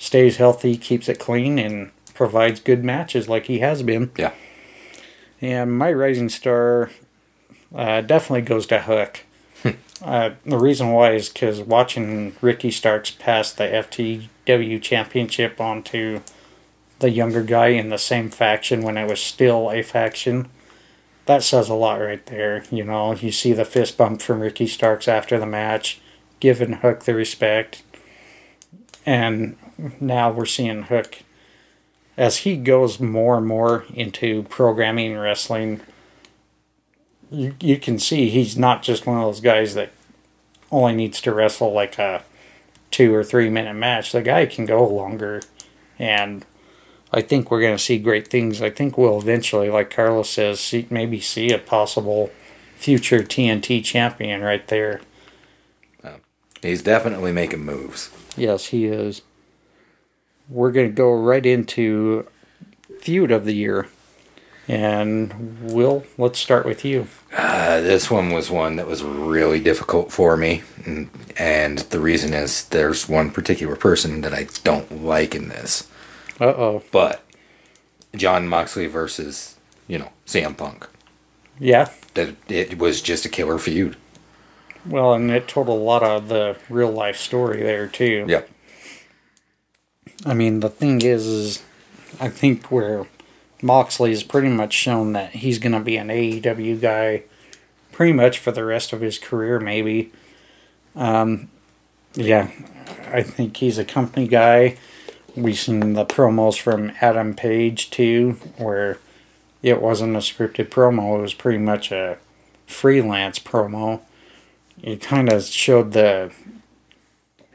stays 0.05 0.37
healthy, 0.37 0.77
keeps 0.77 1.09
it 1.09 1.17
clean, 1.17 1.57
and 1.57 1.89
provides 2.13 2.59
good 2.59 2.83
matches 2.83 3.27
like 3.27 3.47
he 3.47 3.59
has 3.59 3.81
been. 3.81 4.11
Yeah. 4.15 4.33
And 5.41 5.75
my 5.77 5.91
rising 5.91 6.29
star 6.29 6.91
uh, 7.73 8.01
definitely 8.01 8.43
goes 8.43 8.67
to 8.67 8.81
Hook. 8.81 9.21
uh, 10.03 10.31
the 10.45 10.59
reason 10.59 10.91
why 10.91 11.13
is 11.13 11.29
because 11.29 11.59
watching 11.59 12.35
Ricky 12.39 12.69
Starks 12.69 13.09
pass 13.09 13.51
the 13.51 13.63
FTW 13.63 14.81
championship 14.81 15.59
onto 15.59 16.21
the 16.99 17.09
younger 17.09 17.43
guy 17.43 17.67
in 17.69 17.89
the 17.89 17.97
same 17.97 18.29
faction 18.29 18.83
when 18.83 18.97
it 18.97 19.09
was 19.09 19.19
still 19.19 19.71
a 19.71 19.81
faction, 19.81 20.47
that 21.25 21.41
says 21.41 21.67
a 21.67 21.73
lot 21.73 21.99
right 21.99 22.25
there. 22.27 22.63
You 22.69 22.83
know, 22.83 23.13
you 23.13 23.31
see 23.31 23.53
the 23.53 23.65
fist 23.65 23.97
bump 23.97 24.21
from 24.21 24.39
Ricky 24.39 24.67
Starks 24.67 25.07
after 25.07 25.39
the 25.39 25.47
match, 25.47 25.99
giving 26.39 26.73
Hook 26.73 27.05
the 27.05 27.15
respect. 27.15 27.81
And 29.05 29.57
now 29.99 30.31
we're 30.31 30.45
seeing 30.45 30.83
Hook 30.83 31.19
as 32.17 32.37
he 32.37 32.55
goes 32.55 32.99
more 32.99 33.37
and 33.37 33.45
more 33.45 33.85
into 33.93 34.43
programming 34.43 35.17
wrestling, 35.17 35.81
you 37.29 37.55
you 37.59 37.77
can 37.77 37.99
see 37.99 38.29
he's 38.29 38.57
not 38.57 38.83
just 38.83 39.05
one 39.05 39.17
of 39.17 39.23
those 39.23 39.41
guys 39.41 39.73
that 39.75 39.91
only 40.71 40.95
needs 40.95 41.21
to 41.21 41.33
wrestle 41.33 41.73
like 41.73 41.99
a 41.99 42.23
two 42.91 43.13
or 43.13 43.23
three 43.23 43.49
minute 43.49 43.73
match. 43.73 44.11
The 44.11 44.21
guy 44.21 44.45
can 44.45 44.65
go 44.65 44.87
longer, 44.87 45.41
and 45.99 46.45
I 47.11 47.21
think 47.21 47.51
we're 47.51 47.61
going 47.61 47.77
to 47.77 47.83
see 47.83 47.97
great 47.97 48.27
things. 48.27 48.61
I 48.61 48.69
think 48.69 48.97
we'll 48.97 49.19
eventually, 49.19 49.69
like 49.69 49.89
Carlos 49.89 50.29
says, 50.29 50.59
see, 50.59 50.87
maybe 50.89 51.19
see 51.19 51.51
a 51.51 51.57
possible 51.57 52.31
future 52.75 53.23
TNT 53.23 53.83
champion 53.83 54.41
right 54.41 54.65
there. 54.67 55.01
He's 56.61 56.81
definitely 56.81 57.31
making 57.31 57.63
moves. 57.63 58.09
Yes, 58.35 58.67
he 58.67 58.85
is. 58.85 59.21
We're 60.49 60.71
going 60.71 60.87
to 60.87 60.93
go 60.93 61.13
right 61.13 61.45
into 61.45 62.27
feud 62.99 63.31
of 63.31 63.45
the 63.45 63.53
year. 63.53 63.87
And 64.67 65.71
Will, 65.71 66.05
let's 66.17 66.39
start 66.39 66.65
with 66.65 66.83
you. 66.83 67.07
Uh, 67.31 67.81
this 67.81 68.09
one 68.09 68.31
was 68.31 68.49
one 68.49 68.77
that 68.77 68.87
was 68.87 69.03
really 69.03 69.59
difficult 69.59 70.11
for 70.11 70.35
me, 70.35 70.63
and, 70.85 71.09
and 71.37 71.79
the 71.79 71.99
reason 71.99 72.33
is 72.33 72.67
there's 72.69 73.07
one 73.07 73.29
particular 73.29 73.75
person 73.75 74.21
that 74.21 74.33
I 74.33 74.47
don't 74.63 75.03
like 75.03 75.35
in 75.35 75.49
this. 75.49 75.87
Uh 76.39 76.45
oh. 76.45 76.83
But 76.91 77.23
Jon 78.15 78.47
Moxley 78.47 78.87
versus, 78.87 79.55
you 79.87 79.99
know, 79.99 80.09
CM 80.25 80.57
Punk. 80.57 80.87
Yeah. 81.59 81.89
That 82.15 82.35
it 82.49 82.79
was 82.79 83.01
just 83.01 83.25
a 83.25 83.29
killer 83.29 83.59
feud. 83.59 83.97
Well, 84.85 85.13
and 85.13 85.31
it 85.31 85.47
told 85.47 85.67
a 85.67 85.73
lot 85.73 86.03
of 86.03 86.27
the 86.27 86.57
real 86.69 86.91
life 86.91 87.17
story 87.17 87.61
there 87.61 87.87
too. 87.87 88.25
Yep. 88.27 88.49
I 90.23 90.33
mean, 90.33 90.59
the 90.59 90.69
thing 90.69 91.01
is, 91.01 91.25
is 91.25 91.63
I 92.19 92.29
think 92.29 92.71
where 92.71 93.07
Moxley 93.61 94.11
has 94.11 94.23
pretty 94.23 94.49
much 94.49 94.73
shown 94.73 95.13
that 95.13 95.31
he's 95.31 95.59
going 95.59 95.73
to 95.73 95.79
be 95.79 95.97
an 95.97 96.09
AEW 96.09 96.79
guy 96.79 97.23
pretty 97.91 98.13
much 98.13 98.39
for 98.39 98.51
the 98.51 98.65
rest 98.65 98.93
of 98.93 99.01
his 99.01 99.17
career, 99.17 99.59
maybe. 99.59 100.11
Um, 100.95 101.49
yeah, 102.13 102.49
I 103.11 103.23
think 103.23 103.57
he's 103.57 103.77
a 103.77 103.85
company 103.85 104.27
guy. 104.27 104.77
We've 105.35 105.57
seen 105.57 105.93
the 105.93 106.05
promos 106.05 106.59
from 106.59 106.91
Adam 107.01 107.33
Page 107.33 107.89
too, 107.89 108.33
where 108.57 108.99
it 109.61 109.81
wasn't 109.81 110.15
a 110.15 110.19
scripted 110.19 110.69
promo, 110.69 111.17
it 111.17 111.21
was 111.21 111.33
pretty 111.33 111.57
much 111.57 111.91
a 111.91 112.17
freelance 112.67 113.39
promo. 113.39 114.01
It 114.81 115.01
kind 115.01 115.31
of 115.31 115.43
showed 115.43 115.93
the 115.93 116.31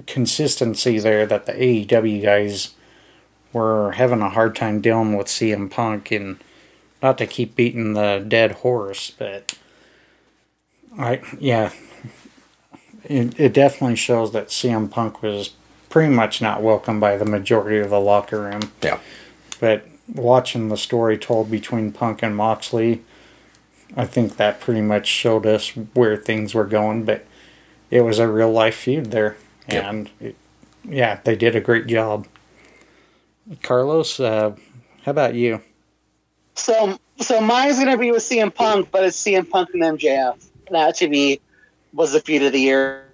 consistency 0.06 0.98
there 0.98 1.26
that 1.26 1.46
the 1.46 1.52
AEW 1.52 2.22
guys 2.22 2.74
were 3.52 3.92
having 3.92 4.20
a 4.20 4.30
hard 4.30 4.54
time 4.54 4.80
dealing 4.80 5.16
with 5.16 5.26
CM 5.26 5.70
Punk 5.70 6.10
and 6.10 6.42
not 7.02 7.18
to 7.18 7.26
keep 7.26 7.56
beating 7.56 7.94
the 7.94 8.24
dead 8.26 8.52
horse, 8.52 9.10
but 9.10 9.58
I 10.98 11.20
yeah, 11.38 11.72
it, 13.04 13.38
it 13.38 13.52
definitely 13.52 13.96
shows 13.96 14.32
that 14.32 14.48
CM 14.48 14.90
Punk 14.90 15.22
was 15.22 15.50
pretty 15.88 16.12
much 16.14 16.40
not 16.40 16.62
welcomed 16.62 17.00
by 17.00 17.16
the 17.16 17.24
majority 17.24 17.78
of 17.78 17.90
the 17.90 18.00
locker 18.00 18.42
room. 18.42 18.72
Yeah. 18.82 19.00
But 19.58 19.86
watching 20.08 20.68
the 20.68 20.76
story 20.76 21.18
told 21.18 21.50
between 21.50 21.92
Punk 21.92 22.22
and 22.22 22.36
Moxley, 22.36 23.02
I 23.96 24.06
think 24.06 24.36
that 24.36 24.60
pretty 24.60 24.82
much 24.82 25.06
showed 25.06 25.46
us 25.46 25.70
where 25.70 26.16
things 26.16 26.54
were 26.54 26.64
going. 26.64 27.04
But 27.04 27.26
it 27.90 28.02
was 28.02 28.18
a 28.18 28.28
real 28.28 28.52
life 28.52 28.76
feud 28.76 29.10
there, 29.10 29.36
Yep. 29.72 29.84
and 29.84 30.10
it, 30.20 30.36
yeah, 30.84 31.20
they 31.24 31.36
did 31.36 31.56
a 31.56 31.60
great 31.60 31.86
job. 31.86 32.26
Carlos, 33.62 34.20
uh, 34.20 34.54
how 35.02 35.10
about 35.10 35.34
you? 35.34 35.60
So, 36.54 36.98
so 37.18 37.40
mine's 37.40 37.78
gonna 37.78 37.98
be 37.98 38.10
with 38.10 38.22
CM 38.22 38.54
Punk, 38.54 38.90
but 38.90 39.04
it's 39.04 39.22
CM 39.22 39.48
Punk 39.48 39.70
and 39.74 39.82
MJF. 39.82 40.46
That 40.70 40.96
to 40.96 41.08
me 41.08 41.40
was 41.92 42.12
the 42.12 42.20
feud 42.20 42.42
of 42.42 42.52
the 42.52 42.60
year. 42.60 43.04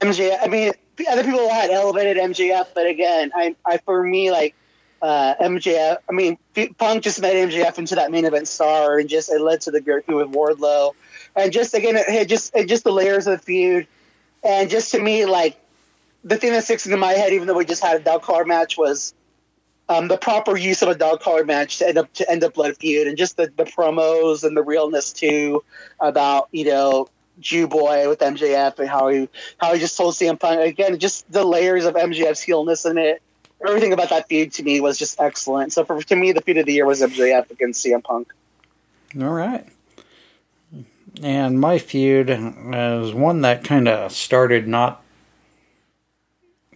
MJF. 0.00 0.38
I 0.42 0.48
mean, 0.48 0.72
other 1.08 1.24
people 1.24 1.48
had 1.48 1.70
elevated 1.70 2.16
MJF, 2.16 2.68
but 2.74 2.86
again, 2.86 3.30
I, 3.34 3.54
I 3.64 3.78
for 3.78 4.02
me 4.02 4.30
like 4.30 4.54
uh, 5.00 5.34
MJF. 5.40 5.98
I 6.08 6.12
mean, 6.12 6.38
Punk 6.78 7.02
just 7.02 7.20
made 7.20 7.36
MJF 7.48 7.78
into 7.78 7.94
that 7.94 8.10
main 8.10 8.24
event 8.24 8.48
star, 8.48 8.98
and 8.98 9.08
just 9.08 9.30
it 9.30 9.40
led 9.40 9.60
to 9.62 9.70
the 9.70 9.80
great 9.80 10.06
feud 10.06 10.16
with 10.16 10.34
Wardlow, 10.34 10.92
and 11.36 11.52
just 11.52 11.74
again, 11.74 11.96
it, 11.96 12.04
it 12.08 12.28
just 12.28 12.54
it 12.54 12.68
just 12.68 12.84
the 12.84 12.92
layers 12.92 13.26
of 13.26 13.38
the 13.38 13.44
feud, 13.44 13.86
and 14.44 14.70
just 14.70 14.90
to 14.92 15.00
me 15.00 15.24
like 15.24 15.58
the 16.24 16.36
thing 16.36 16.52
that 16.52 16.64
sticks 16.64 16.86
into 16.86 16.96
my 16.96 17.12
head, 17.12 17.32
even 17.32 17.46
though 17.46 17.56
we 17.56 17.64
just 17.64 17.82
had 17.82 18.00
a 18.00 18.04
dog 18.04 18.22
collar 18.22 18.44
match, 18.44 18.78
was 18.78 19.14
um, 19.88 20.08
the 20.08 20.16
proper 20.16 20.56
use 20.56 20.82
of 20.82 20.88
a 20.88 20.94
dog 20.94 21.20
collar 21.20 21.44
match 21.44 21.78
to 21.78 21.88
end 21.88 21.98
up 21.98 22.12
to 22.14 22.30
end 22.30 22.44
up 22.44 22.54
blood 22.54 22.76
feud, 22.76 23.06
and 23.06 23.16
just 23.16 23.36
the, 23.36 23.52
the 23.56 23.64
promos 23.64 24.44
and 24.44 24.56
the 24.56 24.62
realness 24.62 25.12
too 25.12 25.64
about 26.00 26.48
you 26.52 26.64
know 26.64 27.08
Jew 27.40 27.66
boy 27.66 28.08
with 28.08 28.20
MJF 28.20 28.78
and 28.78 28.88
how 28.88 29.08
he 29.08 29.28
how 29.58 29.74
he 29.74 29.80
just 29.80 29.96
told 29.96 30.14
CM 30.14 30.38
Punk 30.38 30.60
again, 30.60 30.98
just 30.98 31.30
the 31.30 31.44
layers 31.44 31.84
of 31.84 31.94
MJF's 31.94 32.40
heelness 32.40 32.84
in 32.84 32.98
it. 32.98 33.22
Everything 33.66 33.92
about 33.92 34.10
that 34.10 34.28
feud 34.28 34.52
to 34.54 34.62
me 34.62 34.80
was 34.80 34.98
just 34.98 35.20
excellent. 35.20 35.72
So 35.72 35.84
for 35.84 36.02
to 36.02 36.16
me, 36.16 36.32
the 36.32 36.40
feud 36.40 36.58
of 36.58 36.66
the 36.66 36.72
year 36.72 36.86
was 36.86 37.00
MJF 37.00 37.50
against 37.50 37.84
CM 37.84 38.02
Punk. 38.02 38.32
All 39.20 39.30
right. 39.30 39.66
And 41.20 41.60
my 41.60 41.78
feud 41.78 42.30
is 42.30 43.12
one 43.12 43.42
that 43.42 43.64
kind 43.64 43.88
of 43.88 44.12
started 44.12 44.66
not 44.66 45.02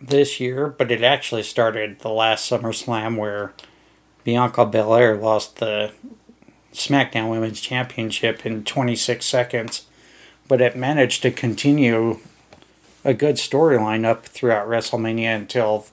this 0.01 0.40
year, 0.40 0.68
but 0.68 0.90
it 0.90 1.03
actually 1.03 1.42
started 1.42 2.01
the 2.01 2.11
last 2.11 2.51
SummerSlam 2.51 3.16
where 3.16 3.55
Bianca 4.25 4.66
Belair 4.66 5.16
lost 5.16 5.57
the 5.57 5.92
SmackDown 6.72 7.31
Women's 7.31 7.61
Championship 7.61 8.44
in 8.44 8.64
26 8.64 9.25
seconds, 9.25 9.87
but 10.46 10.61
it 10.61 10.77
managed 10.77 11.22
to 11.22 11.31
continue 11.31 12.18
a 13.05 13.14
good 13.14 13.37
storyline 13.37 14.05
up 14.05 14.27
throughout 14.27 14.68
WrestleMania 14.68 15.35
until 15.35 15.87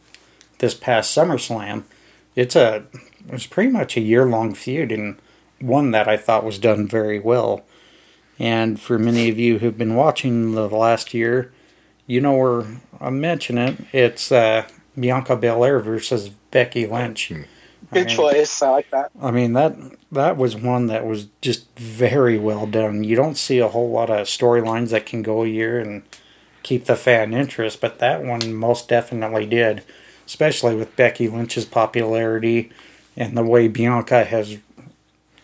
this 0.60 0.74
past 0.74 1.16
SummerSlam. 1.16 1.84
It's 2.36 2.56
a 2.56 2.84
it's 3.30 3.46
pretty 3.46 3.70
much 3.70 3.96
a 3.96 4.02
year 4.02 4.26
long 4.26 4.54
feud 4.54 4.92
and 4.92 5.18
one 5.62 5.92
that 5.92 6.10
I 6.10 6.18
thought 6.18 6.44
was 6.44 6.60
done 6.60 6.88
very 6.88 7.20
well. 7.20 7.64
And 8.44 8.78
for 8.78 9.00
many 9.00 9.30
of 9.30 9.40
you 9.40 9.60
who've 9.60 9.78
been 9.78 9.96
watching 9.96 10.52
the 10.54 10.68
last 10.68 11.14
year, 11.14 11.54
you 12.06 12.20
know 12.20 12.36
where 12.36 12.66
I'm 13.00 13.22
mentioning 13.22 13.70
it. 13.70 13.80
It's 13.94 14.34
uh, 14.34 14.68
Bianca 15.00 15.38
Belair 15.38 15.80
versus 15.80 16.28
Becky 16.52 16.86
Lynch. 16.86 17.30
Good 17.30 17.48
I 17.94 17.96
mean- 18.00 18.08
choice. 18.10 18.62
I 18.62 18.70
like 18.72 18.92
that. 18.92 19.12
I 19.22 19.32
mean 19.32 19.54
that 19.54 19.78
that 20.12 20.36
was 20.36 20.58
one 20.58 20.88
that 20.88 21.06
was 21.06 21.28
just 21.42 21.68
very 21.80 22.38
well 22.38 22.68
done. 22.68 23.06
You 23.06 23.16
don't 23.16 23.38
see 23.38 23.60
a 23.60 23.70
whole 23.70 23.90
lot 23.90 24.10
of 24.10 24.28
storylines 24.28 24.90
that 24.90 25.06
can 25.06 25.22
go 25.22 25.44
a 25.44 25.48
year 25.48 25.80
and 25.80 26.04
keep 26.64 26.84
the 26.84 26.98
fan 26.98 27.34
interest, 27.34 27.80
but 27.80 28.00
that 28.00 28.26
one 28.26 28.54
most 28.54 28.90
definitely 28.90 29.46
did, 29.46 29.84
especially 30.28 30.76
with 30.76 30.98
Becky 30.98 31.30
Lynch's 31.30 31.64
popularity 31.64 32.72
and 33.16 33.38
the 33.38 33.44
way 33.46 33.70
Bianca 33.70 34.26
has 34.26 34.58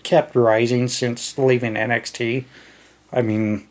kept 0.03 0.35
rising 0.35 0.89
since 0.89 1.38
leaving 1.38 1.75
NXT. 1.75 2.43
I 3.12 3.22
mean, 3.22 3.67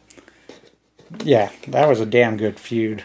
yeah, 1.24 1.51
that 1.68 1.88
was 1.88 2.01
a 2.01 2.07
damn 2.07 2.37
good 2.37 2.59
feud. 2.59 3.05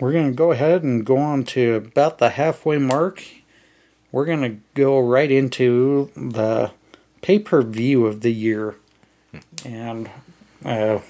We're 0.00 0.12
going 0.12 0.30
to 0.30 0.36
go 0.36 0.52
ahead 0.52 0.82
and 0.82 1.04
go 1.04 1.16
on 1.18 1.44
to 1.44 1.74
about 1.74 2.18
the 2.18 2.30
halfway 2.30 2.78
mark 2.78 3.22
we're 4.14 4.24
going 4.24 4.42
to 4.42 4.60
go 4.74 5.00
right 5.00 5.28
into 5.28 6.08
the 6.14 6.70
pay 7.20 7.40
per 7.40 7.62
view 7.62 8.06
of 8.06 8.20
the 8.20 8.32
year. 8.32 8.76
And 9.64 10.08
uh, 10.64 11.00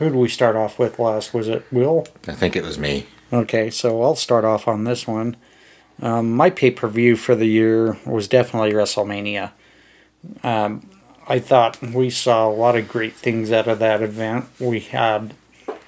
who 0.00 0.10
do 0.10 0.18
we 0.18 0.28
start 0.28 0.56
off 0.56 0.76
with 0.76 0.98
last? 0.98 1.32
Was 1.32 1.46
it 1.46 1.64
Will? 1.70 2.08
I 2.26 2.32
think 2.32 2.56
it 2.56 2.64
was 2.64 2.76
me. 2.76 3.06
Okay, 3.32 3.70
so 3.70 4.02
I'll 4.02 4.16
start 4.16 4.44
off 4.44 4.66
on 4.66 4.82
this 4.82 5.06
one. 5.06 5.36
Um, 6.02 6.32
my 6.32 6.50
pay 6.50 6.72
per 6.72 6.88
view 6.88 7.14
for 7.14 7.36
the 7.36 7.46
year 7.46 7.96
was 8.04 8.26
definitely 8.26 8.72
WrestleMania. 8.72 9.52
Um, 10.42 10.87
I 11.30 11.38
thought 11.38 11.82
we 11.82 12.08
saw 12.08 12.48
a 12.48 12.50
lot 12.50 12.74
of 12.74 12.88
great 12.88 13.12
things 13.12 13.52
out 13.52 13.68
of 13.68 13.78
that 13.80 14.00
event. 14.00 14.46
We 14.58 14.80
had, 14.80 15.34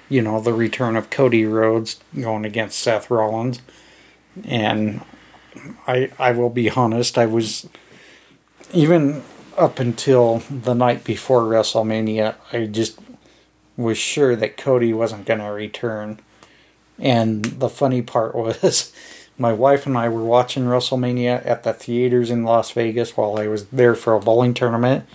you 0.07 0.21
know, 0.21 0.39
the 0.39 0.53
return 0.53 0.95
of 0.95 1.09
Cody 1.09 1.45
Rhodes 1.45 1.99
going 2.19 2.45
against 2.45 2.77
Seth 2.77 3.09
Rollins. 3.09 3.59
And 4.45 5.01
I 5.87 6.11
I 6.19 6.31
will 6.31 6.51
be 6.51 6.69
honest, 6.69 7.17
I 7.17 7.25
was 7.25 7.67
even 8.71 9.23
up 9.57 9.79
until 9.79 10.43
the 10.49 10.75
night 10.75 11.03
before 11.03 11.41
WrestleMania, 11.41 12.35
I 12.53 12.67
just 12.67 12.99
was 13.75 13.97
sure 13.97 14.35
that 14.35 14.57
Cody 14.57 14.93
wasn't 14.93 15.25
going 15.25 15.39
to 15.39 15.45
return. 15.45 16.19
And 16.99 17.43
the 17.43 17.69
funny 17.69 18.03
part 18.03 18.35
was 18.35 18.93
my 19.39 19.53
wife 19.53 19.87
and 19.87 19.97
I 19.97 20.07
were 20.07 20.23
watching 20.23 20.65
WrestleMania 20.65 21.43
at 21.45 21.63
the 21.63 21.73
theaters 21.73 22.29
in 22.29 22.43
Las 22.43 22.71
Vegas 22.71 23.17
while 23.17 23.37
I 23.37 23.47
was 23.47 23.65
there 23.67 23.95
for 23.95 24.13
a 24.13 24.19
bowling 24.19 24.53
tournament. 24.53 25.05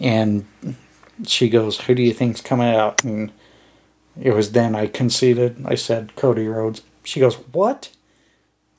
And 0.00 0.46
she 1.26 1.48
goes, 1.48 1.80
Who 1.82 1.94
do 1.94 2.02
you 2.02 2.12
think's 2.12 2.40
coming 2.40 2.74
out? 2.74 3.04
And 3.04 3.32
it 4.20 4.32
was 4.34 4.52
then 4.52 4.74
I 4.74 4.86
conceded. 4.86 5.64
I 5.64 5.74
said, 5.74 6.14
Cody 6.16 6.46
Rhodes. 6.46 6.82
She 7.04 7.20
goes, 7.20 7.36
What? 7.52 7.90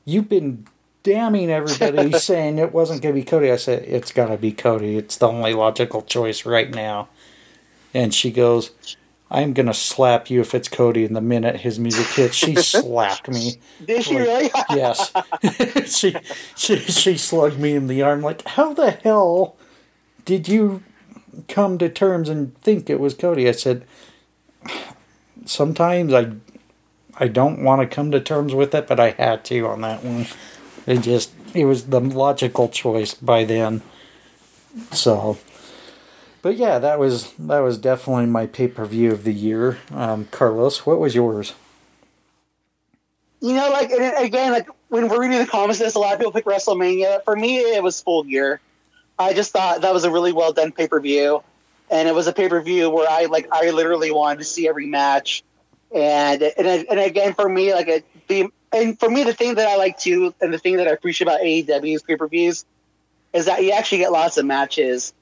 You've 0.06 0.30
been 0.30 0.66
damning 1.04 1.50
everybody 1.50 2.12
saying 2.20 2.58
it 2.58 2.72
wasn't 2.74 3.02
going 3.02 3.16
to 3.16 3.22
be 3.22 3.26
Cody. 3.26 3.52
I 3.52 3.58
said, 3.58 3.84
It's 3.84 4.12
got 4.12 4.28
to 4.28 4.38
be 4.38 4.52
Cody. 4.52 4.98
It's 4.98 5.18
the 5.18 5.28
only 5.28 5.54
logical 5.54 6.02
choice 6.02 6.46
right 6.46 6.70
now. 6.74 7.10
And 7.94 8.14
she 8.14 8.32
goes, 8.32 8.72
I'm 9.32 9.54
going 9.54 9.66
to 9.68 9.74
slap 9.74 10.30
you 10.30 10.42
if 10.42 10.56
it's 10.56 10.68
Cody. 10.68 11.06
And 11.06 11.16
the 11.16 11.22
minute 11.22 11.58
his 11.58 11.80
music 11.80 12.08
hits, 12.08 12.36
she 12.36 12.56
slapped 12.56 13.28
me. 13.28 13.56
Did 13.86 14.04
she 14.04 14.16
Like, 14.16 14.28
really? 14.28 14.52
yes. 14.70 15.12
she, 15.86 16.16
she 16.56 16.78
she 16.80 17.18
slugged 17.18 17.60
me 17.60 17.76
in 17.76 17.88
the 17.88 18.02
arm 18.02 18.22
like, 18.22 18.48
how 18.48 18.74
the 18.74 18.92
hell 18.92 19.56
did 20.26 20.48
you 20.48 20.84
come 21.48 21.78
to 21.78 21.90
terms 21.90 22.30
and 22.30 22.56
think 22.62 22.90
it 22.90 23.00
was 23.00 23.14
Cody? 23.14 23.48
I 23.48 23.52
said, 23.52 23.86
sometimes 25.46 26.14
I 26.14 26.34
I 27.22 27.28
don't 27.28 27.64
want 27.64 27.82
to 27.82 27.96
come 27.96 28.12
to 28.12 28.20
terms 28.22 28.54
with 28.56 28.74
it, 28.74 28.88
but 28.88 29.00
I 29.00 29.12
had 29.12 29.44
to 29.46 29.68
on 29.68 29.82
that 29.82 30.04
one. 30.04 30.28
It 30.88 31.02
just 31.02 31.32
it 31.54 31.66
was 31.66 31.88
the 31.88 32.00
logical 32.00 32.70
choice 32.70 33.14
by 33.14 33.44
then. 33.44 33.82
So, 34.92 35.38
but 36.42 36.56
yeah, 36.56 36.80
that 36.80 37.00
was 37.00 37.34
that 37.34 37.60
was 37.60 37.78
definitely 37.78 38.28
my 38.28 38.46
pay 38.46 38.68
per 38.68 38.86
view 38.86 39.12
of 39.12 39.24
the 39.24 39.34
year. 39.34 39.80
Um, 39.92 40.28
Carlos, 40.32 40.86
what 40.86 41.00
was 41.00 41.16
yours? 41.16 41.54
You 43.42 43.54
know, 43.54 43.70
like 43.70 43.92
again, 43.92 44.52
like 44.52 44.70
when 44.90 45.08
we're 45.10 45.22
reading 45.22 45.40
the 45.40 45.46
comments, 45.46 45.80
there's 45.80 45.96
a 45.96 46.00
lot 46.00 46.14
of 46.14 46.20
people 46.20 46.32
pick 46.32 46.46
WrestleMania. 46.46 47.24
For 47.24 47.36
me, 47.36 47.58
it 47.58 47.84
was 47.84 48.02
Full 48.02 48.24
Gear. 48.24 48.62
I 49.20 49.34
just 49.34 49.52
thought 49.52 49.82
that 49.82 49.94
was 49.94 50.06
a 50.06 50.12
really 50.12 50.32
well 50.32 50.54
done 50.54 50.72
pay 50.72 50.88
per 50.88 51.00
view, 51.02 51.44
and 51.92 52.08
it 52.08 52.16
was 52.16 52.28
a 52.28 52.34
pay 52.34 52.48
per 52.48 52.62
view 52.62 52.90
where 52.90 53.08
I 53.10 53.26
like 53.26 53.50
I 53.52 53.70
literally 53.72 54.12
wanted 54.12 54.40
to 54.40 54.46
see 54.46 54.68
every 54.68 54.86
match, 54.86 55.44
and 55.94 56.42
and, 56.42 56.86
and 56.90 57.00
again 57.00 57.34
for 57.34 57.50
me 57.50 57.74
like 57.74 57.90
it, 57.90 58.06
the 58.30 58.48
and 58.72 58.98
for 58.98 59.10
me 59.10 59.26
the 59.26 59.34
thing 59.34 59.56
that 59.56 59.68
I 59.68 59.76
like 59.76 60.00
too, 60.00 60.34
and 60.40 60.54
the 60.54 60.58
thing 60.58 60.78
that 60.78 60.88
I 60.88 60.92
appreciate 60.92 61.28
about 61.28 61.42
AEW's 61.42 62.02
pay 62.02 62.16
per 62.16 62.28
views, 62.28 62.66
is 63.34 63.46
that 63.46 63.62
you 63.62 63.72
actually 63.72 64.00
get 64.00 64.12
lots 64.12 64.38
of 64.38 64.46
matches. 64.46 65.14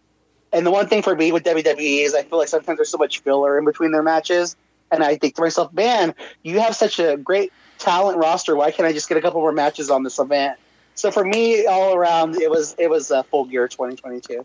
And 0.53 0.65
the 0.65 0.71
one 0.71 0.87
thing 0.87 1.01
for 1.01 1.13
me 1.13 1.31
with 1.31 1.43
WWE 1.43 2.05
is 2.05 2.13
I 2.13 2.23
feel 2.23 2.37
like 2.37 2.47
sometimes 2.47 2.77
there's 2.77 2.89
so 2.89 2.97
much 2.97 3.19
filler 3.19 3.57
in 3.57 3.65
between 3.65 3.91
their 3.91 4.03
matches, 4.03 4.55
and 4.91 5.03
I 5.03 5.17
think 5.17 5.35
to 5.35 5.41
myself, 5.41 5.73
man, 5.73 6.13
you 6.43 6.59
have 6.59 6.75
such 6.75 6.99
a 6.99 7.17
great 7.17 7.51
talent 7.79 8.17
roster. 8.17 8.55
Why 8.55 8.71
can't 8.71 8.87
I 8.87 8.93
just 8.93 9.09
get 9.09 9.17
a 9.17 9.21
couple 9.21 9.41
more 9.41 9.51
matches 9.51 9.89
on 9.89 10.03
this 10.03 10.19
event? 10.19 10.59
So 10.97 11.11
for 11.11 11.23
me, 11.23 11.65
all 11.67 11.93
around, 11.93 12.35
it 12.41 12.49
was 12.49 12.75
it 12.79 12.89
was 12.89 13.11
a 13.11 13.23
full 13.23 13.45
gear 13.45 13.67
2022. 13.67 14.43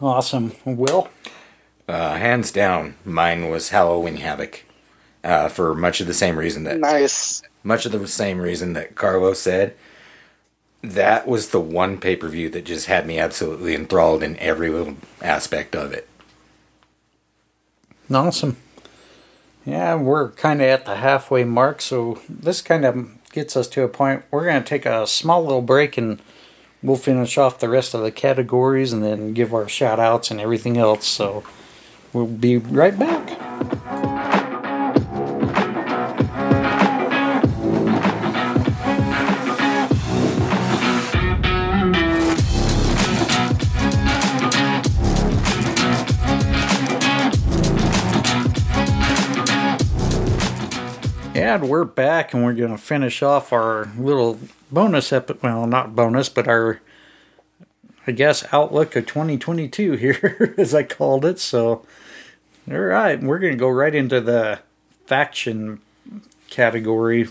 Awesome, 0.00 0.52
Will. 0.64 1.08
Uh, 1.86 2.16
hands 2.16 2.50
down, 2.50 2.94
mine 3.04 3.50
was 3.50 3.68
Halloween 3.68 4.16
Havoc. 4.16 4.64
uh, 5.22 5.48
for 5.48 5.74
much 5.74 6.00
of 6.00 6.06
the 6.06 6.14
same 6.14 6.38
reason 6.38 6.64
that 6.64 6.78
Nice. 6.80 7.42
much 7.62 7.84
of 7.84 7.92
the 7.92 8.06
same 8.08 8.40
reason 8.40 8.72
that 8.72 8.94
Carlos 8.94 9.40
said. 9.40 9.74
That 10.82 11.26
was 11.28 11.50
the 11.50 11.60
one 11.60 11.98
pay 11.98 12.16
per 12.16 12.28
view 12.28 12.48
that 12.50 12.64
just 12.64 12.86
had 12.86 13.06
me 13.06 13.18
absolutely 13.18 13.74
enthralled 13.74 14.22
in 14.22 14.38
every 14.38 14.70
little 14.70 14.96
aspect 15.20 15.74
of 15.76 15.92
it. 15.92 16.08
Awesome. 18.10 18.56
Yeah, 19.64 19.96
we're 19.96 20.30
kind 20.30 20.62
of 20.62 20.68
at 20.68 20.84
the 20.86 20.96
halfway 20.96 21.42
mark, 21.44 21.80
so 21.82 22.20
this 22.28 22.62
kind 22.62 22.84
of 22.84 23.08
gets 23.36 23.54
us 23.54 23.68
to 23.68 23.82
a 23.82 23.88
point. 23.88 24.24
We're 24.30 24.46
going 24.46 24.62
to 24.62 24.68
take 24.68 24.86
a 24.86 25.06
small 25.06 25.42
little 25.42 25.60
break 25.60 25.98
and 25.98 26.22
we'll 26.82 26.96
finish 26.96 27.36
off 27.36 27.58
the 27.58 27.68
rest 27.68 27.92
of 27.92 28.00
the 28.00 28.10
categories 28.10 28.94
and 28.94 29.04
then 29.04 29.34
give 29.34 29.52
our 29.52 29.68
shout 29.68 30.00
outs 30.00 30.30
and 30.30 30.40
everything 30.40 30.78
else. 30.78 31.06
So 31.06 31.44
we'll 32.14 32.26
be 32.26 32.56
right 32.56 32.98
back. 32.98 33.75
And 51.46 51.68
we're 51.68 51.84
back, 51.84 52.34
and 52.34 52.44
we're 52.44 52.54
going 52.54 52.72
to 52.72 52.76
finish 52.76 53.22
off 53.22 53.52
our 53.52 53.88
little 53.96 54.40
bonus 54.72 55.12
episode. 55.12 55.44
Well, 55.44 55.68
not 55.68 55.94
bonus, 55.94 56.28
but 56.28 56.48
our, 56.48 56.80
I 58.04 58.10
guess, 58.10 58.52
outlook 58.52 58.96
of 58.96 59.06
2022 59.06 59.92
here, 59.96 60.56
as 60.58 60.74
I 60.74 60.82
called 60.82 61.24
it. 61.24 61.38
So, 61.38 61.86
all 62.68 62.76
right, 62.76 63.22
we're 63.22 63.38
going 63.38 63.52
to 63.52 63.58
go 63.58 63.68
right 63.68 63.94
into 63.94 64.20
the 64.20 64.58
faction 65.06 65.80
category. 66.50 67.28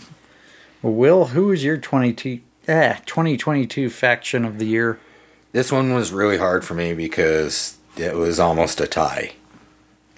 Will, 0.81 1.25
who 1.25 1.51
is 1.51 1.65
your 1.65 1.75
22, 1.75 2.39
eh, 2.69 2.99
2022 3.05 3.89
faction 3.89 4.45
of 4.45 4.59
the 4.59 4.65
year? 4.65 4.97
This 5.51 5.73
one 5.73 5.93
was 5.93 6.13
really 6.13 6.37
hard 6.37 6.63
for 6.63 6.73
me 6.73 6.93
because 6.93 7.79
it 7.97 8.15
was 8.15 8.39
almost 8.39 8.79
a 8.79 8.87
tie. 8.87 9.33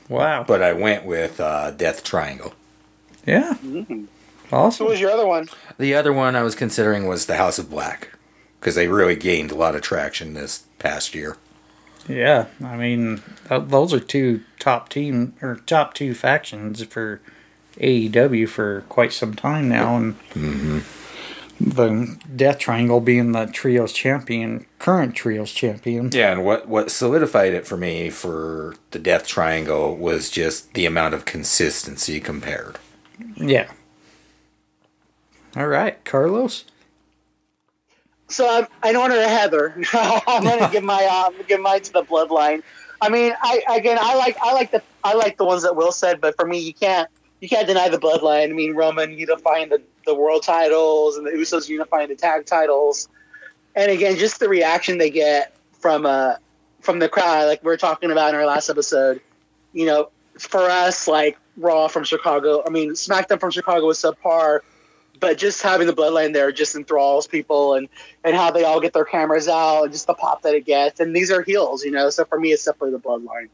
Wow. 0.08 0.46
But 0.48 0.62
I 0.62 0.74
went 0.74 1.04
with 1.04 1.40
uh, 1.40 1.72
Death 1.72 2.04
Triangle. 2.04 2.54
Yeah. 3.28 3.54
Mm-hmm. 3.64 4.06
Who 4.50 4.56
Awesome. 4.56 4.88
was 4.88 5.00
your 5.02 5.12
other 5.12 5.28
one? 5.28 5.50
The 5.78 5.94
other 5.94 6.14
one 6.14 6.36
I 6.36 6.42
was 6.42 6.56
considering 6.56 7.06
was 7.06 7.26
the 7.26 7.36
House 7.36 7.60
of 7.60 7.70
Black 7.70 8.14
because 8.60 8.76
they 8.76 8.88
really 8.88 9.16
gained 9.16 9.52
a 9.52 9.56
lot 9.56 9.76
of 9.76 9.82
traction 9.82 10.34
this 10.34 10.64
past 10.80 11.14
year. 11.14 11.38
Yeah, 12.08 12.46
I 12.64 12.78
mean, 12.78 13.22
those 13.50 13.94
are 13.94 14.00
two 14.00 14.42
top 14.60 14.88
team 14.90 15.34
or 15.42 15.58
top 15.66 15.94
two 15.94 16.14
factions 16.14 16.82
for 16.84 17.20
AEW 17.80 18.48
for 18.48 18.82
quite 18.88 19.12
some 19.12 19.34
time 19.34 19.68
now, 19.68 19.98
and 19.98 20.20
mm-hmm. 20.30 20.80
the 21.60 22.18
Death 22.34 22.60
Triangle 22.60 23.02
being 23.02 23.34
the 23.34 23.46
trios 23.48 23.92
champion, 23.92 24.66
current 24.80 25.16
trios 25.16 25.52
champion. 25.52 26.10
Yeah, 26.14 26.32
and 26.32 26.46
what 26.46 26.70
what 26.70 26.92
solidified 26.92 27.54
it 27.54 27.68
for 27.68 27.76
me 27.76 28.10
for 28.10 28.76
the 28.92 29.00
Death 29.00 29.28
Triangle 29.28 29.96
was 29.96 30.30
just 30.30 30.74
the 30.74 30.86
amount 30.86 31.14
of 31.14 31.26
consistency 31.26 32.22
compared. 32.22 32.80
Yeah. 33.38 33.72
All 35.56 35.68
right, 35.68 36.04
Carlos. 36.06 36.66
So 38.30 38.48
I'm, 38.48 38.90
in 38.90 38.96
honor 38.96 39.20
of 39.20 39.30
Heather, 39.30 39.74
I'm 39.94 40.44
gonna 40.44 40.70
give 40.72 40.84
my 40.84 41.08
uh, 41.10 41.32
give 41.48 41.62
mine 41.62 41.82
to 41.82 41.94
the 41.94 42.04
Bloodline. 42.04 42.62
I 43.02 43.10
mean, 43.10 43.34
I 43.42 43.64
again, 43.70 43.98
I 44.00 44.16
like 44.16 44.38
I 44.42 44.54
like 44.54 44.72
the 44.72 44.84
I 45.04 45.14
like 45.14 45.38
the 45.38 45.46
ones 45.46 45.64
that 45.64 45.76
Will 45.76 45.92
said, 45.92 46.20
but 46.20 46.36
for 46.36 46.46
me, 46.46 46.60
you 46.60 46.74
can't 46.74 47.10
you 47.40 47.48
can't 47.48 47.68
deny 47.68 47.90
the 47.90 47.98
Bloodline. 47.98 48.50
I 48.50 48.54
mean, 48.54 48.76
Roman 48.76 49.18
unifying 49.18 49.70
the, 49.70 49.82
the 50.06 50.14
world 50.14 50.44
titles 50.44 51.16
and 51.16 51.26
the 51.26 51.32
Usos 51.32 51.70
unifying 51.70 52.10
the 52.10 52.16
tag 52.16 52.46
titles, 52.46 53.08
and 53.76 53.92
again, 53.92 54.18
just 54.18 54.40
the 54.40 54.50
reaction 54.50 54.98
they 54.98 55.10
get 55.10 55.56
from 55.72 56.06
uh 56.06 56.36
from 56.82 57.00
the 57.00 57.10
crowd, 57.10 57.48
like 57.48 57.64
we 57.64 57.68
were 57.68 57.78
talking 57.78 58.12
about 58.12 58.30
in 58.30 58.36
our 58.36 58.46
last 58.46 58.70
episode. 58.70 59.22
You 59.74 59.86
know, 59.86 60.10
for 60.42 60.62
us, 60.62 61.08
like 61.08 61.38
Raw 61.58 61.88
from 61.88 62.04
Chicago, 62.04 62.64
I 62.66 62.70
mean, 62.70 62.92
SmackDown 62.92 63.40
from 63.40 63.52
Chicago 63.52 63.86
was 63.88 64.00
subpar 64.00 64.62
but 65.20 65.38
just 65.38 65.62
having 65.62 65.88
the 65.88 65.94
bloodline 65.94 66.34
there 66.34 66.52
just 66.52 66.76
enthralls 66.76 67.28
people 67.28 67.74
and 67.74 67.88
and 68.24 68.36
how 68.36 68.52
they 68.52 68.64
all 68.64 68.80
get 68.80 68.94
their 68.94 69.06
cameras 69.06 69.48
out 69.48 69.84
and 69.84 69.92
just 69.92 70.08
the 70.08 70.14
pop 70.14 70.42
that 70.42 70.54
it 70.54 70.66
gets. 70.66 71.00
And 71.00 71.16
these 71.16 71.32
are 71.32 71.42
heels 71.42 71.84
you 71.84 71.92
know 71.92 72.10
so 72.10 72.26
for 72.26 72.40
me 72.40 72.52
it's 72.52 72.66
definitely 72.66 72.92
the 72.92 73.00
bloodline. 73.00 73.50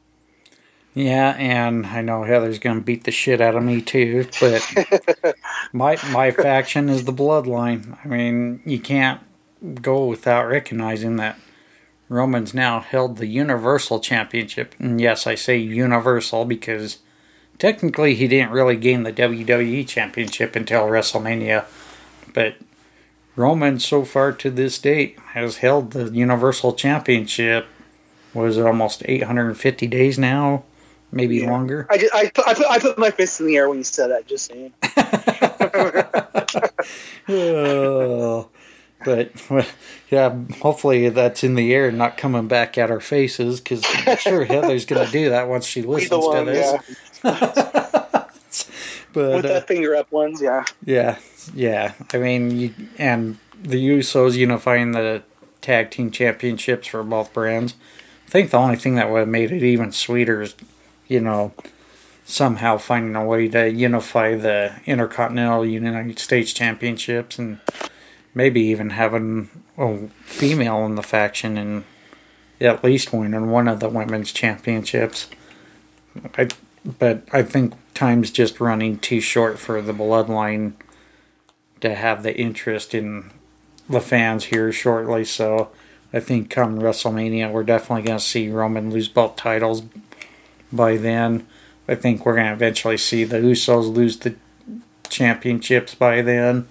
Yeah, 0.95 1.35
and 1.39 1.87
I 1.87 2.01
know 2.01 2.23
Heather's 2.23 2.59
gonna 2.59 2.81
beat 2.81 3.03
the 3.03 3.11
shit 3.11 3.41
out 3.41 3.55
of 3.55 3.63
me 3.63 3.81
too, 3.81 4.27
but 4.39 5.35
my 5.73 5.97
my 6.11 6.29
faction 6.29 6.87
is 6.87 7.05
the 7.05 7.13
bloodline. 7.13 7.97
I 8.05 8.07
mean, 8.07 8.61
you 8.63 8.79
can't 8.79 9.19
go 9.81 10.05
without 10.05 10.47
recognizing 10.47 11.15
that 11.15 11.39
Roman's 12.13 12.53
now 12.53 12.79
held 12.79 13.17
the 13.17 13.25
Universal 13.27 13.99
Championship. 13.99 14.75
And 14.79 15.01
yes, 15.01 15.25
I 15.25 15.35
say 15.35 15.57
universal 15.57 16.45
because 16.45 16.99
technically 17.57 18.13
he 18.15 18.27
didn't 18.27 18.51
really 18.51 18.77
gain 18.77 19.03
the 19.03 19.11
WWE 19.11 19.87
Championship 19.87 20.55
until 20.55 20.83
WrestleMania. 20.85 21.65
But 22.33 22.55
Roman 23.35 23.79
so 23.79 24.05
far 24.05 24.31
to 24.31 24.49
this 24.51 24.77
date 24.77 25.17
has 25.33 25.57
held 25.57 25.91
the 25.91 26.09
Universal 26.11 26.73
Championship 26.73 27.65
was 28.33 28.57
it 28.57 28.65
almost 28.65 29.03
850 29.05 29.85
days 29.87 30.17
now, 30.17 30.63
maybe 31.11 31.37
Yeah. 31.37 31.51
longer. 31.51 31.85
i 31.89 31.97
just 31.97 32.13
I 32.15 32.29
put, 32.29 32.47
I 32.47 32.53
put 32.55 32.65
i 32.67 32.79
put 32.79 32.97
my 32.97 33.11
fist 33.11 33.39
in 33.39 33.45
the 33.47 33.57
air 33.57 33.69
when 33.69 33.77
you 33.79 33.83
said 33.83 34.07
that 34.09 34.25
just 34.27 34.45
saying 34.51 34.73
Oh, 37.29 38.49
but 39.03 39.31
yeah, 40.09 40.35
hopefully 40.61 41.09
that's 41.09 41.43
in 41.43 41.55
the 41.55 41.73
air 41.73 41.87
and 41.89 41.97
not 41.97 42.17
coming 42.17 42.47
back 42.47 42.77
at 42.77 42.91
our 42.91 42.99
faces 42.99 43.59
because 43.59 43.83
I'm 44.05 44.17
sure 44.17 44.45
Heather's 44.45 44.85
going 44.85 45.05
to 45.05 45.11
do 45.11 45.29
that 45.29 45.47
once 45.47 45.65
she 45.65 45.81
listens 45.81 46.09
the 46.09 46.31
to 46.33 46.45
this. 46.45 46.95
yeah 47.23 48.19
But 49.13 49.35
with 49.35 49.45
uh, 49.45 49.53
the 49.53 49.61
finger 49.61 49.95
up 49.95 50.11
ones 50.11 50.41
yeah 50.41 50.65
yeah, 50.83 51.19
yeah. 51.53 51.93
I 52.13 52.17
mean, 52.17 52.59
you, 52.59 52.73
and 52.97 53.37
the 53.61 53.77
Usos 53.89 54.35
unifying 54.35 54.91
the 54.91 55.23
tag 55.61 55.91
team 55.91 56.11
championships 56.11 56.87
for 56.87 57.03
both 57.03 57.33
brands. 57.33 57.75
I 58.27 58.29
think 58.29 58.51
the 58.51 58.57
only 58.57 58.75
thing 58.75 58.95
that 58.95 59.09
would 59.09 59.19
have 59.19 59.27
made 59.27 59.51
it 59.51 59.63
even 59.63 59.91
sweeter 59.91 60.41
is, 60.41 60.55
you 61.07 61.21
know, 61.21 61.53
somehow 62.25 62.77
finding 62.77 63.15
a 63.15 63.25
way 63.25 63.47
to 63.47 63.69
unify 63.69 64.35
the 64.35 64.73
Intercontinental 64.85 65.65
United 65.65 66.19
States 66.19 66.53
Championships 66.53 67.37
and 67.37 67.59
maybe 68.33 68.61
even 68.61 68.91
having 68.91 69.49
a 69.77 70.07
female 70.25 70.85
in 70.85 70.95
the 70.95 71.03
faction 71.03 71.57
and 71.57 71.83
at 72.59 72.83
least 72.83 73.13
winning 73.13 73.49
one 73.49 73.67
of 73.67 73.79
the 73.79 73.89
women's 73.89 74.31
championships. 74.31 75.27
I, 76.37 76.49
but 76.85 77.23
I 77.31 77.43
think 77.43 77.73
time's 77.93 78.31
just 78.31 78.59
running 78.59 78.99
too 78.99 79.19
short 79.19 79.59
for 79.59 79.81
the 79.81 79.93
bloodline 79.93 80.73
to 81.81 81.95
have 81.95 82.23
the 82.23 82.35
interest 82.35 82.93
in 82.93 83.31
the 83.89 83.99
fans 83.99 84.45
here 84.45 84.71
shortly. 84.71 85.25
So 85.25 85.69
I 86.13 86.19
think 86.19 86.49
come 86.49 86.79
WrestleMania, 86.79 87.51
we're 87.51 87.63
definitely 87.63 88.03
going 88.03 88.19
to 88.19 88.23
see 88.23 88.49
Roman 88.49 88.91
lose 88.91 89.09
both 89.09 89.35
titles 89.35 89.83
by 90.71 90.97
then. 90.97 91.45
I 91.87 91.95
think 91.95 92.25
we're 92.25 92.35
going 92.35 92.47
to 92.47 92.53
eventually 92.53 92.97
see 92.97 93.23
the 93.23 93.37
Usos 93.37 93.93
lose 93.93 94.17
the 94.17 94.35
championships 95.09 95.95
by 95.95 96.21
then. 96.21 96.67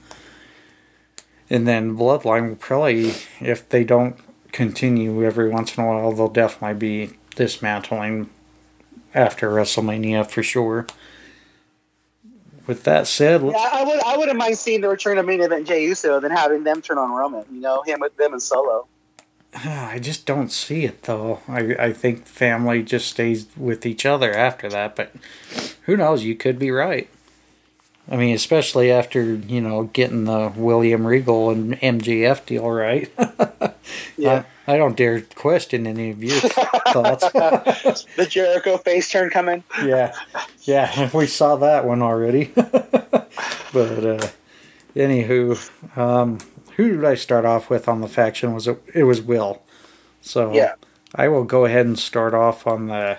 And 1.51 1.67
then 1.67 1.97
Bloodline 1.97 2.49
will 2.49 2.57
probably, 2.57 3.13
if 3.41 3.69
they 3.69 3.85
don't 3.85 4.17
continue 4.53 5.25
every 5.25 5.49
once 5.49 5.77
in 5.77 5.85
a 5.85 5.87
while, 5.87 6.13
they'll 6.13 6.29
definitely 6.29 6.79
be 6.79 7.15
dismantling 7.35 8.31
after 9.15 9.51
WrestleMania 9.51 10.29
for 10.29 10.43
sure. 10.43 10.87
With 12.67 12.85
that 12.85 13.09
said, 13.09 13.43
yeah 13.43 13.71
i 13.73 13.83
would 13.83 14.01
i 14.05 14.17
wouldn't 14.17 14.39
mind 14.39 14.57
seeing 14.57 14.83
the 14.83 14.89
return 14.89 15.19
of 15.19 15.27
main 15.27 15.41
event 15.41 15.67
jay 15.67 15.83
uso 15.85 16.21
than 16.21 16.31
having 16.31 16.63
them 16.63 16.81
turn 16.81 16.97
on 16.97 17.11
roman 17.11 17.45
you 17.53 17.61
know 17.61 17.83
him 17.83 17.99
with 17.99 18.17
them 18.17 18.33
and 18.33 18.41
solo 18.41 18.87
I 19.55 19.99
just 19.99 20.25
don't 20.25 20.51
see 20.51 20.85
it 20.85 21.03
though. 21.03 21.41
I, 21.47 21.75
I 21.79 21.93
think 21.93 22.27
family 22.27 22.83
just 22.83 23.09
stays 23.09 23.47
with 23.57 23.85
each 23.85 24.07
other 24.07 24.33
after 24.33 24.69
that, 24.71 24.97
but 24.97 25.13
who 25.83 25.97
knows? 25.97 26.25
You 26.25 26.35
could 26.35 26.59
be 26.59 26.71
right. 26.71 27.09
I 28.11 28.17
mean, 28.17 28.35
especially 28.35 28.91
after, 28.91 29.35
you 29.35 29.61
know, 29.61 29.85
getting 29.85 30.25
the 30.25 30.53
William 30.57 31.07
Regal 31.07 31.51
and 31.51 31.79
MJF 31.81 32.45
deal 32.47 32.69
right. 32.71 33.11
Yeah. 34.17 34.45
I, 34.67 34.75
I 34.75 34.77
don't 34.77 34.97
dare 34.97 35.23
question 35.23 35.87
any 35.89 36.11
of 36.11 36.23
your 36.23 36.39
thoughts. 36.39 37.25
the 37.33 38.27
jericho 38.29 38.77
face 38.77 39.11
turn 39.11 39.29
coming 39.29 39.65
yeah, 39.85 40.15
yeah, 40.63 41.11
we 41.13 41.27
saw 41.27 41.57
that 41.57 41.85
one 41.85 42.01
already. 42.01 42.53
but 42.55 43.75
uh, 43.75 44.29
anywho, 44.95 45.99
um, 45.99 46.39
who 46.77 46.91
did 46.97 47.05
I 47.05 47.15
start 47.17 47.45
off 47.45 47.71
with 47.71 47.89
on 47.89 48.03
the 48.03 48.09
faction? 48.09 48.55
Was 48.55 48.69
it? 48.69 48.81
It 48.95 49.05
was 49.05 49.21
Will. 49.21 49.63
So 50.21 50.53
Yeah. 50.55 50.75
I 51.15 51.29
will 51.29 51.45
go 51.45 51.65
ahead 51.65 51.87
and 51.87 51.99
start 51.99 52.33
off 52.33 52.67
on 52.67 52.87
the. 52.87 53.19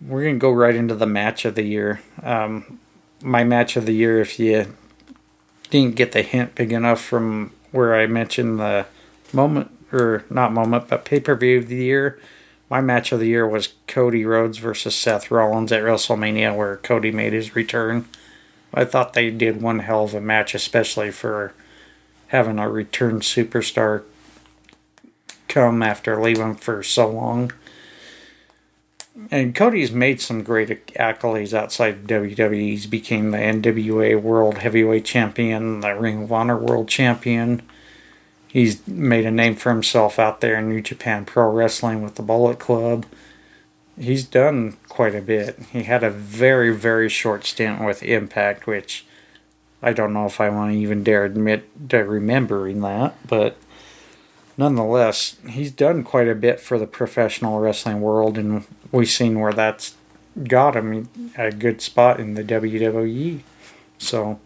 We're 0.00 0.24
gonna 0.24 0.36
go 0.36 0.52
right 0.52 0.74
into 0.76 0.94
the 0.94 1.06
match 1.06 1.44
of 1.44 1.54
the 1.54 1.62
year. 1.64 2.00
Um, 2.22 2.80
my 3.22 3.44
match 3.44 3.76
of 3.76 3.86
the 3.86 3.94
year, 3.94 4.20
if 4.20 4.38
you 4.38 4.74
didn't 5.70 5.96
get 5.96 6.12
the 6.12 6.22
hint 6.22 6.54
big 6.54 6.72
enough 6.72 7.00
from 7.00 7.52
where 7.70 7.94
I 7.94 8.06
mentioned 8.06 8.58
the 8.58 8.86
moment, 9.32 9.70
or 9.92 10.24
not 10.30 10.52
moment, 10.52 10.88
but 10.88 11.04
pay 11.04 11.20
per 11.20 11.34
view 11.34 11.58
of 11.58 11.68
the 11.68 11.76
year, 11.76 12.18
my 12.68 12.80
match 12.80 13.12
of 13.12 13.20
the 13.20 13.26
year 13.26 13.46
was 13.46 13.74
Cody 13.86 14.24
Rhodes 14.24 14.58
versus 14.58 14.94
Seth 14.94 15.30
Rollins 15.30 15.72
at 15.72 15.82
WrestleMania, 15.82 16.56
where 16.56 16.78
Cody 16.78 17.10
made 17.10 17.32
his 17.32 17.54
return. 17.54 18.08
I 18.72 18.84
thought 18.84 19.12
they 19.12 19.30
did 19.30 19.60
one 19.60 19.80
hell 19.80 20.04
of 20.04 20.14
a 20.14 20.20
match, 20.20 20.54
especially 20.54 21.10
for 21.10 21.52
having 22.28 22.58
a 22.58 22.70
return 22.70 23.20
superstar 23.20 24.04
come 25.48 25.82
after 25.82 26.18
leaving 26.18 26.54
for 26.54 26.82
so 26.82 27.10
long. 27.10 27.52
And 29.30 29.54
Cody's 29.54 29.92
made 29.92 30.20
some 30.20 30.42
great 30.42 30.86
accolades 30.94 31.52
outside 31.52 31.94
of 31.94 32.06
WWE. 32.06 32.54
He's 32.54 32.86
became 32.86 33.30
the 33.30 33.38
NWA 33.38 34.20
World 34.20 34.58
Heavyweight 34.58 35.04
Champion, 35.04 35.80
the 35.80 35.94
Ring 35.94 36.22
of 36.24 36.32
Honor 36.32 36.56
World 36.56 36.88
Champion. 36.88 37.62
He's 38.48 38.86
made 38.86 39.26
a 39.26 39.30
name 39.30 39.54
for 39.54 39.70
himself 39.70 40.18
out 40.18 40.40
there 40.40 40.56
in 40.56 40.68
New 40.68 40.80
Japan 40.80 41.24
Pro 41.24 41.50
Wrestling 41.50 42.02
with 42.02 42.14
the 42.14 42.22
Bullet 42.22 42.58
Club. 42.58 43.06
He's 43.98 44.24
done 44.24 44.78
quite 44.88 45.14
a 45.14 45.20
bit. 45.20 45.58
He 45.72 45.82
had 45.82 46.02
a 46.02 46.10
very, 46.10 46.74
very 46.74 47.08
short 47.10 47.44
stint 47.44 47.84
with 47.84 48.02
Impact, 48.02 48.66
which 48.66 49.04
I 49.82 49.92
don't 49.92 50.14
know 50.14 50.26
if 50.26 50.40
I 50.40 50.48
want 50.48 50.72
to 50.72 50.78
even 50.78 51.02
dare 51.02 51.24
admit 51.24 51.90
to 51.90 51.98
remembering 51.98 52.80
that, 52.80 53.14
but 53.26 53.56
nonetheless, 54.56 55.36
he's 55.48 55.70
done 55.70 56.02
quite 56.02 56.28
a 56.28 56.34
bit 56.34 56.60
for 56.60 56.78
the 56.78 56.86
professional 56.86 57.60
wrestling 57.60 58.00
world, 58.00 58.38
and 58.38 58.64
we've 58.90 59.10
seen 59.10 59.40
where 59.40 59.52
that's 59.52 59.94
got 60.44 60.76
him 60.76 61.32
a 61.36 61.50
good 61.50 61.80
spot 61.80 62.20
in 62.20 62.34
the 62.34 62.44
WWE. 62.44 63.40
So, 63.98 64.40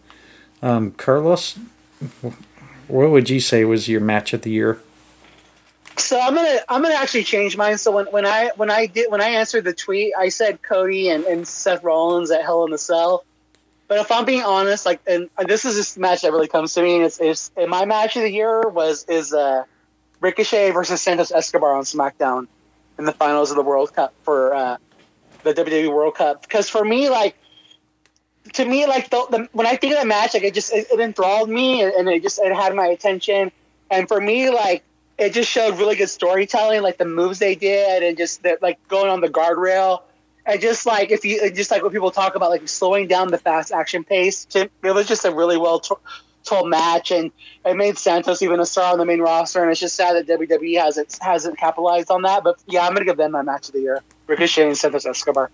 um, 0.61 0.91
Carlos, 0.91 1.57
what 2.87 3.09
would 3.09 3.29
you 3.29 3.39
say 3.39 3.65
was 3.65 3.87
your 3.87 4.01
match 4.01 4.33
of 4.33 4.41
the 4.41 4.51
year? 4.51 4.79
So 5.97 6.19
I'm 6.19 6.35
gonna 6.35 6.59
I'm 6.69 6.83
gonna 6.83 6.93
actually 6.93 7.23
change 7.23 7.57
mine. 7.57 7.77
So 7.77 7.91
when, 7.91 8.05
when 8.07 8.25
I 8.25 8.51
when 8.55 8.69
I 8.69 8.85
did 8.85 9.11
when 9.11 9.19
I 9.19 9.29
answered 9.29 9.63
the 9.63 9.73
tweet, 9.73 10.13
I 10.17 10.29
said 10.29 10.61
Cody 10.61 11.09
and, 11.09 11.23
and 11.23 11.47
Seth 11.47 11.83
Rollins 11.83 12.29
at 12.29 12.43
Hell 12.43 12.63
in 12.65 12.71
the 12.71 12.77
Cell. 12.77 13.25
But 13.87 13.99
if 13.99 14.11
I'm 14.11 14.25
being 14.25 14.43
honest, 14.43 14.85
like, 14.85 14.99
and 15.07 15.29
this 15.47 15.63
is 15.63 15.95
a 15.95 15.99
match 15.99 16.21
that 16.21 16.31
really 16.33 16.49
comes 16.49 16.73
to 16.73 16.81
me, 16.81 16.95
and 16.95 17.05
it's, 17.05 17.19
it's 17.19 17.51
and 17.57 17.69
my 17.69 17.85
match 17.85 18.15
of 18.15 18.23
the 18.23 18.31
year 18.31 18.67
was 18.69 19.05
is 19.05 19.33
uh, 19.33 19.63
Ricochet 20.21 20.71
versus 20.71 21.01
Santos 21.01 21.31
Escobar 21.31 21.75
on 21.75 21.83
SmackDown 21.83 22.47
in 22.97 23.05
the 23.05 23.11
finals 23.11 23.49
of 23.51 23.57
the 23.57 23.63
World 23.63 23.93
Cup 23.93 24.13
for 24.23 24.53
uh, 24.53 24.77
the 25.43 25.53
WWE 25.53 25.93
World 25.93 26.15
Cup. 26.15 26.41
Because 26.41 26.69
for 26.69 26.83
me, 26.83 27.09
like, 27.09 27.35
to 28.53 28.65
me, 28.65 28.85
like, 28.85 29.09
the, 29.09 29.25
the, 29.29 29.49
when 29.51 29.67
I 29.67 29.75
think 29.75 29.93
of 29.93 29.99
the 29.99 30.07
match, 30.07 30.33
like, 30.33 30.43
it 30.43 30.53
just 30.53 30.73
it, 30.73 30.87
it 30.91 30.99
enthralled 30.99 31.49
me, 31.49 31.83
and, 31.83 31.93
and 31.93 32.09
it 32.09 32.23
just 32.23 32.39
it 32.39 32.55
had 32.55 32.73
my 32.75 32.87
attention. 32.87 33.51
And 33.91 34.07
for 34.07 34.19
me, 34.19 34.49
like, 34.49 34.83
it 35.17 35.33
just 35.33 35.49
showed 35.49 35.77
really 35.77 35.95
good 35.95 36.09
storytelling, 36.09 36.81
like 36.81 36.97
the 36.97 37.05
moves 37.05 37.39
they 37.39 37.55
did, 37.55 38.03
and 38.03 38.17
just 38.17 38.43
the, 38.43 38.57
like 38.61 38.85
going 38.87 39.09
on 39.09 39.21
the 39.21 39.29
guardrail 39.29 40.01
and 40.47 40.61
just 40.61 40.85
like 40.85 41.11
if 41.11 41.25
you 41.25 41.51
just 41.51 41.69
like 41.69 41.83
when 41.83 41.91
people 41.91 42.09
talk 42.09 42.35
about 42.35 42.49
like 42.49 42.67
slowing 42.67 43.07
down 43.07 43.27
the 43.27 43.37
fast 43.37 43.71
action 43.71 44.03
pace, 44.03 44.47
it 44.55 44.71
was 44.81 45.07
just 45.07 45.25
a 45.25 45.31
really 45.31 45.57
well 45.57 45.79
t- 46.47 46.55
told 46.55 46.69
match, 46.69 47.11
and 47.11 47.31
it 47.65 47.75
made 47.75 47.97
Santos 47.97 48.41
even 48.41 48.59
a 48.59 48.65
star 48.65 48.93
on 48.93 48.99
the 48.99 49.05
main 49.05 49.19
roster. 49.21 49.61
And 49.61 49.71
it's 49.71 49.79
just 49.79 49.95
sad 49.95 50.13
that 50.15 50.39
WWE 50.39 50.79
hasn't 50.79 51.17
hasn't 51.21 51.57
capitalized 51.57 52.09
on 52.11 52.21
that. 52.23 52.43
But 52.43 52.57
yeah, 52.67 52.85
I'm 52.85 52.93
gonna 52.93 53.05
give 53.05 53.17
them 53.17 53.31
my 53.31 53.41
match 53.41 53.67
of 53.67 53.73
the 53.73 53.81
year: 53.81 54.01
Ricochet 54.27 54.67
and 54.67 54.77
Santos 54.77 55.05
Escobar. 55.05 55.49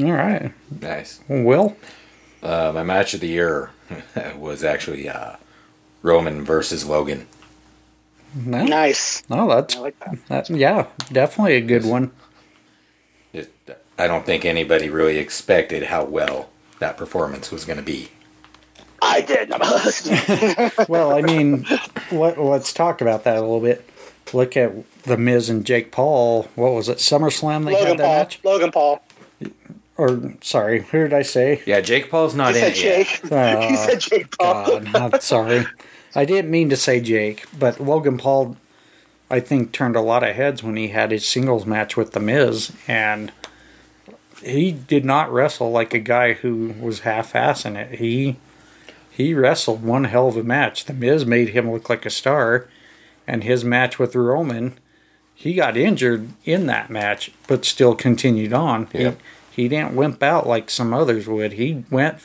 All 0.00 0.12
right, 0.12 0.52
Nice. 0.80 1.20
Will. 1.28 1.76
Uh, 2.42 2.72
my 2.74 2.82
match 2.82 3.14
of 3.14 3.20
the 3.20 3.28
year 3.28 3.70
was 4.36 4.64
actually 4.64 5.08
uh, 5.08 5.36
Roman 6.02 6.44
versus 6.44 6.84
Logan. 6.84 7.26
No, 8.34 8.64
Nice. 8.64 9.22
no, 9.30 9.48
that's 9.48 9.76
I 9.76 9.80
like 9.80 9.98
that. 10.00 10.26
that. 10.26 10.50
Yeah, 10.50 10.86
definitely 11.12 11.54
a 11.54 11.60
good 11.60 11.84
one. 11.84 12.10
It, 13.32 13.52
I 13.96 14.08
don't 14.08 14.26
think 14.26 14.44
anybody 14.44 14.90
really 14.90 15.18
expected 15.18 15.84
how 15.84 16.04
well 16.04 16.50
that 16.80 16.96
performance 16.96 17.52
was 17.52 17.64
going 17.64 17.76
to 17.76 17.82
be. 17.84 18.08
I 19.04 19.20
did. 19.20 19.52
Well, 20.88 21.12
I 21.12 21.20
mean, 21.22 21.66
let, 22.10 22.38
let's 22.40 22.72
talk 22.72 23.00
about 23.00 23.24
that 23.24 23.36
a 23.36 23.40
little 23.40 23.60
bit. 23.60 23.88
Look 24.32 24.56
at 24.56 24.72
the 25.02 25.16
Miz 25.16 25.48
and 25.50 25.64
Jake 25.64 25.92
Paul. 25.92 26.44
What 26.54 26.72
was 26.72 26.88
it? 26.88 26.98
SummerSlam 26.98 27.64
they 27.66 27.72
Logan 27.72 27.86
had 27.88 27.98
that 27.98 28.04
Paul. 28.04 28.16
match. 28.18 28.40
Logan 28.44 28.70
Paul. 28.72 29.02
Or 29.96 30.34
sorry, 30.40 30.82
who 30.82 30.98
did 31.04 31.12
I 31.12 31.22
say? 31.22 31.62
Yeah, 31.66 31.80
Jake 31.80 32.10
Paul's 32.10 32.34
not 32.34 32.54
He 32.54 32.60
in 32.60 32.74
said 32.74 32.76
it 32.76 32.82
yet. 32.84 33.06
Jake. 33.06 33.20
Oh, 33.32 33.68
he 33.68 33.76
said 33.76 34.00
Jake 34.00 34.36
Paul. 34.38 34.80
God, 34.80 34.96
I'm 35.14 35.20
sorry. 35.20 35.66
I 36.16 36.24
didn't 36.24 36.50
mean 36.50 36.68
to 36.70 36.76
say 36.76 37.00
Jake, 37.00 37.44
but 37.56 37.78
Logan 37.80 38.18
Paul, 38.18 38.56
I 39.30 39.40
think, 39.40 39.72
turned 39.72 39.94
a 39.96 40.00
lot 40.00 40.22
of 40.24 40.34
heads 40.34 40.62
when 40.62 40.76
he 40.76 40.88
had 40.88 41.10
his 41.12 41.26
singles 41.28 41.64
match 41.66 41.96
with 41.96 42.12
The 42.12 42.20
Miz, 42.20 42.72
and 42.88 43.30
he 44.42 44.72
did 44.72 45.04
not 45.04 45.32
wrestle 45.32 45.70
like 45.70 45.94
a 45.94 45.98
guy 46.00 46.32
who 46.34 46.74
was 46.80 47.00
half-assing 47.00 47.76
it. 47.76 47.98
He 47.98 48.36
he 49.14 49.32
wrestled 49.32 49.84
one 49.84 50.04
hell 50.04 50.26
of 50.26 50.36
a 50.36 50.42
match. 50.42 50.86
The 50.86 50.92
Miz 50.92 51.24
made 51.24 51.50
him 51.50 51.70
look 51.70 51.88
like 51.88 52.04
a 52.04 52.10
star, 52.10 52.68
and 53.28 53.44
his 53.44 53.64
match 53.64 53.96
with 53.96 54.16
Roman, 54.16 54.76
he 55.34 55.54
got 55.54 55.76
injured 55.76 56.30
in 56.44 56.66
that 56.66 56.90
match, 56.90 57.30
but 57.46 57.64
still 57.64 57.94
continued 57.94 58.52
on. 58.52 58.88
Yep. 58.92 59.20
He, 59.52 59.62
he 59.62 59.68
didn't 59.68 59.94
wimp 59.94 60.20
out 60.20 60.48
like 60.48 60.68
some 60.68 60.92
others 60.92 61.28
would. 61.28 61.52
He 61.52 61.84
went 61.90 62.18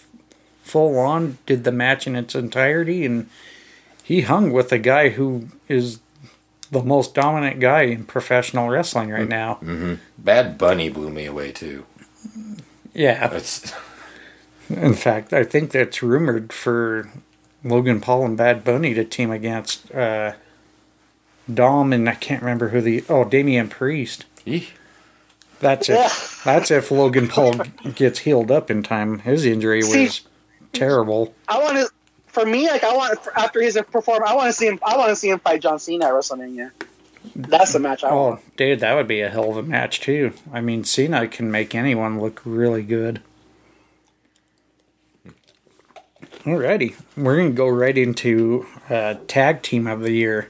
full 0.63 0.97
on, 0.97 1.37
did 1.45 1.63
the 1.63 1.71
match 1.71 2.07
in 2.07 2.15
its 2.15 2.33
entirety, 2.33 3.05
and 3.05 3.29
he 4.03 4.21
hung 4.21 4.51
with 4.51 4.71
a 4.71 4.79
guy 4.79 5.09
who 5.09 5.49
is 5.67 5.99
the 6.71 6.81
most 6.81 7.13
dominant 7.13 7.59
guy 7.59 7.83
in 7.83 8.05
professional 8.05 8.67
wrestling 8.67 9.11
right 9.11 9.21
mm-hmm. 9.21 9.29
now. 9.29 9.59
Mm-hmm. 9.61 9.93
Bad 10.17 10.57
Bunny 10.57 10.89
blew 10.89 11.11
me 11.11 11.25
away 11.25 11.51
too. 11.51 11.85
Yeah. 12.95 13.27
That's 13.27 13.73
In 14.69 14.93
fact, 14.93 15.33
I 15.33 15.43
think 15.43 15.71
that's 15.71 16.03
rumored 16.03 16.53
for 16.53 17.09
Logan 17.63 18.01
Paul 18.01 18.25
and 18.25 18.37
Bad 18.37 18.63
Bunny 18.63 18.93
to 18.93 19.03
team 19.03 19.31
against 19.31 19.91
uh, 19.93 20.33
Dom 21.51 21.91
and 21.93 22.07
I 22.07 22.15
can't 22.15 22.41
remember 22.43 22.69
who 22.69 22.81
the 22.81 23.03
oh 23.09 23.23
Damian 23.25 23.69
Priest. 23.69 24.25
Eeh. 24.45 24.67
That's 25.59 25.89
if 25.89 26.41
that's 26.45 26.71
if 26.71 26.89
Logan 26.91 27.27
Paul 27.27 27.53
gets 27.95 28.19
healed 28.19 28.51
up 28.51 28.69
in 28.71 28.83
time. 28.83 29.19
His 29.19 29.45
injury 29.45 29.81
See- 29.81 30.03
was 30.05 30.21
terrible. 30.73 31.33
I 31.47 31.59
want 31.59 31.77
to. 31.77 31.89
For 32.27 32.45
me, 32.45 32.69
like 32.69 32.83
I 32.83 32.95
want 32.95 33.19
after 33.35 33.59
he's 33.61 33.75
a 33.75 33.81
performer, 33.83 34.25
I 34.27 34.35
want 34.35 34.47
to 34.47 34.53
see 34.53 34.67
him. 34.67 34.79
I 34.85 34.95
want 34.95 35.09
to 35.09 35.15
see 35.15 35.29
him 35.29 35.39
fight 35.39 35.61
John 35.61 35.79
Cena 35.79 36.05
at 36.05 36.13
WrestleMania. 36.13 36.71
That's 37.35 37.73
the 37.73 37.79
match 37.79 38.03
I 38.03 38.09
Oh, 38.11 38.29
want. 38.29 38.55
dude, 38.55 38.79
that 38.81 38.93
would 38.93 39.07
be 39.07 39.19
a 39.21 39.29
hell 39.29 39.49
of 39.49 39.57
a 39.57 39.63
match 39.63 39.99
too. 39.99 40.31
I 40.53 40.61
mean, 40.61 40.83
Cena 40.85 41.27
can 41.27 41.49
make 41.51 41.73
anyone 41.75 42.21
look 42.21 42.39
really 42.45 42.83
good. 42.83 43.21
Alrighty, 46.49 46.95
we're 47.15 47.37
gonna 47.37 47.51
go 47.51 47.67
right 47.67 47.95
into 47.95 48.65
uh, 48.89 49.17
tag 49.27 49.61
team 49.61 49.85
of 49.85 49.99
the 49.99 50.09
year. 50.09 50.49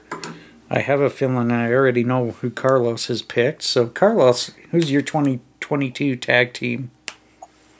I 0.70 0.78
have 0.78 1.02
a 1.02 1.10
feeling 1.10 1.52
I 1.52 1.70
already 1.74 2.04
know 2.04 2.30
who 2.30 2.48
Carlos 2.48 3.08
has 3.08 3.20
picked. 3.20 3.60
So, 3.60 3.86
Carlos, 3.86 4.50
who's 4.70 4.90
your 4.90 5.02
2022 5.02 6.16
tag 6.16 6.54
team? 6.54 6.90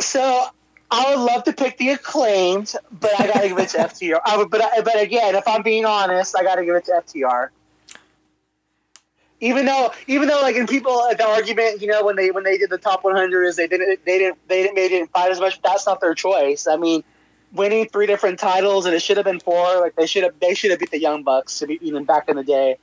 So 0.01 0.45
I 0.91 1.09
would 1.09 1.23
love 1.23 1.45
to 1.45 1.55
pick 1.55 1.79
the 1.79 1.93
acclaimed, 1.93 2.75
but 3.01 3.18
I 3.18 3.27
gotta 3.27 3.49
give 3.49 3.59
it 3.59 3.71
to 3.71 3.79
FTR. 3.89 4.21
I 4.27 4.37
would, 4.37 4.51
but 4.51 4.61
I, 4.61 4.83
but 4.83 5.01
again, 5.01 5.35
if 5.35 5.49
I'm 5.49 5.62
being 5.62 5.87
honest, 5.87 6.37
I 6.37 6.43
gotta 6.43 6.62
give 6.62 6.75
it 6.75 6.85
to 6.85 7.03
FTR. 7.03 7.49
Even 9.41 9.64
though, 9.64 9.95
even 10.09 10.29
though, 10.29 10.43
like 10.43 10.57
in 10.57 10.66
people, 10.66 10.93
uh, 10.93 11.14
the 11.14 11.27
argument, 11.27 11.81
you 11.81 11.89
know, 11.89 12.05
when 12.05 12.16
they 12.16 12.31
when 12.33 12.45
they 12.45 12.59
did 12.59 12.68
the 12.68 12.77
top 12.77 13.03
100 13.03 13.45
is 13.45 13.57
they 13.57 13.66
didn't 13.66 14.05
they 14.05 14.18
didn't 14.18 14.37
they 14.47 14.62
didn't 14.62 14.75
they 14.75 14.89
didn't 14.91 15.11
fight 15.11 15.31
as 15.31 15.41
much. 15.41 15.62
That's 15.62 15.87
not 15.87 16.03
their 16.03 16.14
choice. 16.14 16.66
I 16.66 16.77
mean, 16.77 17.03
winning 17.53 17.89
three 17.89 18.07
different 18.07 18.39
titles 18.39 18.87
and 18.87 18.95
it 18.95 19.01
should 19.01 19.17
have 19.17 19.27
been 19.27 19.41
four. 19.41 19.81
Like 19.81 19.97
they 19.97 20.07
should 20.07 20.23
have 20.25 20.39
they 20.41 20.55
should 20.55 20.71
have 20.71 20.81
beat 20.81 20.91
the 20.91 21.01
Young 21.01 21.23
Bucks 21.23 21.59
to 21.59 21.67
be 21.67 21.79
even 21.87 22.05
back 22.05 22.29
in 22.29 22.37
the 22.37 22.45
day. 22.45 22.77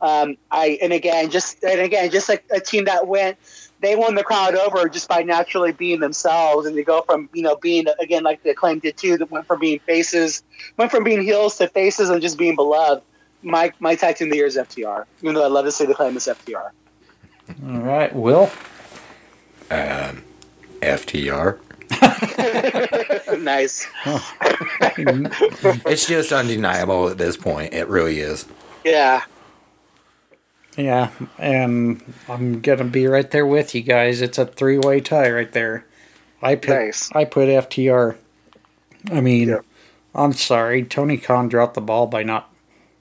Um, 0.00 0.36
I 0.50 0.78
and 0.82 0.92
again, 0.92 1.30
just 1.30 1.62
and 1.62 1.80
again, 1.80 2.10
just 2.10 2.28
like 2.28 2.44
a 2.50 2.60
team 2.60 2.84
that 2.86 3.06
went 3.06 3.38
they 3.80 3.96
won 3.96 4.14
the 4.14 4.22
crowd 4.22 4.54
over 4.54 4.88
just 4.88 5.08
by 5.08 5.22
naturally 5.22 5.72
being 5.72 6.00
themselves, 6.00 6.66
and 6.66 6.76
they 6.76 6.82
go 6.82 7.02
from 7.02 7.28
you 7.32 7.42
know 7.42 7.56
being 7.56 7.86
again 7.98 8.22
like 8.22 8.42
the 8.42 8.50
acclaim 8.50 8.78
did 8.78 8.96
too. 8.96 9.16
That 9.16 9.30
went 9.30 9.46
from 9.46 9.60
being 9.60 9.78
faces, 9.80 10.42
went 10.76 10.90
from 10.90 11.04
being 11.04 11.22
heels 11.22 11.56
to 11.58 11.68
faces, 11.68 12.10
and 12.10 12.20
just 12.20 12.38
being 12.38 12.56
beloved. 12.56 13.02
My 13.42 13.72
my 13.80 13.94
tag 13.94 14.16
team 14.16 14.28
of 14.28 14.32
the 14.32 14.36
year 14.36 14.46
is 14.46 14.56
FTR. 14.56 15.04
Even 15.22 15.34
though 15.34 15.44
I 15.44 15.48
love 15.48 15.64
to 15.64 15.72
say 15.72 15.86
the 15.86 15.94
claim 15.94 16.16
is 16.16 16.26
FTR. 16.26 16.70
All 17.66 17.80
right, 17.80 18.14
Will. 18.14 18.50
um, 19.70 20.22
FTR. 20.82 21.58
nice. 23.38 23.86
It's 25.86 26.06
just 26.06 26.32
undeniable 26.32 27.08
at 27.08 27.18
this 27.18 27.36
point. 27.36 27.72
It 27.74 27.88
really 27.88 28.20
is. 28.20 28.46
Yeah. 28.84 29.22
Yeah, 30.76 31.10
and 31.36 32.00
I'm 32.28 32.60
gonna 32.60 32.84
be 32.84 33.06
right 33.06 33.28
there 33.30 33.44
with 33.46 33.74
you 33.74 33.82
guys. 33.82 34.20
It's 34.20 34.38
a 34.38 34.46
three 34.46 34.78
way 34.78 35.00
tie 35.00 35.30
right 35.30 35.50
there. 35.50 35.84
I 36.40 36.54
picked, 36.54 36.68
Nice. 36.68 37.10
I 37.12 37.24
put 37.24 37.48
FTR. 37.48 38.16
I 39.10 39.20
mean, 39.20 39.48
Yeah. 39.48 39.60
I'm 40.14 40.32
sorry, 40.32 40.84
Tony 40.84 41.18
Khan 41.18 41.48
dropped 41.48 41.74
the 41.74 41.80
ball 41.80 42.06
by 42.06 42.22
not 42.22 42.50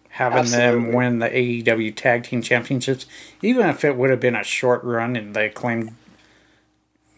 having 0.10 0.52
them 0.52 0.92
win 0.92 1.20
the 1.20 1.30
AEW 1.30 1.96
Tag 1.96 2.24
Team 2.24 2.42
Championships. 2.42 3.06
Even 3.42 3.68
if 3.68 3.86
it 3.86 3.96
would 3.96 4.10
have 4.10 4.20
been 4.20 4.36
a 4.36 4.44
short 4.44 4.84
run 4.84 5.16
and 5.16 5.34
they 5.36 5.48
claimed 5.50 5.96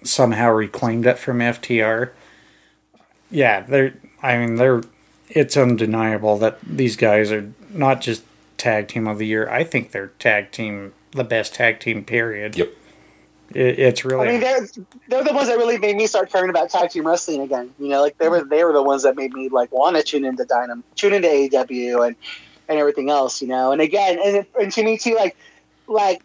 somehow 0.04 0.52
reclaimed 0.52 1.06
it 1.06 1.18
from 1.18 1.40
FTR. 1.40 2.12
Yeah, 3.30 3.62
they're. 3.62 3.94
I 4.22 4.38
mean, 4.38 4.56
they're. 4.56 4.82
It's 5.30 5.56
undeniable 5.56 6.38
that 6.40 6.60
these 6.62 6.96
guys 6.96 7.32
are 7.32 7.54
not 7.70 8.02
just 8.02 8.24
tag 8.58 8.90
team 8.90 9.08
of 9.08 9.18
the 9.18 9.26
year. 9.26 9.50
I 9.50 9.64
think 9.64 9.92
they're 9.92 10.12
tag 10.20 10.52
team, 10.52 10.94
the 11.12 11.24
best 11.24 11.56
tag 11.56 11.80
team. 11.80 12.04
Period. 12.04 12.58
Yep. 12.58 12.74
It, 13.54 13.80
it's 13.80 14.06
I 14.06 14.10
really. 14.10 14.28
mean, 14.28 14.42
they're 14.42 14.68
they're 15.08 15.24
the 15.24 15.34
ones 15.34 15.48
that 15.48 15.58
really 15.58 15.78
made 15.78 15.96
me 15.96 16.08
start 16.08 16.32
caring 16.32 16.50
about 16.50 16.70
tag 16.70 16.90
team 16.90 17.08
wrestling 17.08 17.42
again. 17.42 17.74
You 17.80 17.90
know, 17.90 18.02
like 18.02 18.18
they 18.18 18.30
were 18.30 18.44
they 18.44 18.64
were 18.64 18.74
the 18.74 18.84
ones 18.84 19.04
that 19.04 19.16
made 19.16 19.34
me 19.34 19.50
like 19.50 19.72
want 19.72 19.96
to 19.98 20.04
tune 20.04 20.26
into 20.26 20.44
Dynam, 20.44 20.84
tune 20.96 21.14
into 21.14 21.28
AEW 21.28 22.08
and 22.08 22.16
and 22.68 22.80
everything 22.80 23.10
else. 23.10 23.42
You 23.42 23.48
know, 23.48 23.72
and 23.72 23.82
again, 23.82 24.20
and, 24.24 24.46
and 24.60 24.72
to 24.72 24.84
me 24.84 24.98
too, 24.98 25.16
like 25.16 25.36
like 25.88 26.22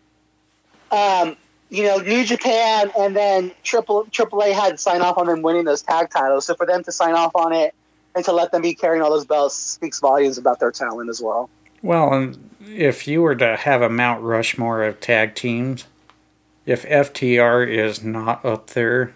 um, 0.91 1.37
you 1.71 1.85
know, 1.85 1.97
New 1.99 2.25
Japan 2.25 2.91
and 2.99 3.17
then 3.17 3.51
Triple 3.65 4.05
AAA 4.07 4.53
had 4.53 4.71
to 4.71 4.79
sign 4.79 5.01
off 5.03 5.19
on 5.19 5.27
them 5.27 5.43
winning 5.43 5.65
those 5.65 5.83
tag 5.83 6.11
titles. 6.11 6.47
So 6.47 6.55
for 6.55 6.67
them 6.67 6.83
to 6.85 6.93
sign 6.93 7.15
off 7.15 7.33
on 7.35 7.53
it 7.53 7.75
and 8.15 8.25
to 8.25 8.33
let 8.33 8.53
them 8.53 8.63
be 8.63 8.75
carrying 8.75 9.03
all 9.03 9.11
those 9.11 9.25
belts 9.27 9.55
speaks 9.57 9.99
volumes 10.01 10.39
about 10.39 10.61
their 10.61 10.71
talent 10.71 11.11
as 11.11 11.21
well. 11.21 11.51
Well, 11.83 12.13
and 12.15 12.51
if 12.67 13.07
you 13.07 13.21
were 13.23 13.35
to 13.37 13.57
have 13.57 13.83
a 13.83 13.89
Mount 13.89 14.23
Rushmore 14.23 14.83
of 14.85 15.01
tag 15.01 15.35
teams, 15.35 15.85
if 16.65 16.85
FTR 16.89 17.69
is 17.69 18.03
not 18.03 18.45
up 18.45 18.69
there, 18.69 19.13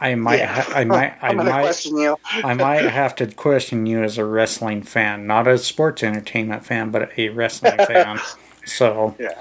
I 0.00 0.14
might, 0.16 0.40
Yeah. 0.40 0.62
ha- 0.62 0.72
I 0.74 0.84
might, 0.84 1.14
I 1.22 1.32
might, 1.34 1.84
you. 1.84 2.18
I 2.32 2.54
might 2.54 2.82
have 2.84 3.14
to 3.16 3.26
question 3.28 3.86
you 3.86 4.02
as 4.02 4.18
a 4.18 4.24
wrestling 4.24 4.82
fan, 4.82 5.26
not 5.26 5.46
a 5.46 5.56
sports 5.58 6.02
entertainment 6.02 6.64
fan, 6.66 6.90
but 6.90 7.10
a 7.16 7.28
wrestling 7.28 7.76
fan. 7.86 8.18
So, 8.64 9.14
Yeah. 9.18 9.40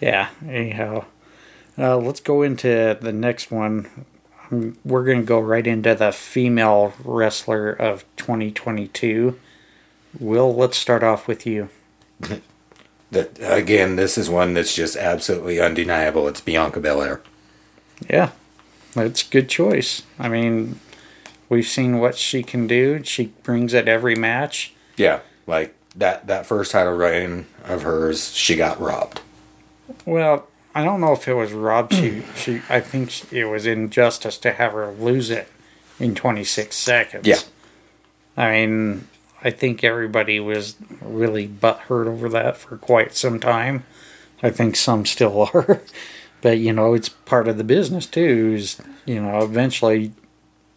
yeah. 0.00 0.28
Anyhow, 0.46 1.06
uh, 1.78 1.96
let's 1.96 2.20
go 2.20 2.42
into 2.42 2.96
the 3.00 3.12
next 3.12 3.50
one. 3.50 4.06
We're 4.84 5.04
going 5.04 5.20
to 5.20 5.26
go 5.26 5.40
right 5.40 5.66
into 5.66 5.94
the 5.94 6.12
female 6.12 6.92
wrestler 7.02 7.70
of 7.70 8.04
2022. 8.16 9.38
Will, 10.20 10.54
let's 10.54 10.76
start 10.76 11.02
off 11.02 11.26
with 11.26 11.46
you. 11.46 11.68
That 13.14 13.38
again, 13.40 13.94
this 13.94 14.18
is 14.18 14.28
one 14.28 14.54
that's 14.54 14.74
just 14.74 14.96
absolutely 14.96 15.60
undeniable. 15.60 16.26
It's 16.26 16.40
Bianca 16.40 16.80
Belair. 16.80 17.20
Yeah, 18.10 18.32
that's 18.92 19.24
a 19.24 19.30
good 19.30 19.48
choice. 19.48 20.02
I 20.18 20.28
mean, 20.28 20.80
we've 21.48 21.66
seen 21.66 22.00
what 22.00 22.16
she 22.16 22.42
can 22.42 22.66
do. 22.66 23.04
She 23.04 23.26
brings 23.44 23.72
it 23.72 23.86
every 23.86 24.16
match. 24.16 24.74
Yeah, 24.96 25.20
like 25.46 25.76
that 25.94 26.26
that 26.26 26.44
first 26.44 26.72
title 26.72 26.94
reign 26.94 27.46
of 27.62 27.82
hers, 27.82 28.34
she 28.34 28.56
got 28.56 28.80
robbed. 28.80 29.20
Well, 30.04 30.48
I 30.74 30.82
don't 30.84 31.00
know 31.00 31.12
if 31.12 31.28
it 31.28 31.34
was 31.34 31.52
Rob. 31.52 31.92
She, 31.92 32.22
she, 32.36 32.62
I 32.68 32.80
think 32.80 33.10
she- 33.10 33.40
it 33.40 33.44
was 33.44 33.64
injustice 33.66 34.38
to 34.38 34.52
have 34.52 34.72
her 34.72 34.90
lose 34.90 35.30
it 35.30 35.48
in 36.00 36.14
26 36.14 36.74
seconds. 36.74 37.26
Yeah. 37.26 37.38
I 38.36 38.50
mean, 38.50 39.06
I 39.42 39.50
think 39.50 39.84
everybody 39.84 40.40
was 40.40 40.74
really 41.00 41.46
butthurt 41.46 42.06
over 42.06 42.28
that 42.30 42.56
for 42.56 42.76
quite 42.76 43.14
some 43.14 43.38
time. 43.38 43.84
I 44.42 44.50
think 44.50 44.74
some 44.76 45.06
still 45.06 45.42
are. 45.54 45.80
But, 46.42 46.58
you 46.58 46.72
know, 46.72 46.92
it's 46.94 47.08
part 47.08 47.46
of 47.48 47.56
the 47.56 47.64
business, 47.64 48.06
too. 48.06 48.54
Is, 48.56 48.80
you 49.06 49.20
know, 49.22 49.38
eventually 49.42 50.12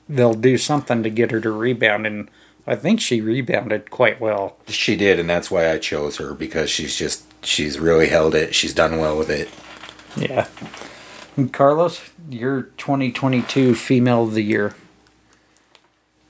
they'll 0.08 0.34
do 0.36 0.58
something 0.58 1.02
to 1.04 1.10
get 1.10 1.32
her 1.32 1.41
to 1.41 1.52
rebound. 1.52 2.06
And 2.06 2.30
I 2.68 2.76
think 2.76 3.02
she 3.02 3.20
rebounded 3.20 3.89
quite 3.89 4.22
well. 4.22 4.58
She 4.68 4.95
did, 4.95 5.20
and 5.20 5.30
that's 5.30 5.50
why 5.50 5.72
I 5.72 5.78
chose 5.80 6.18
her 6.18 6.34
because 6.34 6.70
she's 6.70 6.95
just 6.95 7.24
she's 7.43 7.80
really 7.80 8.08
held 8.08 8.36
it. 8.36 8.54
She's 8.56 8.74
done 8.74 8.98
well 9.00 9.18
with 9.18 9.30
it. 9.30 9.50
Yeah. 10.18 10.47
And 11.36 11.53
Carlos, 11.53 12.01
your 12.30 12.63
2022 12.78 13.76
female 13.76 14.24
of 14.24 14.34
the 14.34 14.41
year. 14.41 14.76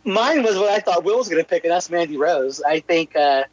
Mine 0.04 0.44
was 0.44 0.58
what 0.58 0.70
I 0.70 0.80
thought 0.80 1.04
Will 1.04 1.18
was 1.18 1.28
going 1.30 1.42
to 1.42 1.48
pick, 1.48 1.64
and 1.64 1.72
that's 1.72 1.90
Mandy 1.90 2.18
Rose. 2.18 2.62
I 2.64 2.80
think 2.80 3.16
uh, 3.16 3.44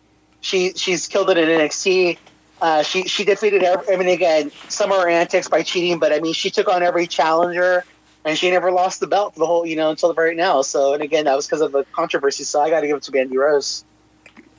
she 0.41 0.73
she's 0.75 1.09
killed 1.09 1.31
it 1.31 1.39
in 1.39 1.49
NXT. 1.49 2.19
Uh, 2.61 2.83
she 2.83 3.05
she 3.09 3.25
defeated. 3.25 3.63
every- 3.63 3.95
I 3.95 3.99
mean, 3.99 4.09
again, 4.09 4.51
some 4.69 4.93
of 4.93 5.01
her 5.01 5.09
antics 5.09 5.49
by 5.49 5.63
cheating, 5.63 5.99
but 5.99 6.13
I 6.13 6.21
mean, 6.21 6.33
she 6.33 6.51
took 6.51 6.69
on 6.69 6.83
every 6.83 7.07
challenger, 7.07 7.85
and 8.25 8.39
she 8.39 8.51
never 8.51 8.71
lost 8.71 9.01
the 9.01 9.07
belt 9.09 9.35
for 9.35 9.41
the 9.41 9.47
whole, 9.47 9.67
you 9.67 9.75
know, 9.75 9.91
until 9.91 10.15
right 10.15 10.37
now. 10.37 10.63
So, 10.63 10.95
and 10.95 11.03
again, 11.03 11.25
that 11.25 11.35
was 11.35 11.47
because 11.47 11.61
of 11.61 11.73
the 11.73 11.85
controversy. 11.93 12.45
So, 12.45 12.61
I 12.61 12.71
got 12.71 12.81
to 12.81 12.87
give 12.87 12.97
it 12.97 13.03
to 13.05 13.13
Mandy 13.13 13.37
Rose. 13.37 13.85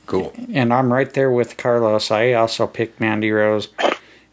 Cool. 0.04 0.32
And 0.52 0.72
I'm 0.72 0.92
right 0.92 1.12
there 1.12 1.30
with 1.30 1.56
Carlos. 1.56 2.10
I 2.10 2.32
also 2.34 2.66
picked 2.66 3.00
Mandy 3.00 3.30
Rose. 3.32 3.68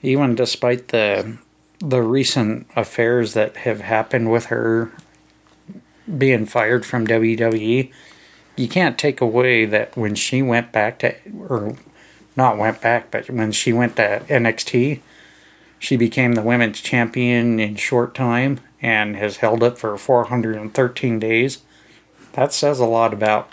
Even 0.03 0.35
despite 0.35 0.89
the 0.89 1.37
the 1.79 2.01
recent 2.01 2.67
affairs 2.75 3.33
that 3.33 3.57
have 3.57 3.81
happened 3.81 4.31
with 4.31 4.45
her 4.45 4.91
being 6.17 6.45
fired 6.45 6.85
from 6.85 7.07
WWE, 7.07 7.91
you 8.55 8.67
can't 8.67 8.97
take 8.97 9.19
away 9.19 9.65
that 9.65 9.97
when 9.97 10.15
she 10.15 10.41
went 10.41 10.71
back 10.71 10.99
to 10.99 11.15
or 11.37 11.75
not 12.35 12.57
went 12.57 12.81
back, 12.81 13.11
but 13.11 13.29
when 13.29 13.51
she 13.51 13.73
went 13.73 13.95
to 13.97 14.23
NXT, 14.27 15.01
she 15.77 15.97
became 15.97 16.33
the 16.33 16.41
women's 16.41 16.81
champion 16.81 17.59
in 17.59 17.75
short 17.75 18.15
time 18.15 18.59
and 18.81 19.15
has 19.17 19.37
held 19.37 19.63
it 19.63 19.77
for 19.77 19.97
413 19.97 21.19
days. 21.19 21.59
That 22.33 22.53
says 22.53 22.79
a 22.79 22.85
lot 22.85 23.13
about 23.13 23.51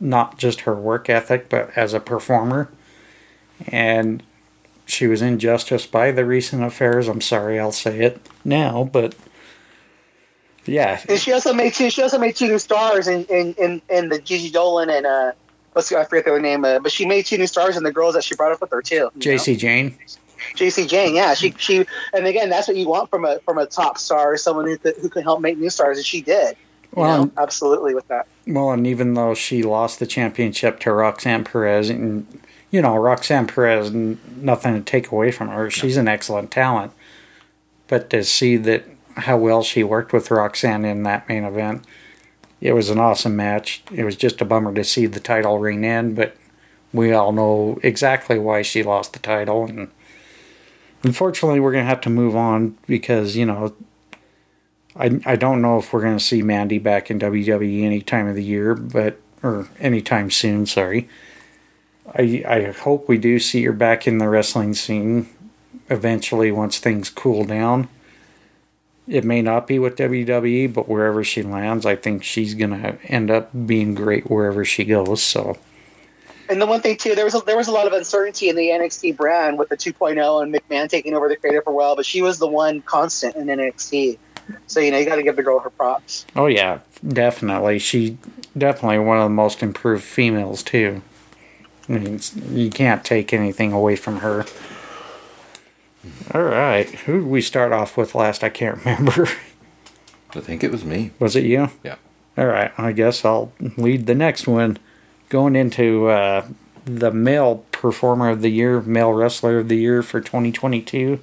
not 0.00 0.38
just 0.38 0.62
her 0.62 0.74
work 0.74 1.08
ethic, 1.08 1.48
but 1.48 1.70
as 1.76 1.94
a 1.94 2.00
performer. 2.00 2.70
And 3.68 4.22
she 4.86 5.06
was 5.06 5.20
injustice 5.20 5.86
by 5.86 6.10
the 6.12 6.24
recent 6.24 6.62
affairs. 6.64 7.08
I'm 7.08 7.20
sorry, 7.20 7.58
I'll 7.60 7.72
say 7.72 8.00
it 8.00 8.20
now, 8.44 8.88
but 8.90 9.14
yeah, 10.64 11.00
And 11.08 11.18
she 11.18 11.32
also 11.32 11.52
made 11.52 11.74
two. 11.74 11.90
She 11.90 12.02
also 12.02 12.18
made 12.18 12.34
two 12.34 12.48
new 12.48 12.58
stars 12.58 13.06
in 13.06 13.24
in 13.26 13.54
in, 13.54 13.82
in 13.88 14.08
the 14.08 14.18
Gigi 14.18 14.50
Dolan 14.50 14.90
and 14.90 15.06
uh, 15.06 15.32
what's 15.74 15.92
I 15.92 16.04
forget 16.04 16.24
their 16.24 16.40
name, 16.40 16.64
uh, 16.64 16.78
but 16.80 16.90
she 16.90 17.06
made 17.06 17.26
two 17.26 17.38
new 17.38 17.46
stars 17.46 17.76
in 17.76 17.84
the 17.84 17.92
girls 17.92 18.14
that 18.14 18.24
she 18.24 18.34
brought 18.34 18.52
up 18.52 18.60
with 18.60 18.70
her 18.70 18.82
too. 18.82 18.94
you 18.94 19.00
know? 19.02 19.10
Jacy 19.18 19.56
Jayne. 19.56 19.96
Jacy 20.54 20.86
Jayne, 20.86 21.14
yeah, 21.14 21.34
she 21.34 21.54
she, 21.58 21.86
and 22.12 22.26
again, 22.26 22.50
that's 22.50 22.68
what 22.68 22.76
you 22.76 22.88
want 22.88 23.10
from 23.10 23.24
a 23.24 23.38
from 23.40 23.58
a 23.58 23.66
top 23.66 23.98
star, 23.98 24.36
someone 24.36 24.66
who 24.66 24.76
who 25.00 25.08
can 25.08 25.22
help 25.22 25.40
make 25.40 25.56
new 25.58 25.70
stars, 25.70 25.98
and 25.98 26.06
she 26.06 26.20
did. 26.20 26.56
You 26.96 27.02
Well, 27.02 27.26
know, 27.26 27.32
absolutely 27.36 27.94
with 27.94 28.06
that. 28.08 28.26
Well, 28.46 28.70
and 28.70 28.86
even 28.86 29.14
though 29.14 29.34
she 29.34 29.62
lost 29.62 29.98
the 29.98 30.06
championship 30.06 30.78
to 30.80 30.92
Roxanne 30.92 31.44
Perez, 31.44 31.90
and 31.90 32.26
you 32.70 32.82
know 32.82 32.96
Roxanne 32.96 33.46
Perez, 33.46 33.92
nothing 33.92 34.74
to 34.74 34.80
take 34.80 35.10
away 35.10 35.30
from 35.30 35.48
her. 35.48 35.70
She's 35.70 35.96
an 35.96 36.08
excellent 36.08 36.50
talent, 36.50 36.92
but 37.88 38.10
to 38.10 38.24
see 38.24 38.56
that 38.58 38.84
how 39.16 39.36
well 39.38 39.62
she 39.62 39.82
worked 39.82 40.12
with 40.12 40.30
Roxanne 40.30 40.84
in 40.84 41.02
that 41.04 41.28
main 41.28 41.44
event, 41.44 41.84
it 42.60 42.72
was 42.72 42.90
an 42.90 42.98
awesome 42.98 43.36
match. 43.36 43.82
It 43.92 44.04
was 44.04 44.16
just 44.16 44.40
a 44.40 44.44
bummer 44.44 44.74
to 44.74 44.84
see 44.84 45.06
the 45.06 45.20
title 45.20 45.58
ring 45.58 45.84
in, 45.84 46.14
but 46.14 46.36
we 46.92 47.12
all 47.12 47.32
know 47.32 47.78
exactly 47.82 48.38
why 48.38 48.62
she 48.62 48.82
lost 48.82 49.12
the 49.12 49.18
title, 49.18 49.64
and 49.64 49.90
unfortunately, 51.02 51.60
we're 51.60 51.72
gonna 51.72 51.84
have 51.84 52.00
to 52.02 52.10
move 52.10 52.36
on 52.36 52.76
because 52.86 53.36
you 53.36 53.46
know 53.46 53.74
I, 54.98 55.20
I 55.26 55.36
don't 55.36 55.62
know 55.62 55.78
if 55.78 55.92
we're 55.92 56.02
going 56.02 56.18
to 56.18 56.24
see 56.24 56.42
Mandy 56.42 56.78
back 56.78 57.10
in 57.10 57.18
WWE 57.18 57.84
any 57.84 58.00
time 58.00 58.26
of 58.26 58.34
the 58.34 58.44
year, 58.44 58.74
but 58.74 59.20
or 59.42 59.68
anytime 59.78 60.30
soon. 60.30 60.66
Sorry. 60.66 61.08
I 62.14 62.44
I 62.46 62.72
hope 62.72 63.08
we 63.08 63.18
do 63.18 63.38
see 63.38 63.64
her 63.64 63.72
back 63.72 64.06
in 64.06 64.18
the 64.18 64.28
wrestling 64.28 64.74
scene 64.74 65.28
eventually 65.88 66.50
once 66.52 66.78
things 66.78 67.10
cool 67.10 67.44
down. 67.44 67.88
It 69.08 69.24
may 69.24 69.40
not 69.40 69.68
be 69.68 69.78
with 69.78 69.96
WWE, 69.96 70.72
but 70.72 70.88
wherever 70.88 71.22
she 71.22 71.42
lands, 71.42 71.86
I 71.86 71.94
think 71.94 72.24
she's 72.24 72.54
going 72.54 72.70
to 72.70 72.98
end 73.04 73.30
up 73.30 73.50
being 73.66 73.94
great 73.94 74.28
wherever 74.28 74.64
she 74.64 74.84
goes. 74.84 75.22
So 75.22 75.58
And 76.48 76.60
the 76.60 76.66
one 76.66 76.80
thing 76.80 76.96
too, 76.96 77.14
there 77.14 77.24
was 77.24 77.34
a, 77.36 77.40
there 77.40 77.56
was 77.56 77.68
a 77.68 77.72
lot 77.72 77.86
of 77.86 77.92
uncertainty 77.92 78.48
in 78.48 78.56
the 78.56 78.68
NXT 78.70 79.16
brand 79.16 79.58
with 79.58 79.68
the 79.68 79.76
2.0 79.76 80.42
and 80.42 80.52
McMahon 80.52 80.88
taking 80.88 81.14
over 81.14 81.28
the 81.28 81.36
creative 81.36 81.62
for 81.62 81.70
a 81.70 81.74
while, 81.74 81.94
but 81.94 82.04
she 82.04 82.20
was 82.20 82.38
the 82.38 82.48
one 82.48 82.82
constant 82.82 83.36
in 83.36 83.46
NXT. 83.46 84.18
So 84.66 84.80
you 84.80 84.90
know, 84.90 84.98
you 84.98 85.04
got 85.06 85.16
to 85.16 85.22
give 85.22 85.36
the 85.36 85.42
girl 85.42 85.60
her 85.60 85.70
props. 85.70 86.26
Oh 86.34 86.46
yeah, 86.46 86.80
definitely. 87.06 87.78
She 87.78 88.18
definitely 88.58 88.98
one 88.98 89.18
of 89.18 89.24
the 89.24 89.30
most 89.30 89.62
improved 89.62 90.04
females 90.04 90.62
too. 90.62 91.02
I 91.88 91.92
mean, 91.92 92.20
you 92.50 92.70
can't 92.70 93.04
take 93.04 93.32
anything 93.32 93.72
away 93.72 93.96
from 93.96 94.18
her. 94.18 94.44
All 96.32 96.42
right, 96.42 96.88
who 96.88 97.20
did 97.20 97.28
we 97.28 97.40
start 97.40 97.72
off 97.72 97.96
with 97.96 98.14
last? 98.14 98.42
I 98.42 98.48
can't 98.48 98.78
remember. 98.84 99.28
I 100.34 100.40
think 100.40 100.62
it 100.62 100.72
was 100.72 100.84
me. 100.84 101.12
Was 101.18 101.36
it 101.36 101.44
you? 101.44 101.70
Yeah. 101.82 101.96
All 102.36 102.46
right, 102.46 102.72
I 102.78 102.92
guess 102.92 103.24
I'll 103.24 103.52
lead 103.76 104.06
the 104.06 104.14
next 104.14 104.46
one. 104.46 104.78
Going 105.28 105.56
into 105.56 106.08
uh, 106.08 106.46
the 106.84 107.10
male 107.10 107.64
performer 107.72 108.28
of 108.28 108.42
the 108.42 108.50
year, 108.50 108.80
male 108.80 109.12
wrestler 109.12 109.58
of 109.58 109.68
the 109.68 109.76
year 109.76 110.02
for 110.02 110.20
2022. 110.20 111.20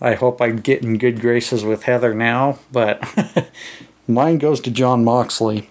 I 0.00 0.14
hope 0.14 0.40
I 0.40 0.50
get 0.50 0.82
in 0.82 0.96
good 0.96 1.20
graces 1.20 1.64
with 1.64 1.82
Heather 1.82 2.14
now, 2.14 2.58
but 2.72 3.50
mine 4.08 4.38
goes 4.38 4.60
to 4.60 4.70
Jon 4.70 5.04
Moxley. 5.04 5.68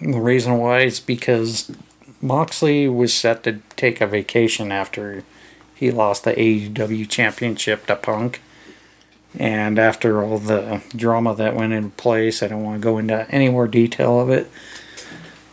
The 0.00 0.20
reason 0.20 0.58
why 0.58 0.80
is 0.80 1.00
because 1.00 1.70
Moxley 2.24 2.88
was 2.88 3.12
set 3.12 3.42
to 3.42 3.60
take 3.76 4.00
a 4.00 4.06
vacation 4.06 4.72
after 4.72 5.24
he 5.74 5.90
lost 5.90 6.24
the 6.24 6.32
AEW 6.32 7.06
championship 7.06 7.84
to 7.84 7.96
Punk. 7.96 8.40
And 9.38 9.78
after 9.78 10.24
all 10.24 10.38
the 10.38 10.80
drama 10.96 11.34
that 11.34 11.54
went 11.54 11.74
into 11.74 11.90
place, 11.90 12.42
I 12.42 12.48
don't 12.48 12.62
want 12.62 12.80
to 12.80 12.82
go 12.82 12.96
into 12.96 13.30
any 13.30 13.50
more 13.50 13.68
detail 13.68 14.18
of 14.18 14.30
it. 14.30 14.50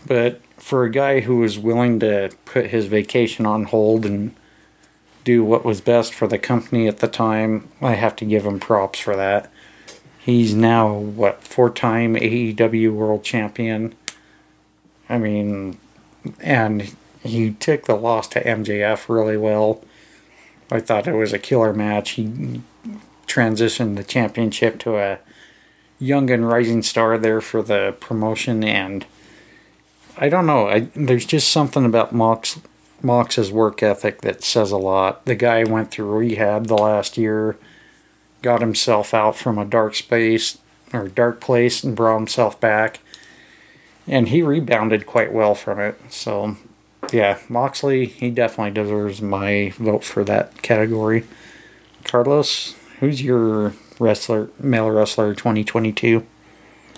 But 0.07 0.39
for 0.55 0.85
a 0.85 0.91
guy 0.91 1.19
who 1.19 1.37
was 1.37 1.59
willing 1.59 1.99
to 1.99 2.31
put 2.45 2.67
his 2.67 2.85
vacation 2.85 3.45
on 3.45 3.65
hold 3.65 4.05
and 4.05 4.33
do 5.25 5.43
what 5.43 5.65
was 5.65 5.81
best 5.81 6.13
for 6.13 6.25
the 6.25 6.39
company 6.39 6.87
at 6.87 6.99
the 6.99 7.07
time, 7.09 7.67
I 7.81 7.95
have 7.95 8.15
to 8.17 8.25
give 8.25 8.45
him 8.45 8.61
props 8.61 8.99
for 8.99 9.17
that. 9.17 9.51
He's 10.19 10.53
now, 10.53 10.93
what, 10.93 11.43
four 11.43 11.69
time 11.69 12.15
AEW 12.15 12.93
World 12.93 13.25
Champion. 13.25 13.93
I 15.09 15.17
mean, 15.17 15.77
and 16.39 16.95
he 17.23 17.51
took 17.51 17.85
the 17.85 17.95
loss 17.95 18.27
to 18.29 18.43
MJF 18.43 19.09
really 19.09 19.37
well. 19.37 19.83
I 20.71 20.79
thought 20.79 21.07
it 21.07 21.13
was 21.13 21.33
a 21.33 21.39
killer 21.39 21.73
match. 21.73 22.11
He 22.11 22.61
transitioned 23.27 23.95
the 23.95 24.03
championship 24.03 24.79
to 24.79 24.97
a 24.97 25.19
young 25.99 26.29
and 26.31 26.47
rising 26.47 26.81
star 26.81 27.17
there 27.17 27.41
for 27.41 27.61
the 27.61 27.95
promotion, 27.99 28.63
and 28.63 29.05
I 30.17 30.29
don't 30.29 30.45
know. 30.45 30.67
I, 30.67 30.79
there's 30.95 31.25
just 31.25 31.51
something 31.51 31.85
about 31.85 32.13
Mox 32.13 32.59
Mox's 33.03 33.51
work 33.51 33.81
ethic 33.81 34.21
that 34.21 34.43
says 34.43 34.71
a 34.71 34.77
lot. 34.77 35.25
The 35.25 35.35
guy 35.35 35.63
went 35.63 35.91
through 35.91 36.11
rehab 36.11 36.67
the 36.67 36.75
last 36.75 37.17
year, 37.17 37.57
got 38.41 38.61
himself 38.61 39.13
out 39.13 39.35
from 39.35 39.57
a 39.57 39.65
dark 39.65 39.95
space 39.95 40.57
or 40.93 41.07
dark 41.07 41.39
place, 41.41 41.83
and 41.83 41.95
brought 41.95 42.17
himself 42.17 42.59
back, 42.59 42.99
and 44.11 44.27
he 44.27 44.43
rebounded 44.43 45.07
quite 45.07 45.31
well 45.31 45.55
from 45.55 45.79
it. 45.79 45.97
So, 46.09 46.57
yeah, 47.11 47.39
Moxley, 47.47 48.05
he 48.05 48.29
definitely 48.29 48.71
deserves 48.71 49.21
my 49.21 49.73
vote 49.77 50.03
for 50.03 50.25
that 50.25 50.61
category. 50.61 51.23
Carlos, 52.03 52.75
who's 52.99 53.23
your 53.23 53.73
wrestler, 53.99 54.49
male 54.59 54.91
wrestler 54.91 55.33
2022? 55.33 56.27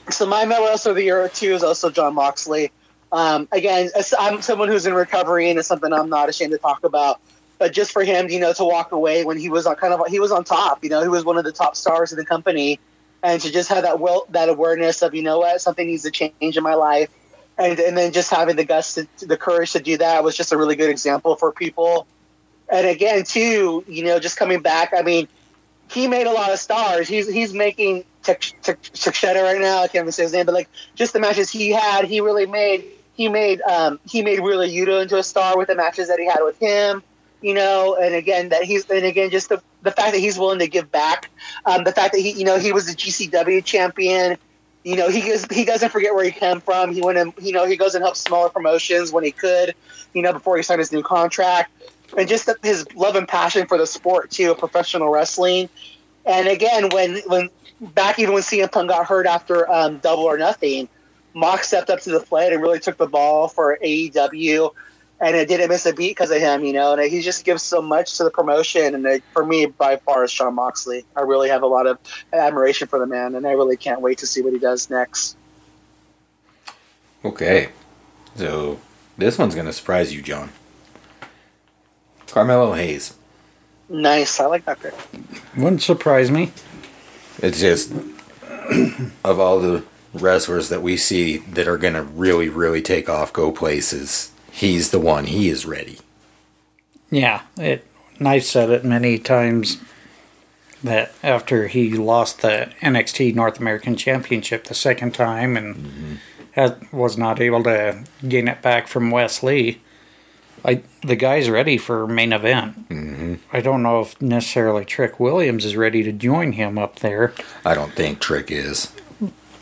So 0.10 0.26
my 0.26 0.44
male 0.44 0.66
wrestler 0.66 0.92
of 0.92 0.96
the 0.98 1.04
year 1.04 1.30
two 1.30 1.54
is 1.54 1.64
also 1.64 1.90
Jon 1.92 2.16
Moxley. 2.16 2.72
Um, 3.12 3.48
again, 3.52 3.90
I'm 4.20 4.42
someone 4.42 4.68
who's 4.68 4.88
in 4.88 4.96
recovery, 4.96 5.50
and 5.50 5.60
it's 5.60 5.68
something 5.68 5.94
I'm 5.94 6.10
not 6.10 6.30
ashamed 6.30 6.52
to 6.52 6.58
talk 6.58 6.84
about. 6.84 7.22
But 7.60 7.72
just 7.72 7.92
for 7.92 8.04
him, 8.04 8.28
you 8.30 8.40
know, 8.40 8.52
to 8.54 8.66
walk 8.66 8.92
away 8.92 9.24
when 9.24 9.38
he 9.38 9.50
was 9.50 9.68
on 9.68 9.76
kind 9.76 9.94
of 9.94 10.06
he 10.08 10.20
was 10.20 10.32
on 10.32 10.44
top, 10.44 10.84
you 10.84 10.90
know, 10.90 11.02
he 11.04 11.08
was 11.08 11.24
one 11.24 11.38
of 11.38 11.44
the 11.44 11.52
top 11.52 11.76
stars 11.76 12.12
of 12.12 12.18
the 12.18 12.26
company, 12.26 12.80
and 13.24 13.42
to 13.42 13.52
just 13.52 13.70
have 13.70 13.84
that 13.84 14.00
will 14.00 14.28
that 14.30 14.50
awareness 14.50 15.02
of 15.02 15.16
you 15.16 15.24
know 15.24 15.40
what 15.40 15.62
something 15.62 15.88
needs 15.88 16.04
to 16.04 16.12
change 16.12 16.58
in 16.58 16.62
my 16.62 16.76
life, 16.76 17.10
and 17.58 17.80
and 17.80 17.98
then 17.98 18.12
just 18.12 18.30
having 18.30 18.58
the 18.58 18.66
guts, 18.66 18.96
to, 18.96 19.08
the 19.26 19.38
courage 19.38 19.72
to 19.72 19.80
do 19.80 19.98
that 19.98 20.24
was 20.24 20.36
just 20.36 20.52
a 20.52 20.58
really 20.58 20.76
good 20.76 20.90
example 20.90 21.36
for 21.36 21.52
people. 21.52 22.06
And 22.70 22.86
again, 22.88 23.24
too, 23.24 23.84
you 23.88 24.04
know, 24.04 24.20
just 24.20 24.38
coming 24.38 24.62
back. 24.62 24.94
I 24.96 25.02
mean, 25.02 25.28
he 25.90 26.08
made 26.08 26.28
a 26.28 26.32
lot 26.32 26.52
of 26.52 26.60
stars. 26.60 27.08
He's 27.08 27.32
he's 27.32 27.54
making 27.54 28.04
Takeshita 28.24 29.42
right 29.42 29.62
now. 29.62 29.80
I 29.80 29.88
can't 29.88 30.04
even 30.04 30.12
say 30.12 30.24
his 30.24 30.34
name, 30.34 30.46
but 30.46 30.54
like 30.54 30.70
just 30.96 31.14
the 31.14 31.20
matches 31.20 31.50
he 31.50 31.72
had, 31.72 32.06
he 32.06 32.20
really 32.20 32.46
made. 32.46 32.86
He 33.16 33.30
made 33.30 33.62
um, 33.62 34.00
he 34.06 34.22
made 34.22 34.42
Wheeler 34.42 34.68
Yuta 34.68 35.04
into 35.04 35.18
a 35.18 35.24
star 35.24 35.58
with 35.58 35.68
the 35.68 35.76
matches 35.76 36.08
that 36.10 36.20
he 36.20 36.26
had 36.26 36.42
with 36.42 36.58
him. 36.60 37.04
You 37.42 37.54
know, 37.54 37.96
and 37.96 38.16
again 38.16 38.50
that 38.50 38.64
he's 38.64 38.90
and 38.90 39.06
again 39.06 39.30
just 39.30 39.50
the 39.50 39.62
the 39.84 39.92
fact 39.92 40.14
that 40.14 40.20
he's 40.20 40.40
willing 40.40 40.60
to 40.60 40.68
give 40.68 40.92
back. 40.92 41.30
Um, 41.66 41.84
the 41.84 41.92
fact 41.92 42.14
that 42.14 42.20
he 42.20 42.32
you 42.32 42.46
know 42.46 42.58
he 42.58 42.72
was 42.72 42.88
the 42.88 42.94
GCW 42.94 43.64
champion. 43.64 44.38
You 44.84 44.98
know, 44.98 45.10
he 45.10 45.22
he 45.52 45.64
doesn't 45.64 45.90
forget 45.92 46.14
where 46.14 46.26
he 46.26 46.32
came 46.32 46.60
from. 46.60 46.92
He 46.92 47.02
went 47.02 47.18
and 47.18 47.34
you 47.42 47.54
know 47.54 47.66
he 47.66 47.78
goes 47.78 47.96
and 47.96 48.04
helps 48.04 48.20
smaller 48.20 48.50
promotions 48.50 49.12
when 49.12 49.24
he 49.24 49.32
could. 49.32 49.76
You 50.14 50.22
know, 50.22 50.34
before 50.34 50.58
he 50.58 50.64
signed 50.64 50.80
his 50.80 50.92
new 50.92 51.04
contract 51.04 51.72
and 52.18 52.28
just 52.28 52.46
the, 52.46 52.56
his 52.64 52.86
love 52.96 53.16
and 53.16 53.28
passion 53.28 53.68
for 53.68 53.78
the 53.78 53.88
sport 53.88 54.32
too, 54.32 54.56
professional 54.56 55.10
wrestling. 55.10 55.70
And 56.26 56.48
again, 56.48 56.90
when 56.90 57.18
when 57.28 57.50
back 57.82 58.20
even 58.20 58.34
when 58.34 58.44
CM 58.44 58.72
Punk 58.72 58.90
got 58.90 59.06
hurt 59.06 59.26
after 59.26 59.70
um, 59.72 59.98
Double 60.00 60.24
or 60.24 60.38
Nothing, 60.38 60.88
Mox 61.34 61.68
stepped 61.68 61.90
up 61.90 62.02
to 62.02 62.12
the 62.12 62.20
plate 62.20 62.54
and 62.54 62.62
really 62.62 62.80
took 62.80 62.98
the 62.98 63.08
ball 63.08 63.48
for 63.48 63.78
AEW, 63.84 64.72
and 65.24 65.36
it 65.36 65.48
didn't 65.48 65.70
miss 65.70 65.86
a 65.86 65.94
beat 65.94 66.12
because 66.12 66.32
of 66.32 66.40
him. 66.40 66.64
You 66.64 66.74
know, 66.74 66.94
and 66.94 67.12
he 67.12 67.22
just 67.22 67.46
gives 67.46 67.64
so 67.64 67.82
much 67.82 68.18
to 68.18 68.24
the 68.24 68.32
promotion. 68.32 68.94
And 68.96 69.06
it, 69.06 69.24
for 69.34 69.46
me, 69.46 69.66
by 69.66 69.98
far, 69.98 70.24
is 70.24 70.34
Jon 70.34 70.56
Moxley. 70.56 71.06
I 71.16 71.22
really 71.22 71.50
have 71.50 71.64
a 71.64 71.68
lot 71.68 71.88
of 71.88 71.98
admiration 72.34 72.88
for 72.88 73.00
the 73.00 73.08
man, 73.08 73.36
and 73.36 73.48
I 73.48 73.52
really 73.52 73.78
can't 73.78 74.02
wait 74.02 74.18
to 74.20 74.28
see 74.28 74.42
what 74.42 74.54
he 74.54 74.60
does 74.60 74.90
next. 74.90 75.38
Okay. 77.26 77.70
So 78.36 78.80
this 79.18 79.38
one's 79.38 79.56
going 79.56 79.68
to 79.68 79.74
surprise 79.74 80.14
you, 80.14 80.22
John. 80.22 80.50
Carmelo 82.28 82.74
Hayes. 82.74 83.14
Nice, 83.90 84.40
I 84.40 84.46
like 84.48 84.66
that 84.66 84.82
pick. 84.82 84.94
Wouldn't 85.56 85.84
surprise 85.84 86.32
me. 86.32 86.52
It's 87.40 87.60
just 87.60 87.92
of 89.24 89.40
all 89.40 89.60
the 89.60 89.84
wrestlers 90.14 90.70
that 90.70 90.82
we 90.82 90.98
see 90.98 91.38
that 91.38 91.68
are 91.68 91.78
going 91.78 91.94
to 91.94 92.02
really, 92.02 92.50
really 92.50 92.82
take 92.82 93.08
off, 93.08 93.32
go 93.34 93.52
places, 93.52 94.32
he's 94.54 94.92
the 94.92 95.00
one. 95.00 95.26
He 95.26 95.50
is 95.50 95.66
ready. 95.66 96.00
Yeah, 97.10 97.42
it. 97.58 97.86
and 98.18 98.28
I've 98.28 98.46
said 98.46 98.70
it 98.70 98.86
many 98.86 99.20
times 99.20 99.78
that 100.84 101.14
after 101.24 101.68
he 101.68 101.94
lost 101.94 102.42
the 102.42 102.72
NXT 102.82 103.36
North 103.36 103.60
American 103.60 103.96
Championship 103.96 104.66
the 104.66 104.74
second 104.74 105.14
time 105.14 105.56
and 105.56 106.20
had, 106.52 106.92
was 106.92 107.18
not 107.18 107.40
able 107.40 107.64
to 107.64 108.04
gain 108.28 108.48
it 108.48 108.62
back 108.62 108.88
from 108.88 109.12
Wes 109.12 109.42
Lee, 109.44 109.82
I 110.66 110.82
the 111.02 111.16
guy's 111.16 111.50
ready 111.50 111.78
for 111.78 112.08
main 112.08 112.32
event. 112.32 112.90
Mm-hmm. 112.90 113.36
I 113.52 113.60
don't 113.62 113.84
know 113.84 114.02
if 114.02 114.22
necessarily 114.22 114.86
Trick 114.86 115.20
Williams 115.20 115.66
is 115.66 115.76
ready 115.76 116.04
to 116.04 116.12
join 116.12 116.54
him 116.54 116.78
up 116.78 117.00
there. 117.00 117.34
I 117.66 117.74
don't 117.74 117.94
think 117.94 118.20
Trick 118.20 118.50
is. 118.50 118.94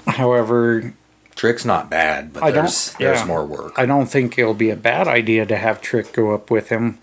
However, 0.08 0.94
Trick's 1.36 1.66
not 1.66 1.90
bad, 1.90 2.34
but 2.34 2.44
I 2.44 2.52
don't- 2.52 2.64
there's 2.64 2.94
there's 3.00 3.26
more 3.26 3.46
work. 3.46 3.74
I 3.78 3.86
don't 3.86 4.08
think 4.08 4.38
it'll 4.38 4.54
be 4.54 4.70
a 4.70 4.76
bad 4.76 5.08
idea 5.08 5.46
to 5.46 5.58
have 5.58 5.82
Trick 5.82 6.14
go 6.14 6.34
up 6.34 6.52
with 6.52 6.70
him. 6.70 7.00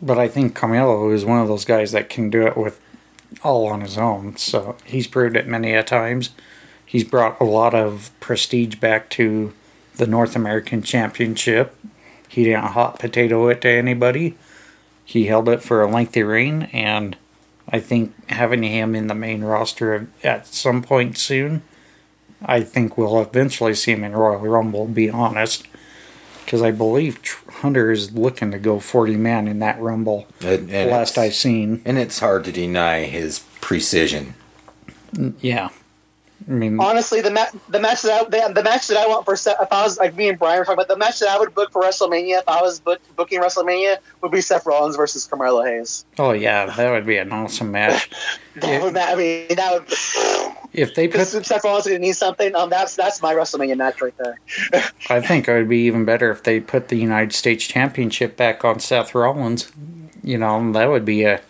But 0.00 0.18
I 0.18 0.26
think 0.28 0.54
Carmelo 0.54 1.10
is 1.10 1.24
one 1.24 1.40
of 1.40 1.48
those 1.48 1.64
guys 1.64 1.92
that 1.92 2.08
can 2.08 2.28
do 2.30 2.46
it 2.46 2.56
with 2.56 2.80
all 3.42 3.66
on 3.66 3.80
his 3.82 3.96
own. 3.98 4.36
So 4.36 4.76
he's 4.84 5.06
proved 5.06 5.36
it 5.36 5.46
many 5.46 5.74
a 5.74 5.82
times. 5.82 6.30
He's 6.84 7.04
brought 7.04 7.40
a 7.40 7.44
lot 7.44 7.74
of 7.74 8.10
prestige 8.20 8.76
back 8.76 9.08
to 9.10 9.52
the 9.96 10.06
North 10.06 10.34
American 10.36 10.82
Championship. 10.82 11.74
He 12.28 12.44
didn't 12.44 12.64
hot 12.64 12.98
potato 12.98 13.48
it 13.48 13.60
to 13.62 13.68
anybody. 13.68 14.36
He 15.04 15.26
held 15.26 15.48
it 15.48 15.62
for 15.62 15.82
a 15.82 15.90
lengthy 15.90 16.22
reign, 16.22 16.68
and 16.72 17.16
I 17.68 17.78
think 17.80 18.12
having 18.30 18.62
him 18.62 18.94
in 18.94 19.06
the 19.06 19.14
main 19.14 19.42
roster 19.42 20.08
at 20.24 20.46
some 20.46 20.82
point 20.82 21.16
soon, 21.18 21.62
I 22.44 22.60
think 22.62 22.96
we'll 22.98 23.20
eventually 23.20 23.74
see 23.74 23.92
him 23.92 24.04
in 24.04 24.12
Royal 24.12 24.38
Rumble. 24.40 24.86
Be 24.86 25.08
honest, 25.10 25.66
because 26.44 26.62
I 26.62 26.70
believe 26.70 27.18
Hunter 27.48 27.90
is 27.90 28.12
looking 28.12 28.50
to 28.52 28.58
go 28.58 28.78
forty 28.80 29.16
man 29.16 29.48
in 29.48 29.58
that 29.60 29.80
Rumble. 29.80 30.26
And- 30.40 30.70
and 30.70 30.90
last 30.90 31.18
I've 31.18 31.34
seen, 31.34 31.82
and 31.84 31.98
it's 31.98 32.18
hard 32.18 32.44
to 32.44 32.52
deny 32.52 33.04
his 33.04 33.40
precision. 33.60 34.34
Mm, 35.14 35.34
yeah. 35.40 35.68
I 36.48 36.52
mean, 36.52 36.80
Honestly, 36.80 37.20
the 37.20 37.30
ma- 37.30 37.46
the 37.68 37.80
match 37.80 38.02
that 38.02 38.12
I, 38.12 38.24
the, 38.48 38.52
the 38.54 38.62
match 38.62 38.88
that 38.88 38.96
I 38.96 39.06
want 39.06 39.24
for 39.24 39.36
Seth, 39.36 39.56
if 39.60 39.72
I 39.72 39.82
was 39.82 39.98
like 39.98 40.16
me 40.16 40.28
and 40.28 40.38
Brian 40.38 40.58
were 40.58 40.64
talking 40.64 40.74
about 40.78 40.88
the 40.88 40.96
match 40.96 41.20
that 41.20 41.28
I 41.28 41.38
would 41.38 41.54
book 41.54 41.72
for 41.72 41.82
WrestleMania 41.82 42.40
if 42.40 42.48
I 42.48 42.60
was 42.60 42.80
book, 42.80 43.00
booking 43.16 43.40
WrestleMania 43.40 43.98
would 44.22 44.32
be 44.32 44.40
Seth 44.40 44.66
Rollins 44.66 44.96
versus 44.96 45.26
Carmelo 45.26 45.64
Hayes. 45.64 46.04
oh 46.18 46.32
yeah, 46.32 46.66
that 46.66 46.90
would 46.90 47.06
be 47.06 47.16
an 47.16 47.32
awesome 47.32 47.70
match. 47.70 48.10
That 48.56 48.82
would, 48.82 48.94
I 48.94 49.14
mean, 49.14 49.46
that 49.56 49.72
would. 49.72 50.58
If 50.74 50.94
they 50.94 51.06
put, 51.06 51.12
Because 51.12 51.46
Seth 51.46 51.64
Rollins 51.64 51.86
needs 51.86 52.16
something. 52.18 52.54
Um, 52.54 52.70
that's 52.70 52.96
that's 52.96 53.20
my 53.22 53.34
WrestleMania 53.34 53.76
match 53.76 54.00
right 54.00 54.14
there. 54.18 54.38
I 55.10 55.20
think 55.20 55.46
it 55.48 55.52
would 55.52 55.68
be 55.68 55.80
even 55.86 56.04
better 56.06 56.30
if 56.30 56.42
they 56.42 56.60
put 56.60 56.88
the 56.88 56.96
United 56.96 57.34
States 57.34 57.66
Championship 57.66 58.36
back 58.36 58.64
on 58.64 58.80
Seth 58.80 59.14
Rollins. 59.14 59.70
You 60.22 60.38
know, 60.38 60.72
that 60.72 60.88
would 60.90 61.04
be 61.04 61.24
a 61.24 61.40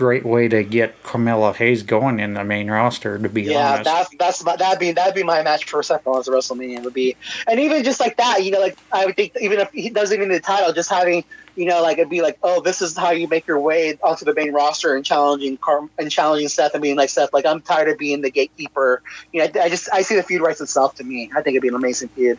great 0.00 0.24
way 0.24 0.48
to 0.48 0.64
get 0.64 1.02
Carmelo 1.02 1.52
Hayes 1.52 1.82
going 1.82 2.20
in 2.20 2.32
the 2.32 2.42
main 2.42 2.70
roster. 2.70 3.18
To 3.18 3.28
be 3.28 3.44
Yeah, 3.44 3.50
honest, 3.50 3.84
that's 3.84 4.10
that's 4.18 4.44
my, 4.44 4.56
that'd 4.56 4.80
be 4.80 4.92
that'd 4.92 5.14
be 5.14 5.22
my 5.22 5.42
match 5.42 5.66
for 5.70 5.82
Seth 5.82 6.06
Rollins 6.06 6.28
at 6.28 6.34
WrestleMania 6.34 6.82
would 6.84 6.94
be, 6.94 7.16
and 7.46 7.60
even 7.60 7.84
just 7.84 8.00
like 8.00 8.16
that, 8.16 8.44
you 8.44 8.50
know, 8.50 8.60
like 8.60 8.78
I 8.92 9.06
would 9.06 9.16
think 9.16 9.34
even 9.40 9.60
if 9.60 9.70
he 9.72 9.90
doesn't 9.90 10.16
even 10.16 10.28
need 10.30 10.36
the 10.36 10.40
title, 10.40 10.72
just 10.72 10.90
having 10.90 11.24
you 11.56 11.66
know, 11.66 11.82
like 11.82 11.98
it'd 11.98 12.10
be 12.10 12.22
like, 12.22 12.38
oh, 12.42 12.62
this 12.62 12.82
is 12.82 12.96
how 12.96 13.10
you 13.10 13.28
make 13.28 13.46
your 13.46 13.60
way 13.60 13.98
onto 14.02 14.24
the 14.24 14.34
main 14.34 14.52
roster 14.52 14.96
and 14.96 15.04
challenging 15.04 15.58
Car- 15.58 15.88
and 15.98 16.10
challenging 16.10 16.48
Seth 16.48 16.74
and 16.74 16.82
being 16.82 16.96
like 16.96 17.10
Seth, 17.10 17.32
like 17.32 17.46
I'm 17.46 17.60
tired 17.62 17.88
of 17.88 17.98
being 17.98 18.22
the 18.22 18.30
gatekeeper. 18.30 19.02
You 19.32 19.40
know, 19.42 19.60
I, 19.60 19.64
I 19.64 19.68
just 19.68 19.88
I 19.92 20.02
see 20.02 20.16
the 20.16 20.22
feud 20.22 20.42
writes 20.42 20.60
itself 20.60 20.94
to 20.96 21.04
me. 21.04 21.30
I 21.36 21.42
think 21.42 21.54
it'd 21.54 21.62
be 21.62 21.68
an 21.68 21.74
amazing 21.74 22.10
feud. 22.10 22.38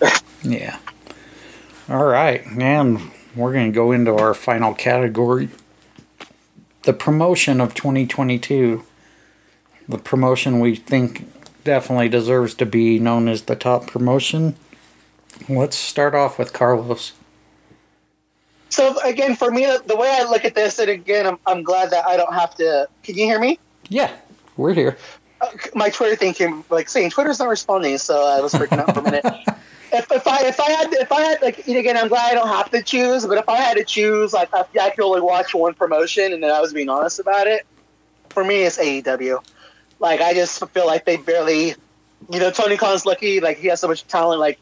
Yeah. 0.42 0.78
All 1.88 2.04
right, 2.04 2.44
and 2.46 3.10
we're 3.34 3.52
going 3.52 3.72
to 3.72 3.74
go 3.74 3.92
into 3.92 4.14
our 4.14 4.34
final 4.34 4.74
category 4.74 5.48
the 6.88 6.94
promotion 6.94 7.60
of 7.60 7.74
2022. 7.74 8.82
The 9.86 9.98
promotion 9.98 10.58
we 10.58 10.74
think 10.74 11.30
definitely 11.62 12.08
deserves 12.08 12.54
to 12.54 12.64
be 12.64 12.98
known 12.98 13.28
as 13.28 13.42
the 13.42 13.56
top 13.56 13.86
promotion. 13.86 14.56
Let's 15.50 15.76
start 15.76 16.14
off 16.14 16.38
with 16.38 16.54
Carlos. 16.54 17.12
So 18.70 18.98
again, 19.04 19.36
for 19.36 19.50
me, 19.50 19.66
the 19.84 19.96
way 19.96 20.08
I 20.10 20.24
look 20.30 20.46
at 20.46 20.54
this, 20.54 20.78
and 20.78 20.88
again, 20.88 21.26
I'm, 21.26 21.38
I'm 21.46 21.62
glad 21.62 21.90
that 21.90 22.06
I 22.06 22.16
don't 22.16 22.32
have 22.32 22.54
to. 22.54 22.88
Can 23.02 23.18
you 23.18 23.26
hear 23.26 23.38
me? 23.38 23.58
Yeah, 23.90 24.10
we're 24.56 24.72
here. 24.72 24.96
Uh, 25.42 25.48
my 25.74 25.90
Twitter 25.90 26.16
thing 26.16 26.32
came 26.32 26.64
like 26.70 26.88
saying 26.88 27.10
Twitter's 27.10 27.38
not 27.38 27.48
responding, 27.48 27.98
so 27.98 28.24
I 28.24 28.40
was 28.40 28.54
freaking 28.54 28.78
out 28.78 28.94
for 28.94 29.00
a 29.00 29.02
minute. 29.02 29.26
I 30.28 30.46
if 30.46 30.60
I 30.60 30.70
had 30.70 30.92
if 30.92 31.10
I 31.12 31.20
had 31.22 31.42
like 31.42 31.66
again, 31.66 31.96
I'm 31.96 32.08
glad 32.08 32.30
I 32.30 32.34
don't 32.34 32.48
have 32.48 32.70
to 32.70 32.82
choose. 32.82 33.26
But 33.26 33.38
if 33.38 33.48
I 33.48 33.56
had 33.56 33.76
to 33.76 33.84
choose, 33.84 34.32
like 34.32 34.48
I, 34.52 34.64
I 34.80 34.90
could 34.90 35.04
only 35.04 35.20
watch 35.20 35.54
one 35.54 35.74
promotion, 35.74 36.32
and 36.32 36.42
then 36.42 36.50
I 36.50 36.60
was 36.60 36.72
being 36.72 36.88
honest 36.88 37.18
about 37.18 37.46
it. 37.46 37.66
For 38.30 38.44
me, 38.44 38.62
it's 38.62 38.78
AEW. 38.78 39.44
Like 39.98 40.20
I 40.20 40.34
just 40.34 40.64
feel 40.70 40.86
like 40.86 41.04
they 41.04 41.16
barely, 41.16 41.74
you 42.30 42.38
know, 42.38 42.50
Tony 42.50 42.76
Khan's 42.76 43.04
lucky. 43.06 43.40
Like 43.40 43.58
he 43.58 43.68
has 43.68 43.80
so 43.80 43.88
much 43.88 44.06
talent. 44.06 44.40
Like 44.40 44.58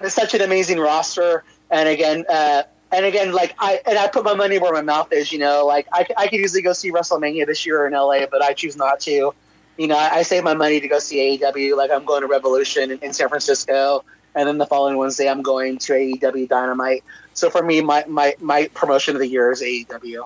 it's 0.00 0.14
such 0.14 0.34
an 0.34 0.42
amazing 0.42 0.78
roster. 0.78 1.44
And 1.70 1.88
again, 1.88 2.24
uh, 2.28 2.62
and 2.92 3.04
again, 3.04 3.32
like 3.32 3.54
I 3.58 3.80
and 3.86 3.98
I 3.98 4.08
put 4.08 4.24
my 4.24 4.34
money 4.34 4.58
where 4.58 4.72
my 4.72 4.82
mouth 4.82 5.12
is. 5.12 5.32
You 5.32 5.38
know, 5.38 5.66
like 5.66 5.86
I, 5.92 6.06
I 6.16 6.28
could 6.28 6.40
easily 6.40 6.62
go 6.62 6.72
see 6.72 6.90
WrestleMania 6.90 7.46
this 7.46 7.66
year 7.66 7.86
in 7.86 7.92
LA, 7.92 8.26
but 8.26 8.42
I 8.42 8.52
choose 8.52 8.76
not 8.76 9.00
to. 9.00 9.34
You 9.76 9.86
know, 9.86 9.96
I, 9.96 10.16
I 10.16 10.22
save 10.22 10.42
my 10.42 10.54
money 10.54 10.80
to 10.80 10.88
go 10.88 10.98
see 10.98 11.38
AEW. 11.38 11.76
Like 11.76 11.90
I'm 11.90 12.04
going 12.04 12.22
to 12.22 12.26
Revolution 12.26 12.90
in, 12.90 12.98
in 13.00 13.12
San 13.12 13.28
Francisco, 13.28 14.04
and 14.38 14.46
then 14.48 14.56
the 14.56 14.66
following 14.66 14.96
Wednesday 14.96 15.28
I'm 15.28 15.42
going 15.42 15.78
to 15.78 15.92
AEW 15.94 16.48
Dynamite. 16.48 17.02
So 17.34 17.50
for 17.50 17.62
me, 17.62 17.80
my 17.80 18.04
my 18.06 18.36
my 18.40 18.68
promotion 18.72 19.16
of 19.16 19.20
the 19.20 19.26
year 19.26 19.50
is 19.50 19.60
AEW. 19.62 20.22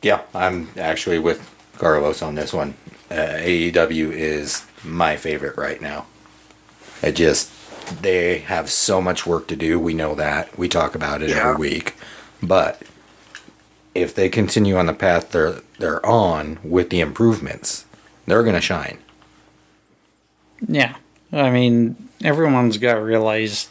Yeah, 0.00 0.22
I'm 0.32 0.68
actually 0.78 1.18
with 1.18 1.50
Carlos 1.78 2.22
on 2.22 2.36
this 2.36 2.52
one. 2.52 2.74
Uh, 3.10 3.38
AEW 3.40 4.12
is 4.12 4.64
my 4.84 5.16
favorite 5.16 5.56
right 5.56 5.80
now. 5.82 6.06
I 7.02 7.10
just 7.10 7.50
they 8.00 8.38
have 8.38 8.70
so 8.70 9.00
much 9.00 9.26
work 9.26 9.48
to 9.48 9.56
do. 9.56 9.80
We 9.80 9.92
know 9.92 10.14
that. 10.14 10.56
We 10.56 10.68
talk 10.68 10.94
about 10.94 11.20
it 11.20 11.30
Yeah. 11.30 11.50
every 11.50 11.56
week. 11.56 11.94
But 12.42 12.80
if 13.94 14.14
they 14.14 14.28
continue 14.28 14.76
on 14.76 14.86
the 14.86 14.92
path 14.94 15.32
they're 15.32 15.60
they're 15.80 16.04
on 16.06 16.58
with 16.62 16.90
the 16.90 17.00
improvements, 17.00 17.86
they're 18.26 18.42
going 18.44 18.54
to 18.54 18.60
shine. 18.60 18.98
Yeah, 20.68 20.94
I 21.34 21.50
mean, 21.50 22.08
everyone's 22.22 22.78
got 22.78 22.94
to 22.94 23.00
realize 23.00 23.68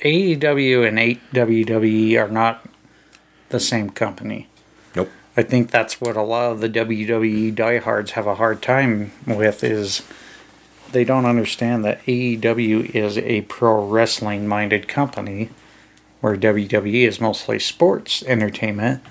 AEW 0.00 0.86
and 0.86 0.98
8WWE 1.32 2.20
are 2.20 2.28
not 2.28 2.68
the 3.48 3.60
same 3.60 3.90
company. 3.90 4.48
Nope. 4.94 5.10
I 5.36 5.42
think 5.42 5.70
that's 5.70 6.00
what 6.00 6.16
a 6.16 6.22
lot 6.22 6.52
of 6.52 6.60
the 6.60 6.68
WWE 6.68 7.54
diehards 7.54 8.12
have 8.12 8.26
a 8.26 8.34
hard 8.34 8.60
time 8.60 9.12
with 9.26 9.62
is 9.62 10.02
they 10.90 11.04
don't 11.04 11.26
understand 11.26 11.84
that 11.84 12.04
AEW 12.06 12.94
is 12.94 13.18
a 13.18 13.42
pro 13.42 13.86
wrestling 13.86 14.48
minded 14.48 14.88
company 14.88 15.50
where 16.20 16.36
WWE 16.36 17.06
is 17.06 17.20
mostly 17.20 17.58
sports 17.58 18.22
entertainment. 18.24 19.02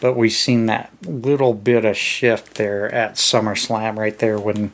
But 0.00 0.14
we've 0.14 0.32
seen 0.32 0.66
that 0.66 0.92
little 1.04 1.54
bit 1.54 1.84
of 1.84 1.96
shift 1.96 2.54
there 2.54 2.92
at 2.94 3.14
SummerSlam 3.14 3.98
right 3.98 4.18
there 4.18 4.38
when 4.38 4.72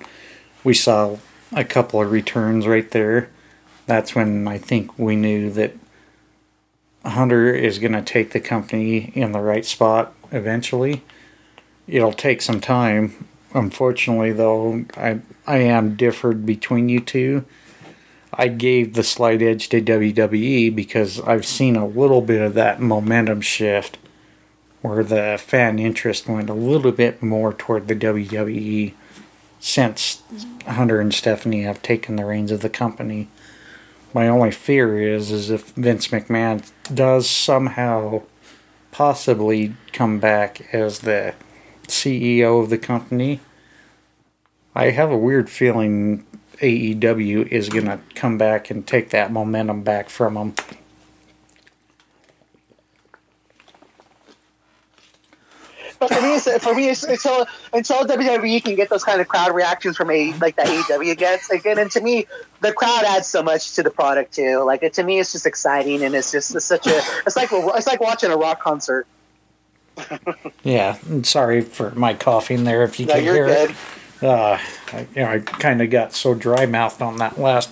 we 0.62 0.74
saw 0.74 1.16
a 1.54 1.64
couple 1.64 2.00
of 2.00 2.10
returns 2.10 2.66
right 2.66 2.90
there. 2.90 3.30
That's 3.86 4.14
when 4.14 4.48
I 4.48 4.58
think 4.58 4.98
we 4.98 5.16
knew 5.16 5.50
that 5.50 5.74
Hunter 7.04 7.54
is 7.54 7.78
going 7.78 7.92
to 7.92 8.02
take 8.02 8.32
the 8.32 8.40
company 8.40 9.12
in 9.14 9.32
the 9.32 9.40
right 9.40 9.64
spot 9.64 10.14
eventually. 10.32 11.02
It'll 11.86 12.12
take 12.12 12.40
some 12.40 12.60
time. 12.60 13.28
Unfortunately, 13.52 14.32
though, 14.32 14.84
I 14.96 15.20
I 15.46 15.58
am 15.58 15.96
differed 15.96 16.44
between 16.46 16.88
you 16.88 17.00
two. 17.00 17.44
I 18.32 18.48
gave 18.48 18.94
the 18.94 19.04
slight 19.04 19.42
edge 19.42 19.68
to 19.68 19.80
WWE 19.80 20.74
because 20.74 21.20
I've 21.20 21.46
seen 21.46 21.76
a 21.76 21.86
little 21.86 22.20
bit 22.20 22.40
of 22.40 22.54
that 22.54 22.80
momentum 22.80 23.42
shift 23.42 23.98
where 24.80 25.04
the 25.04 25.38
fan 25.40 25.78
interest 25.78 26.28
went 26.28 26.50
a 26.50 26.54
little 26.54 26.90
bit 26.90 27.22
more 27.22 27.52
toward 27.52 27.86
the 27.86 27.94
WWE 27.94 28.92
since 29.60 30.13
Hunter 30.66 31.00
and 31.00 31.12
Stephanie 31.12 31.62
have 31.62 31.82
taken 31.82 32.16
the 32.16 32.24
reins 32.24 32.50
of 32.50 32.60
the 32.60 32.70
company. 32.70 33.28
My 34.12 34.28
only 34.28 34.50
fear 34.50 35.00
is 35.00 35.30
is 35.30 35.50
if 35.50 35.70
Vince 35.70 36.08
McMahon 36.08 36.70
does 36.92 37.28
somehow 37.28 38.22
possibly 38.92 39.74
come 39.92 40.20
back 40.20 40.72
as 40.72 41.00
the 41.00 41.34
CEO 41.88 42.62
of 42.62 42.70
the 42.70 42.78
company. 42.78 43.40
I 44.74 44.90
have 44.90 45.10
a 45.10 45.18
weird 45.18 45.50
feeling 45.50 46.24
AEW 46.60 47.48
is 47.48 47.68
going 47.68 47.86
to 47.86 48.00
come 48.14 48.38
back 48.38 48.70
and 48.70 48.86
take 48.86 49.10
that 49.10 49.32
momentum 49.32 49.82
back 49.82 50.08
from 50.08 50.34
them. 50.34 50.54
But 55.98 56.14
for 56.14 56.22
me, 56.22 56.33
it's, 56.46 56.64
for 56.64 56.74
me, 56.74 56.88
it's, 56.88 57.02
until 57.04 57.46
until 57.72 58.04
WWE 58.04 58.62
can 58.64 58.74
get 58.74 58.88
those 58.90 59.04
kind 59.04 59.20
of 59.20 59.28
crowd 59.28 59.54
reactions 59.54 59.96
from 59.96 60.10
a 60.10 60.32
like 60.34 60.56
that 60.56 60.66
AEW 60.66 61.16
gets 61.16 61.50
again, 61.50 61.78
and 61.78 61.90
to 61.92 62.00
me, 62.00 62.26
the 62.60 62.72
crowd 62.72 63.04
adds 63.04 63.26
so 63.26 63.42
much 63.42 63.74
to 63.74 63.82
the 63.82 63.90
product 63.90 64.32
too. 64.34 64.62
Like 64.64 64.82
it, 64.82 64.92
to 64.94 65.02
me, 65.02 65.18
it's 65.20 65.32
just 65.32 65.46
exciting, 65.46 66.02
and 66.02 66.14
it's 66.14 66.30
just 66.32 66.54
it's 66.54 66.64
such 66.64 66.86
a 66.86 67.00
it's 67.26 67.36
like 67.36 67.50
it's 67.52 67.86
like 67.86 68.00
watching 68.00 68.30
a 68.30 68.36
rock 68.36 68.60
concert. 68.60 69.06
Yeah, 70.64 70.96
and 71.08 71.26
sorry 71.26 71.60
for 71.60 71.90
my 71.92 72.14
coughing 72.14 72.64
there 72.64 72.82
if 72.84 72.98
you 72.98 73.06
No, 73.06 73.14
can 73.14 73.22
hear 73.22 73.46
good. 73.46 73.70
it. 73.70 73.76
Uh, 74.22 74.58
I, 74.92 75.00
you 75.14 75.22
know, 75.22 75.28
I 75.30 75.38
kind 75.40 75.82
of 75.82 75.90
got 75.90 76.14
so 76.14 76.32
dry 76.34 76.64
mouthed 76.66 77.02
on 77.02 77.18
that 77.18 77.38
last 77.38 77.70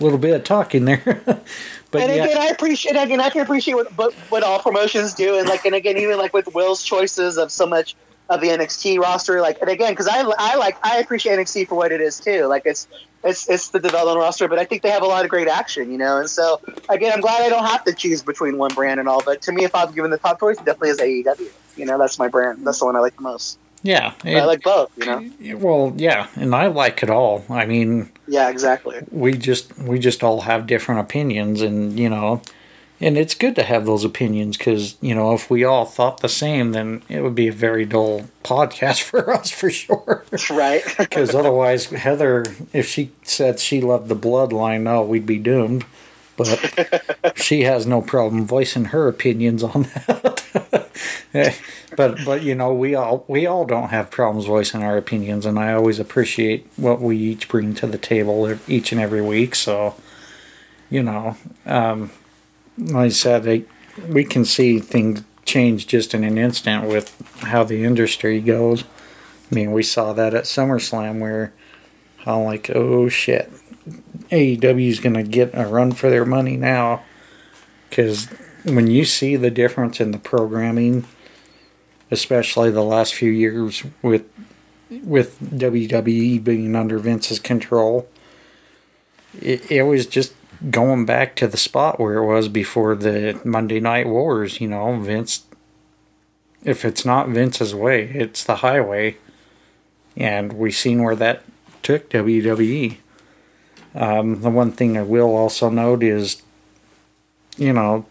little 0.00 0.18
bit 0.18 0.34
of 0.34 0.44
talking 0.44 0.86
there. 0.86 1.22
but 1.96 2.10
and 2.10 2.16
yeah, 2.16 2.24
again, 2.24 2.38
I 2.38 2.46
appreciate 2.46 2.96
again 2.96 3.20
I 3.20 3.30
can 3.30 3.40
appreciate 3.40 3.74
what, 3.74 3.96
what 3.96 4.12
what 4.28 4.42
all 4.42 4.58
promotions 4.60 5.14
do, 5.14 5.38
and 5.38 5.48
like 5.48 5.64
and 5.64 5.74
again 5.74 5.96
even 5.96 6.18
like 6.18 6.32
with 6.32 6.52
Will's 6.54 6.82
choices 6.82 7.36
of 7.36 7.50
so 7.50 7.66
much 7.66 7.96
of 8.28 8.40
the 8.40 8.48
NXT 8.48 8.98
roster, 8.98 9.40
like 9.40 9.60
and 9.60 9.70
again 9.70 9.92
because 9.92 10.08
I 10.08 10.20
I 10.38 10.56
like 10.56 10.76
I 10.84 10.98
appreciate 10.98 11.38
NXT 11.38 11.68
for 11.68 11.74
what 11.74 11.92
it 11.92 12.00
is 12.00 12.18
too. 12.20 12.46
Like 12.46 12.62
it's 12.64 12.88
it's 13.24 13.48
it's 13.48 13.68
the 13.68 13.80
development 13.80 14.18
roster, 14.18 14.48
but 14.48 14.58
I 14.58 14.64
think 14.64 14.82
they 14.82 14.90
have 14.90 15.02
a 15.02 15.06
lot 15.06 15.24
of 15.24 15.30
great 15.30 15.48
action, 15.48 15.90
you 15.90 15.98
know. 15.98 16.18
And 16.18 16.30
so 16.30 16.60
again, 16.88 17.12
I'm 17.12 17.20
glad 17.20 17.42
I 17.42 17.48
don't 17.48 17.66
have 17.66 17.84
to 17.84 17.92
choose 17.92 18.22
between 18.22 18.58
one 18.58 18.74
brand 18.74 19.00
and 19.00 19.08
all. 19.08 19.22
But 19.24 19.42
to 19.42 19.52
me, 19.52 19.64
if 19.64 19.74
I'm 19.74 19.92
given 19.92 20.10
the 20.10 20.18
top 20.18 20.40
choice, 20.40 20.58
it 20.58 20.64
definitely 20.64 20.90
is 20.90 20.98
AEW. 20.98 21.50
You 21.76 21.86
know, 21.86 21.98
that's 21.98 22.18
my 22.18 22.28
brand. 22.28 22.66
That's 22.66 22.78
the 22.78 22.86
one 22.86 22.96
I 22.96 23.00
like 23.00 23.16
the 23.16 23.22
most. 23.22 23.58
Yeah, 23.82 24.14
But 24.22 24.36
I 24.36 24.44
like 24.44 24.62
both. 24.62 24.90
You 24.96 25.06
know. 25.06 25.58
well, 25.58 25.92
yeah, 25.96 26.28
and 26.36 26.54
I 26.54 26.66
like 26.66 27.02
it 27.02 27.10
all. 27.10 27.44
I 27.48 27.66
mean, 27.66 28.10
Yeah, 28.26 28.48
exactly. 28.50 28.98
we 29.10 29.32
just 29.34 29.76
we 29.78 29.98
just 29.98 30.22
all 30.24 30.42
have 30.42 30.66
different 30.66 31.00
opinions 31.00 31.62
and 31.62 31.98
you 31.98 32.08
know 32.08 32.42
and 32.98 33.18
it's 33.18 33.34
good 33.34 33.54
to 33.54 33.62
have 33.62 33.84
those 33.84 34.04
opinions 34.04 34.56
because 34.56 34.96
you 35.02 35.14
know 35.14 35.34
if 35.34 35.50
we 35.50 35.62
all 35.64 35.84
thought 35.84 36.20
the 36.20 36.28
same 36.30 36.72
then 36.72 37.02
it 37.10 37.20
would 37.20 37.34
be 37.34 37.46
a 37.48 37.52
very 37.52 37.84
dull 37.84 38.22
podcast 38.42 39.02
for 39.10 39.30
us 39.34 39.50
for 39.50 39.68
sure 39.70 40.24
Right. 40.50 40.82
because 40.98 41.34
otherwise 41.34 41.86
heather 41.86 42.44
if 42.72 42.86
she 42.88 43.10
said 43.22 43.60
she 43.60 43.80
loved 43.82 44.08
the 44.08 44.16
bloodline 44.16 44.80
no 44.82 45.02
we'd 45.02 45.26
be 45.26 45.38
doomed 45.38 45.84
but 46.38 46.48
she 47.36 47.62
has 47.64 47.86
no 47.86 48.00
problem 48.00 48.46
voicing 48.46 48.86
her 48.86 49.08
opinions 49.08 49.62
on 49.62 49.82
that 50.06 50.42
but 51.96 52.18
but 52.24 52.42
you 52.42 52.54
know 52.54 52.72
we 52.72 52.94
all 52.94 53.24
we 53.28 53.46
all 53.46 53.64
don't 53.64 53.88
have 53.88 54.10
problems 54.10 54.46
voicing 54.46 54.82
our 54.82 54.96
opinions 54.96 55.44
and 55.46 55.58
i 55.58 55.72
always 55.72 55.98
appreciate 55.98 56.66
what 56.76 57.00
we 57.00 57.16
each 57.16 57.48
bring 57.48 57.74
to 57.74 57.86
the 57.86 57.98
table 57.98 58.56
each 58.66 58.92
and 58.92 59.00
every 59.00 59.22
week 59.22 59.54
so 59.54 59.94
you 60.90 61.02
know 61.02 61.36
um 61.66 62.10
like 62.78 63.06
i 63.06 63.08
said 63.08 63.42
they, 63.42 63.64
we 64.08 64.24
can 64.24 64.44
see 64.44 64.78
things 64.78 65.22
change 65.46 65.86
just 65.86 66.12
in 66.12 66.24
an 66.24 66.36
instant 66.36 66.86
with 66.86 67.16
how 67.38 67.64
the 67.64 67.84
industry 67.84 68.40
goes. 68.40 68.84
I 69.50 69.54
mean 69.54 69.72
we 69.72 69.82
saw 69.82 70.12
that 70.12 70.34
at 70.34 70.44
summerslam 70.44 71.20
where 71.20 71.54
i'm 72.26 72.44
like 72.44 72.68
oh 72.74 73.08
shit. 73.08 73.50
Aew's 74.32 74.98
gonna 75.00 75.22
get 75.22 75.50
a 75.54 75.66
run 75.66 75.92
for 75.92 76.10
their 76.10 76.26
money 76.26 76.56
now 76.56 77.04
because 77.88 78.28
when 78.66 78.88
you 78.88 79.04
see 79.04 79.36
the 79.36 79.50
difference 79.50 80.00
in 80.00 80.10
the 80.10 80.18
programming 80.18 81.04
especially 82.10 82.70
the 82.70 82.84
last 82.84 83.14
few 83.14 83.30
years 83.30 83.84
with 84.02 84.24
with 85.02 85.38
WWE 85.40 86.42
being 86.42 86.76
under 86.76 86.98
Vince's 86.98 87.40
control. 87.40 88.08
It, 89.40 89.70
it 89.70 89.82
was 89.82 90.06
just 90.06 90.32
going 90.70 91.04
back 91.04 91.34
to 91.36 91.48
the 91.48 91.56
spot 91.56 91.98
where 91.98 92.14
it 92.14 92.26
was 92.26 92.48
before 92.48 92.94
the 92.94 93.40
Monday 93.44 93.80
Night 93.80 94.06
Wars. 94.06 94.60
You 94.60 94.68
know, 94.68 94.98
Vince. 95.00 95.44
If 96.64 96.84
it's 96.84 97.04
not 97.04 97.28
Vince's 97.28 97.74
way, 97.74 98.04
it's 98.08 98.42
the 98.42 98.56
highway, 98.56 99.18
and 100.16 100.52
we've 100.54 100.74
seen 100.74 101.02
where 101.02 101.14
that 101.14 101.44
took 101.82 102.10
WWE. 102.10 102.96
Um, 103.94 104.40
the 104.42 104.50
one 104.50 104.72
thing 104.72 104.98
I 104.98 105.02
will 105.02 105.36
also 105.36 105.70
note 105.70 106.02
is, 106.02 106.42
you 107.56 107.72
know, 107.72 108.04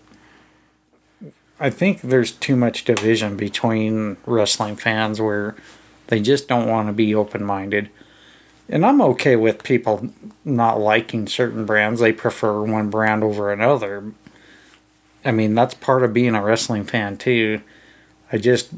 I 1.60 1.70
think 1.70 2.02
there's 2.02 2.32
too 2.32 2.56
much 2.56 2.84
division 2.84 3.38
between 3.38 4.18
wrestling 4.26 4.76
fans 4.76 5.22
where 5.22 5.56
They 6.08 6.22
just 6.22 6.48
don't 6.48 6.68
want 6.68 6.88
to 6.88 6.94
be 6.94 7.16
open 7.16 7.44
minded. 7.44 7.90
And 8.68 8.86
I'm 8.86 9.02
okay 9.02 9.36
with 9.36 9.64
people 9.64 10.10
not 10.44 10.80
liking 10.80 11.28
certain 11.28 11.66
brands. 11.66 12.00
They 12.00 12.14
prefer 12.14 12.62
one 12.62 12.90
brand 12.90 13.24
over 13.24 13.52
another. 13.52 14.12
I 15.24 15.32
mean, 15.32 15.56
that's 15.56 15.76
part 15.76 16.04
of 16.04 16.14
being 16.14 16.36
a 16.36 16.44
wrestling 16.44 16.84
fan, 16.84 17.18
too. 17.18 17.62
I 18.32 18.38
just, 18.38 18.72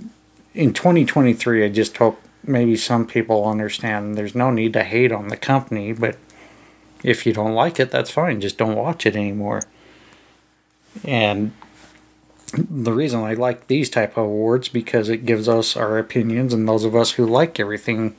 in 0.54 0.74
2023, 0.74 1.66
I 1.66 1.70
just 1.70 1.98
hope 1.98 2.22
maybe 2.44 2.76
some 2.76 3.06
people 3.06 3.48
understand 3.48 4.16
there's 4.16 4.36
no 4.36 4.52
need 4.52 4.74
to 4.74 4.84
hate 4.84 5.12
on 5.12 5.28
the 5.28 5.38
company, 5.38 5.94
but 5.94 6.18
if 7.04 7.26
you 7.26 7.34
don't 7.34 7.54
like 7.54 7.80
it, 7.80 7.92
that's 7.92 8.12
fine. 8.12 8.42
Just 8.42 8.58
don't 8.58 8.76
watch 8.76 9.06
it 9.06 9.16
anymore. 9.16 9.64
And 11.04 11.54
the 12.54 12.94
reason 12.94 13.22
I 13.22 13.34
like 13.34 13.68
these 13.68 13.90
type 13.90 14.18
of 14.18 14.26
awards 14.26 14.70
because 14.70 15.10
it 15.10 15.26
gives 15.26 15.50
us 15.50 15.76
our 15.76 15.98
opinions 15.98 16.54
and 16.54 16.68
those 16.68 16.84
of 16.84 16.96
us 16.96 17.12
who 17.12 17.26
like 17.26 17.60
everything. 17.60 18.16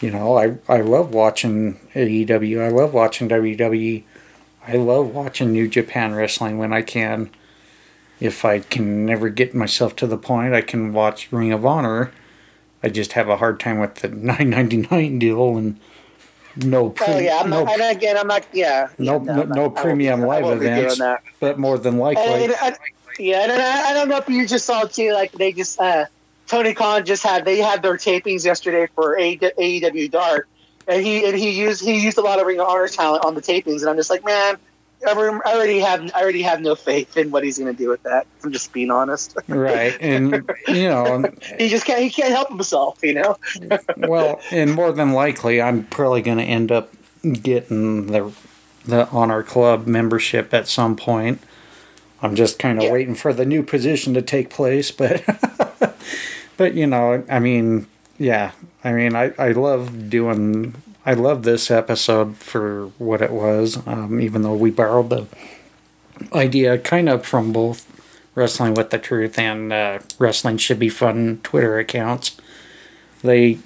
You 0.00 0.12
know, 0.12 0.38
I 0.38 0.58
I 0.68 0.80
love 0.80 1.12
watching 1.12 1.74
AEW. 1.94 2.60
I 2.60 2.68
love 2.68 2.94
watching 2.94 3.28
WWE. 3.28 4.04
I 4.66 4.76
love 4.76 5.14
watching 5.14 5.52
New 5.52 5.66
Japan 5.66 6.14
wrestling 6.14 6.58
when 6.58 6.72
I 6.72 6.82
can. 6.82 7.30
If 8.20 8.44
I 8.44 8.60
can 8.60 9.06
never 9.06 9.28
get 9.28 9.54
myself 9.54 9.96
to 9.96 10.06
the 10.06 10.18
point, 10.18 10.54
I 10.54 10.60
can 10.60 10.92
watch 10.92 11.32
Ring 11.32 11.52
of 11.52 11.64
Honor. 11.64 12.12
I 12.82 12.88
just 12.90 13.12
have 13.12 13.28
a 13.28 13.38
hard 13.38 13.58
time 13.58 13.80
with 13.80 13.96
the 13.96 14.08
nine 14.08 14.50
ninety 14.50 14.76
nine 14.88 15.18
deal 15.18 15.56
and 15.56 15.80
no. 16.56 16.90
Pre- 16.90 17.06
oh 17.06 17.18
yeah, 17.18 17.38
I'm 17.38 17.50
no, 17.50 17.64
not, 17.64 17.80
and 17.80 17.96
again, 17.96 18.16
I'm 18.16 18.26
not. 18.28 18.46
Yeah, 18.52 18.88
no, 18.98 19.14
yeah, 19.24 19.34
no, 19.34 19.42
I'm 19.42 19.48
no 19.50 19.70
premium 19.70 20.20
won't 20.20 20.30
be- 20.30 20.36
I 20.36 20.36
live 20.36 20.44
won't 20.44 20.60
be 20.60 20.66
doing 20.66 20.78
events, 20.92 21.22
but 21.40 21.58
more 21.58 21.78
than 21.78 21.98
likely, 21.98 22.44
And, 22.44 22.54
and, 22.62 22.76
yeah, 23.18 23.42
and 23.42 23.52
I, 23.52 23.90
I 23.90 23.92
don't 23.92 24.08
know 24.08 24.18
if 24.18 24.28
you 24.28 24.46
just 24.46 24.66
saw 24.66 24.84
too. 24.84 25.12
Like 25.12 25.32
they 25.32 25.52
just 25.52 25.80
uh, 25.80 26.06
Tony 26.46 26.74
Khan 26.74 27.04
just 27.04 27.22
had 27.22 27.44
they 27.44 27.58
had 27.58 27.82
their 27.82 27.94
tapings 27.94 28.44
yesterday 28.44 28.88
for 28.94 29.16
AEW 29.16 30.10
Dark, 30.10 30.48
and 30.86 31.04
he 31.04 31.24
and 31.26 31.36
he 31.36 31.50
used 31.50 31.82
he 31.82 32.02
used 32.02 32.18
a 32.18 32.22
lot 32.22 32.40
of 32.40 32.46
Ring 32.46 32.60
of 32.60 32.68
Honor 32.68 32.88
talent 32.88 33.24
on 33.24 33.34
the 33.34 33.42
tapings, 33.42 33.80
and 33.80 33.90
I'm 33.90 33.96
just 33.96 34.10
like, 34.10 34.24
man, 34.24 34.56
I 35.06 35.12
already 35.12 35.78
have 35.80 36.10
I 36.14 36.22
already 36.22 36.42
have 36.42 36.60
no 36.60 36.74
faith 36.74 37.16
in 37.16 37.30
what 37.30 37.44
he's 37.44 37.58
going 37.58 37.74
to 37.74 37.76
do 37.76 37.88
with 37.88 38.02
that. 38.02 38.26
I'm 38.42 38.52
just 38.52 38.72
being 38.72 38.90
honest. 38.90 39.36
right? 39.46 39.96
And 40.00 40.48
you 40.66 40.88
know, 40.88 41.24
he 41.58 41.68
just 41.68 41.84
can't 41.84 42.00
he 42.00 42.10
can't 42.10 42.30
help 42.30 42.48
himself, 42.48 42.98
you 43.02 43.14
know. 43.14 43.36
well, 43.96 44.40
and 44.50 44.74
more 44.74 44.92
than 44.92 45.12
likely, 45.12 45.60
I'm 45.60 45.84
probably 45.84 46.22
going 46.22 46.38
to 46.38 46.44
end 46.44 46.72
up 46.72 46.92
getting 47.42 48.06
the 48.06 48.32
the 48.84 49.08
honor 49.10 49.42
club 49.42 49.86
membership 49.86 50.54
at 50.54 50.66
some 50.66 50.96
point. 50.96 51.40
I'm 52.22 52.34
just 52.34 52.58
kind 52.58 52.78
of 52.78 52.84
Yeah. 52.84 52.92
waiting 52.92 53.14
for 53.14 53.32
the 53.32 53.44
new 53.46 53.62
position 53.62 54.14
to 54.14 54.22
take 54.22 54.50
place, 54.50 54.90
but 54.90 55.22
but 56.56 56.74
you 56.74 56.86
know, 56.86 57.22
I 57.30 57.38
mean, 57.38 57.86
yeah, 58.18 58.52
I 58.84 58.92
mean, 58.92 59.14
I 59.14 59.32
I 59.38 59.52
love 59.52 60.10
doing. 60.10 60.74
I 61.06 61.14
love 61.14 61.42
this 61.42 61.70
episode 61.70 62.36
for 62.36 62.88
what 62.98 63.22
it 63.22 63.30
was, 63.30 63.78
um, 63.86 64.20
even 64.20 64.42
though 64.42 64.54
we 64.54 64.70
borrowed 64.70 65.08
the 65.08 65.26
idea 66.34 66.76
kind 66.76 67.08
of 67.08 67.24
from 67.24 67.50
both 67.52 67.86
Wrestling 68.34 68.74
with 68.74 68.90
the 68.90 68.98
Truth 68.98 69.38
and 69.38 69.72
uh, 69.72 70.00
Wrestling 70.18 70.58
Should 70.58 70.78
Be 70.78 70.88
Fun 70.90 71.40
Twitter 71.42 71.78
accounts. 71.78 72.36
They 73.22 73.58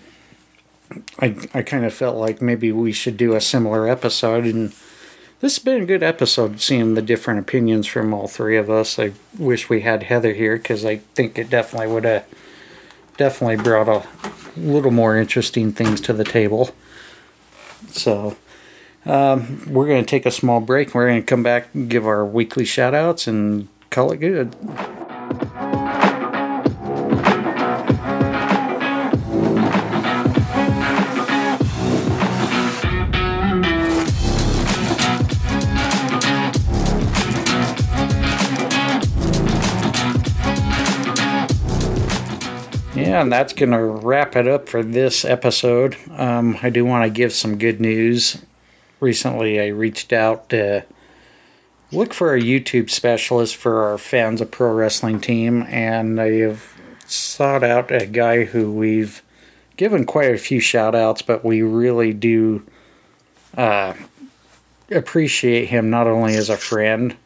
I 1.21 1.35
I 1.55 1.63
kind 1.63 1.85
of 1.85 1.93
felt 1.95 2.17
like 2.17 2.41
maybe 2.43 2.71
we 2.71 2.93
should 2.93 3.17
do 3.17 3.35
a 3.35 3.41
similar 3.41 3.89
episode, 3.89 4.45
and 4.45 4.73
this 5.43 5.57
has 5.57 5.65
been 5.65 5.83
a 5.83 5.87
good 5.87 6.03
episode. 6.03 6.61
Seeing 6.61 6.95
the 6.95 7.03
different 7.03 7.41
opinions 7.41 7.87
from 7.87 8.15
all 8.15 8.29
three 8.29 8.57
of 8.57 8.71
us. 8.71 8.99
I 8.99 9.13
wish 9.39 9.69
we 9.69 9.83
had 9.83 10.05
Heather 10.05 10.33
here 10.33 10.57
because 10.57 10.87
I 10.87 10.99
think 11.15 11.39
it 11.39 11.51
definitely 11.51 11.89
would 11.89 12.05
have 12.05 12.25
definitely 13.19 13.57
brought 13.57 13.89
a 13.89 14.07
little 14.57 14.91
more 14.91 15.19
interesting 15.19 15.73
things 15.73 16.01
to 16.03 16.15
the 16.15 16.25
table. 16.25 16.71
So. 17.89 18.39
Um, 19.05 19.65
we're 19.67 19.89
going 19.89 20.05
to 20.05 20.09
take 20.09 20.27
a 20.27 20.31
small 20.31 20.61
break. 20.61 20.95
We're 20.95 21.09
going 21.09 21.23
to 21.23 21.27
come 21.27 21.43
back 21.43 21.69
and 21.75 21.91
give 21.91 22.07
our 22.07 22.25
weekly 22.25 22.65
shout 22.65 22.95
outs 22.95 23.27
and 23.27 23.67
call 23.91 24.13
it 24.13 24.19
good. 24.19 24.55
And 43.21 43.33
that's 43.33 43.53
going 43.53 43.73
to 43.73 43.83
wrap 43.83 44.37
it 44.37 44.49
up 44.49 44.69
for 44.69 44.83
this 44.83 45.25
episode. 45.25 45.97
Um, 46.17 46.59
I 46.63 46.71
do 46.71 46.85
want 46.85 47.05
to 47.05 47.11
give 47.11 47.33
some 47.33 47.59
good 47.59 47.81
news. 47.81 48.39
Recently, 49.01 49.61
I 49.61 49.67
reached 49.67 50.13
out 50.13 50.49
to 50.51 50.85
look 51.91 52.15
for 52.15 52.35
a 52.35 52.41
YouTube 52.41 52.89
specialist 52.91 53.57
for 53.57 53.83
our 53.85 53.99
fans 53.99 54.41
of 54.41 54.51
pro 54.51 54.73
wrestling 54.73 55.21
team, 55.21 55.65
and 55.69 56.21
I 56.21 56.31
have 56.39 56.73
sought 57.07 57.63
out 57.63 57.91
a 57.91 58.07
guy 58.07 58.45
who 58.45 58.73
we've 58.73 59.23
given 59.77 60.07
quite 60.07 60.33
a 60.33 60.39
few 60.39 60.61
shout 60.61 60.95
outs, 60.95 61.23
but 61.23 61.45
we 61.45 61.61
really 61.61 62.13
do 62.13 62.65
uh, 63.57 63.95
appreciate 64.91 65.67
him 65.67 65.91
not 65.91 66.07
only 66.07 66.37
as 66.37 66.49
a 66.49 66.57
friend, 66.57 67.17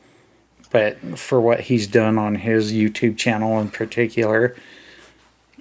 but 0.70 0.99
for 1.18 1.41
what 1.41 1.61
he's 1.61 1.87
done 1.87 2.18
on 2.18 2.37
his 2.37 2.72
YouTube 2.72 3.16
channel 3.16 3.61
in 3.61 3.70
particular. 3.70 4.57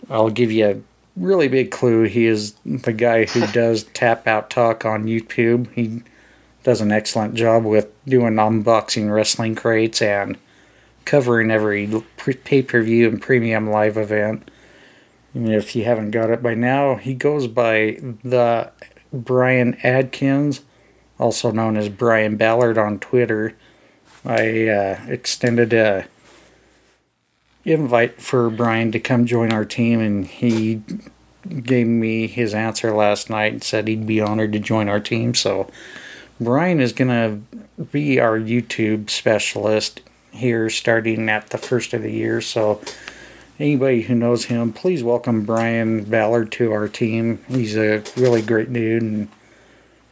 I'll 0.09 0.29
give 0.29 0.51
you 0.51 0.67
a 0.67 0.81
really 1.15 1.47
big 1.47 1.71
clue. 1.71 2.03
He 2.03 2.25
is 2.25 2.53
the 2.65 2.93
guy 2.93 3.25
who 3.25 3.45
does 3.51 3.83
tap 3.83 4.27
out 4.27 4.49
talk 4.49 4.85
on 4.85 5.05
YouTube. 5.05 5.71
He 5.73 6.03
does 6.63 6.81
an 6.81 6.91
excellent 6.91 7.35
job 7.35 7.63
with 7.63 7.87
doing 8.05 8.33
unboxing 8.33 9.13
wrestling 9.13 9.55
crates 9.55 10.01
and 10.01 10.37
covering 11.05 11.51
every 11.51 12.03
pay 12.43 12.61
per 12.61 12.81
view 12.81 13.07
and 13.07 13.21
premium 13.21 13.69
live 13.69 13.97
event. 13.97 14.49
And 15.33 15.49
if 15.49 15.75
you 15.75 15.83
haven't 15.83 16.11
got 16.11 16.29
it 16.29 16.41
by 16.41 16.55
now, 16.55 16.95
he 16.95 17.13
goes 17.13 17.47
by 17.47 17.99
the 18.23 18.71
Brian 19.13 19.75
Adkins, 19.83 20.61
also 21.19 21.51
known 21.51 21.77
as 21.77 21.89
Brian 21.89 22.37
Ballard 22.37 22.77
on 22.77 22.99
Twitter. 22.99 23.53
I 24.23 24.67
uh, 24.67 24.99
extended 25.07 25.73
a 25.73 26.07
invite 27.65 28.21
for 28.21 28.49
Brian 28.49 28.91
to 28.91 28.99
come 28.99 29.25
join 29.25 29.51
our 29.51 29.65
team, 29.65 29.99
and 29.99 30.25
he 30.25 30.81
gave 31.63 31.87
me 31.87 32.27
his 32.27 32.53
answer 32.53 32.93
last 32.93 33.29
night 33.29 33.53
and 33.53 33.63
said 33.63 33.87
he'd 33.87 34.07
be 34.07 34.21
honored 34.21 34.53
to 34.53 34.59
join 34.59 34.87
our 34.87 34.99
team. 34.99 35.33
So, 35.33 35.69
Brian 36.39 36.79
is 36.79 36.93
going 36.93 37.09
to 37.09 37.85
be 37.85 38.19
our 38.19 38.37
YouTube 38.39 39.09
specialist 39.09 40.01
here 40.31 40.69
starting 40.69 41.29
at 41.29 41.49
the 41.49 41.57
first 41.57 41.93
of 41.93 42.03
the 42.03 42.11
year. 42.11 42.41
So, 42.41 42.81
anybody 43.59 44.03
who 44.03 44.15
knows 44.15 44.45
him, 44.45 44.73
please 44.73 45.03
welcome 45.03 45.45
Brian 45.45 46.03
Ballard 46.03 46.51
to 46.53 46.71
our 46.71 46.87
team. 46.87 47.43
He's 47.47 47.75
a 47.75 48.03
really 48.15 48.41
great 48.41 48.71
dude, 48.71 49.01
and 49.01 49.27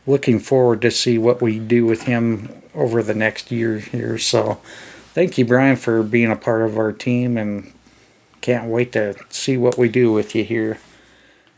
looking 0.07 0.39
forward 0.39 0.81
to 0.81 0.91
see 0.91 1.17
what 1.17 1.41
we 1.41 1.59
do 1.59 1.85
with 1.85 2.03
him 2.03 2.49
over 2.73 3.03
the 3.03 3.13
next 3.13 3.51
year 3.51 3.79
here. 3.79 4.17
So, 4.17 4.59
thank 5.13 5.37
you, 5.37 5.45
Brian, 5.45 5.75
for 5.75 6.03
being 6.03 6.31
a 6.31 6.35
part 6.35 6.63
of 6.63 6.77
our 6.77 6.91
team, 6.91 7.37
and 7.37 7.71
can't 8.41 8.69
wait 8.69 8.91
to 8.93 9.15
see 9.29 9.57
what 9.57 9.77
we 9.77 9.87
do 9.87 10.11
with 10.11 10.35
you 10.35 10.43
here. 10.43 10.79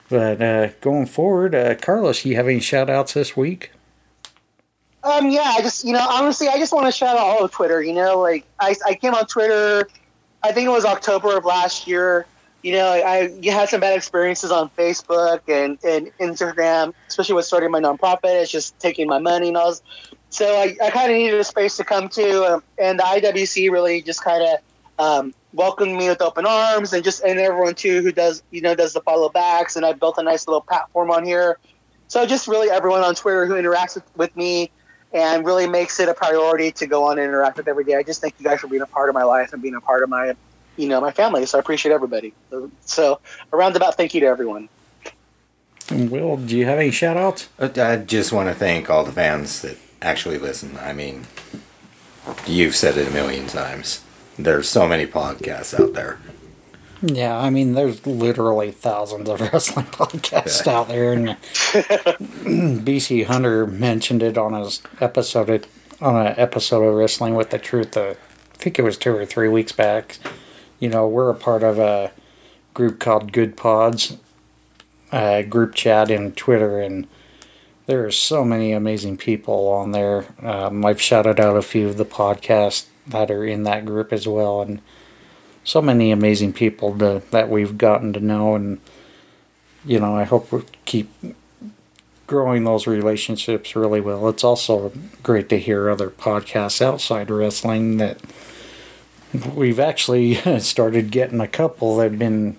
But 0.09 0.41
uh, 0.41 0.67
going 0.81 1.07
forward, 1.07 1.55
uh, 1.55 1.75
Carlos, 1.75 2.25
you 2.25 2.35
have 2.35 2.47
any 2.47 2.59
shout 2.59 2.89
outs 2.89 3.13
this 3.13 3.35
week? 3.35 3.71
Um, 5.03 5.29
yeah, 5.29 5.53
I 5.55 5.61
just, 5.61 5.83
you 5.83 5.93
know, 5.93 6.05
honestly, 6.07 6.47
I 6.47 6.57
just 6.57 6.73
want 6.73 6.85
to 6.87 6.91
shout 6.91 7.15
out 7.15 7.23
all 7.23 7.43
of 7.43 7.51
Twitter. 7.51 7.81
You 7.81 7.93
know, 7.93 8.19
like 8.19 8.45
I, 8.59 8.75
I 8.87 8.95
came 8.95 9.13
on 9.13 9.25
Twitter, 9.27 9.87
I 10.43 10.51
think 10.51 10.67
it 10.67 10.71
was 10.71 10.85
October 10.85 11.37
of 11.37 11.45
last 11.45 11.87
year. 11.87 12.27
You 12.61 12.73
know, 12.73 12.87
I 12.87 13.31
you 13.41 13.51
had 13.51 13.69
some 13.69 13.79
bad 13.79 13.95
experiences 13.95 14.51
on 14.51 14.69
Facebook 14.77 15.41
and, 15.47 15.77
and 15.83 16.11
Instagram, 16.19 16.93
especially 17.07 17.35
with 17.35 17.45
starting 17.45 17.71
my 17.71 17.79
nonprofit. 17.79 18.41
It's 18.41 18.51
just 18.51 18.77
taking 18.79 19.07
my 19.07 19.19
money 19.19 19.49
and 19.49 19.57
all. 19.57 19.69
this. 19.69 19.83
So 20.35 20.57
I, 20.57 20.75
I 20.83 20.89
kind 20.89 21.09
of 21.09 21.17
needed 21.17 21.39
a 21.39 21.45
space 21.45 21.77
to 21.77 21.85
come 21.85 22.09
to, 22.09 22.55
um, 22.55 22.63
and 22.77 22.99
the 22.99 23.03
IWC 23.03 23.71
really 23.71 24.01
just 24.01 24.21
kind 24.21 24.43
of 24.43 24.59
um, 24.99 25.33
welcomed 25.53 25.95
me 25.95 26.09
with 26.09 26.21
open 26.21 26.45
arms, 26.45 26.91
and 26.91 27.05
just 27.05 27.23
and 27.23 27.39
everyone 27.39 27.73
too 27.73 28.01
who 28.01 28.11
does 28.11 28.43
you 28.51 28.59
know 28.59 28.75
does 28.75 28.91
the 28.91 28.99
follow 28.99 29.29
backs, 29.29 29.77
and 29.77 29.85
I 29.85 29.93
built 29.93 30.17
a 30.17 30.23
nice 30.23 30.45
little 30.45 30.59
platform 30.59 31.09
on 31.09 31.23
here. 31.23 31.57
So 32.09 32.25
just 32.25 32.49
really 32.49 32.69
everyone 32.69 32.99
on 32.99 33.15
Twitter 33.15 33.45
who 33.45 33.53
interacts 33.53 33.95
with, 33.95 34.03
with 34.17 34.35
me 34.35 34.71
and 35.13 35.45
really 35.45 35.69
makes 35.69 36.01
it 36.01 36.09
a 36.09 36.13
priority 36.13 36.69
to 36.73 36.85
go 36.85 37.05
on 37.05 37.17
and 37.17 37.25
interact 37.29 37.55
with 37.55 37.69
every 37.69 37.85
day. 37.85 37.95
I 37.95 38.03
just 38.03 38.19
thank 38.19 38.33
you 38.37 38.43
guys 38.43 38.59
for 38.59 38.67
being 38.67 38.81
a 38.81 38.87
part 38.87 39.07
of 39.07 39.15
my 39.15 39.23
life 39.23 39.53
and 39.53 39.61
being 39.61 39.75
a 39.75 39.79
part 39.79 40.03
of 40.03 40.09
my, 40.09 40.35
you 40.75 40.89
know, 40.89 40.99
my 40.99 41.11
family. 41.11 41.45
So 41.45 41.57
I 41.57 41.61
appreciate 41.61 41.93
everybody. 41.93 42.33
So, 42.49 42.69
so 42.81 43.21
a 43.53 43.55
roundabout 43.55 43.95
thank 43.95 44.13
you 44.13 44.19
to 44.19 44.25
everyone. 44.25 44.67
And 45.89 46.11
Will, 46.11 46.35
do 46.35 46.57
you 46.57 46.65
have 46.65 46.77
any 46.77 46.91
shout 46.91 47.15
outs? 47.15 47.47
I 47.57 47.95
just 47.95 48.33
want 48.33 48.49
to 48.49 48.53
thank 48.53 48.89
all 48.89 49.05
the 49.05 49.13
fans 49.13 49.61
that 49.61 49.77
actually 50.01 50.37
listen. 50.37 50.77
I 50.79 50.93
mean, 50.93 51.25
you've 52.47 52.75
said 52.75 52.97
it 52.97 53.07
a 53.07 53.11
million 53.11 53.47
times. 53.47 54.03
There's 54.37 54.67
so 54.67 54.87
many 54.87 55.05
podcasts 55.05 55.79
out 55.79 55.93
there. 55.93 56.19
Yeah, 57.01 57.37
I 57.37 57.49
mean, 57.49 57.73
there's 57.73 58.05
literally 58.05 58.71
thousands 58.71 59.29
of 59.29 59.41
wrestling 59.53 59.85
podcasts 59.87 60.65
out 60.67 60.87
there, 60.87 61.13
and 61.13 61.27
BC 62.85 63.25
Hunter 63.25 63.67
mentioned 63.67 64.23
it 64.23 64.37
on 64.37 64.53
his 64.53 64.81
episode 64.99 65.67
on 66.01 66.27
an 66.27 66.33
episode 66.37 66.83
of 66.83 66.95
Wrestling 66.95 67.35
with 67.35 67.51
the 67.51 67.59
Truth. 67.59 67.95
Uh, 67.95 68.11
I 68.11 68.57
think 68.57 68.79
it 68.79 68.83
was 68.83 68.97
two 68.97 69.15
or 69.15 69.25
three 69.25 69.47
weeks 69.47 69.71
back. 69.71 70.17
You 70.79 70.89
know, 70.89 71.07
we're 71.07 71.29
a 71.29 71.35
part 71.35 71.63
of 71.63 71.79
a 71.79 72.11
group 72.73 72.99
called 72.99 73.31
Good 73.31 73.55
Pods, 73.55 74.17
a 75.11 75.43
group 75.43 75.75
chat 75.75 76.09
in 76.09 76.33
Twitter, 76.33 76.79
and 76.79 77.07
there 77.85 78.05
are 78.05 78.11
so 78.11 78.43
many 78.43 78.71
amazing 78.71 79.17
people 79.17 79.67
on 79.67 79.91
there. 79.91 80.25
Um, 80.41 80.85
I've 80.85 81.01
shouted 81.01 81.39
out 81.39 81.57
a 81.57 81.61
few 81.61 81.87
of 81.87 81.97
the 81.97 82.05
podcasts 82.05 82.85
that 83.07 83.29
are 83.29 83.45
in 83.45 83.63
that 83.63 83.85
group 83.85 84.11
as 84.11 84.27
well, 84.27 84.61
and 84.61 84.81
so 85.63 85.81
many 85.81 86.11
amazing 86.11 86.53
people 86.53 86.97
to, 86.97 87.21
that 87.31 87.49
we've 87.49 87.77
gotten 87.77 88.13
to 88.13 88.19
know, 88.19 88.55
and 88.55 88.79
you 89.85 89.99
know, 89.99 90.15
I 90.15 90.23
hope 90.23 90.51
we 90.51 90.63
keep 90.85 91.11
growing 92.27 92.63
those 92.63 92.87
relationships 92.87 93.75
really 93.75 94.01
well. 94.01 94.27
It's 94.29 94.43
also 94.43 94.91
great 95.21 95.47
to 95.49 95.59
hear 95.59 95.89
other 95.89 96.09
podcasts 96.09 96.81
outside 96.81 97.29
wrestling 97.29 97.97
that 97.97 98.19
we've 99.53 99.79
actually 99.79 100.35
started 100.59 101.11
getting 101.11 101.39
a 101.39 101.47
couple 101.47 101.97
that 101.97 102.11
have 102.11 102.19
been 102.19 102.57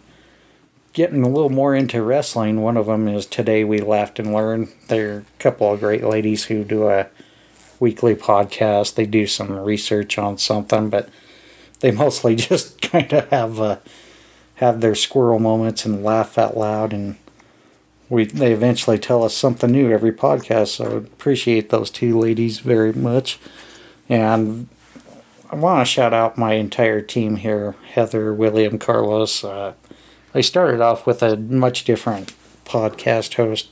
getting 0.97 1.23
a 1.23 1.29
little 1.29 1.51
more 1.51 1.75
into 1.75 2.03
wrestling. 2.03 2.63
One 2.63 2.79
of 2.79 2.87
them 2.87 3.07
is 3.07 3.27
Today 3.27 3.65
We 3.65 3.81
Laughed 3.81 4.19
and 4.19 4.33
Learned. 4.33 4.73
They're 4.89 5.19
a 5.19 5.39
couple 5.39 5.71
of 5.71 5.81
great 5.81 6.03
ladies 6.03 6.45
who 6.45 6.65
do 6.65 6.89
a 6.89 7.09
weekly 7.79 8.15
podcast. 8.15 8.95
They 8.95 9.05
do 9.05 9.27
some 9.27 9.53
research 9.53 10.17
on 10.17 10.39
something, 10.39 10.89
but 10.89 11.11
they 11.81 11.91
mostly 11.91 12.35
just 12.37 12.81
kind 12.81 13.13
of 13.13 13.29
have 13.29 13.61
uh, 13.61 13.77
have 14.55 14.81
their 14.81 14.95
squirrel 14.95 15.39
moments 15.39 15.85
and 15.85 16.03
laugh 16.03 16.39
out 16.39 16.57
loud 16.57 16.95
and 16.95 17.17
we 18.09 18.25
they 18.25 18.55
eventually 18.55 18.99
tell 18.99 19.23
us 19.23 19.37
something 19.37 19.71
new 19.71 19.93
every 19.93 20.13
podcast 20.13 20.69
so 20.69 20.85
I 20.87 20.97
appreciate 20.97 21.69
those 21.69 21.91
two 21.91 22.19
ladies 22.19 22.61
very 22.61 22.95
much 22.95 23.39
and 24.09 24.67
I 25.51 25.57
want 25.57 25.87
to 25.87 25.93
shout 25.93 26.15
out 26.15 26.39
my 26.39 26.55
entire 26.55 27.03
team 27.03 27.37
here 27.37 27.75
Heather 27.91 28.33
William 28.33 28.79
Carlos 28.79 29.45
uh, 29.45 29.75
I 30.35 30.41
started 30.41 30.81
off 30.81 31.07
with 31.07 31.23
a 31.23 31.37
much 31.37 31.85
different 31.85 32.35
podcast 32.65 33.35
host 33.35 33.69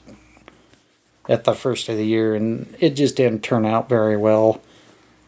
at 1.28 1.44
the 1.44 1.54
first 1.54 1.88
of 1.88 1.96
the 1.96 2.06
year 2.06 2.34
and 2.34 2.74
it 2.80 2.90
just 2.90 3.16
didn't 3.16 3.42
turn 3.42 3.66
out 3.66 3.88
very 3.88 4.16
well. 4.16 4.60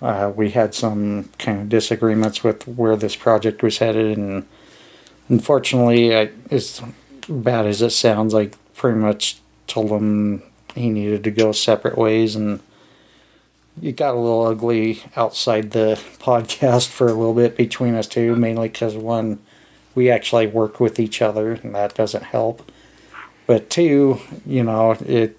Uh, 0.00 0.30
we 0.34 0.50
had 0.50 0.74
some 0.74 1.30
kind 1.38 1.60
of 1.60 1.68
disagreements 1.68 2.44
with 2.44 2.66
where 2.68 2.96
this 2.96 3.16
project 3.16 3.62
was 3.62 3.78
headed, 3.78 4.18
and 4.18 4.46
unfortunately, 5.28 6.14
I, 6.14 6.30
as 6.50 6.82
bad 7.28 7.66
as 7.66 7.80
it 7.80 7.90
sounds, 7.90 8.34
I 8.34 8.50
pretty 8.74 8.98
much 8.98 9.38
told 9.66 9.90
him 9.90 10.42
he 10.74 10.90
needed 10.90 11.24
to 11.24 11.30
go 11.30 11.52
separate 11.52 11.96
ways, 11.96 12.36
and 12.36 12.60
it 13.82 13.96
got 13.96 14.14
a 14.14 14.20
little 14.20 14.44
ugly 14.46 15.02
outside 15.16 15.70
the 15.70 15.94
podcast 16.18 16.88
for 16.88 17.08
a 17.08 17.14
little 17.14 17.34
bit 17.34 17.56
between 17.56 17.94
us 17.94 18.06
two, 18.06 18.36
mainly 18.36 18.68
because 18.68 18.94
one, 18.96 19.38
we 19.96 20.08
actually 20.08 20.46
work 20.46 20.78
with 20.78 21.00
each 21.00 21.20
other, 21.20 21.54
and 21.54 21.74
that 21.74 21.96
doesn't 21.96 22.24
help. 22.24 22.70
But 23.48 23.68
two, 23.68 24.20
you 24.46 24.62
know, 24.62 24.92
it. 24.92 25.36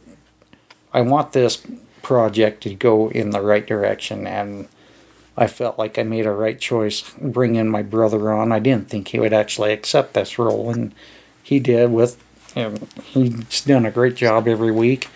I 0.93 1.01
want 1.01 1.31
this 1.31 1.65
project 2.01 2.63
to 2.63 2.73
go 2.73 3.09
in 3.11 3.29
the 3.29 3.41
right 3.41 3.67
direction 3.67 4.25
and 4.25 4.67
I 5.37 5.45
felt 5.45 5.77
like 5.77 5.99
I 5.99 6.03
made 6.03 6.25
a 6.25 6.31
right 6.31 6.59
choice 6.59 7.03
bringing 7.21 7.69
my 7.69 7.83
brother 7.83 8.31
on. 8.31 8.51
I 8.51 8.57
didn't 8.57 8.89
think 8.89 9.09
he 9.09 9.19
would 9.19 9.33
actually 9.33 9.71
accept 9.71 10.15
this 10.15 10.39
role, 10.39 10.71
and 10.71 10.95
he 11.43 11.59
did. 11.59 11.91
With 11.91 12.21
him. 12.55 12.87
he's 13.03 13.61
done 13.61 13.85
a 13.85 13.91
great 13.91 14.15
job 14.15 14.47
every 14.47 14.71
week. 14.71 15.09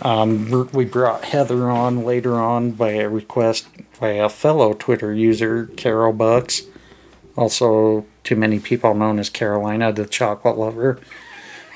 Um, 0.00 0.70
we 0.72 0.86
brought 0.86 1.26
Heather 1.26 1.70
on 1.70 2.02
later 2.04 2.36
on 2.36 2.70
by 2.72 2.92
a 2.92 3.08
request 3.08 3.68
by 4.00 4.08
a 4.08 4.30
fellow 4.30 4.72
Twitter 4.72 5.12
user, 5.12 5.66
Carol 5.76 6.14
Bucks, 6.14 6.62
also 7.36 8.06
to 8.26 8.36
many 8.36 8.58
people 8.58 8.94
known 8.94 9.18
as 9.18 9.30
Carolina, 9.30 9.92
the 9.92 10.06
chocolate 10.06 10.58
lover. 10.58 10.98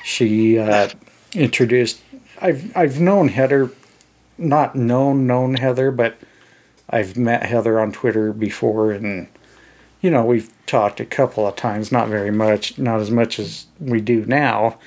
She 0.04 0.58
uh, 0.58 0.90
introduced. 1.34 2.00
I've 2.40 2.76
I've 2.76 3.00
known 3.00 3.28
Heather 3.28 3.70
not 4.40 4.74
known 4.74 5.26
known 5.26 5.54
Heather, 5.54 5.90
but 5.90 6.16
I've 6.88 7.16
met 7.16 7.44
Heather 7.44 7.78
on 7.78 7.92
Twitter 7.92 8.32
before, 8.32 8.90
and 8.90 9.28
you 10.00 10.10
know 10.10 10.24
we've 10.24 10.50
talked 10.66 11.00
a 11.00 11.06
couple 11.06 11.46
of 11.46 11.56
times, 11.56 11.92
not 11.92 12.08
very 12.08 12.30
much, 12.30 12.78
not 12.78 13.00
as 13.00 13.10
much 13.10 13.38
as 13.38 13.66
we 13.78 14.00
do 14.00 14.24
now, 14.26 14.78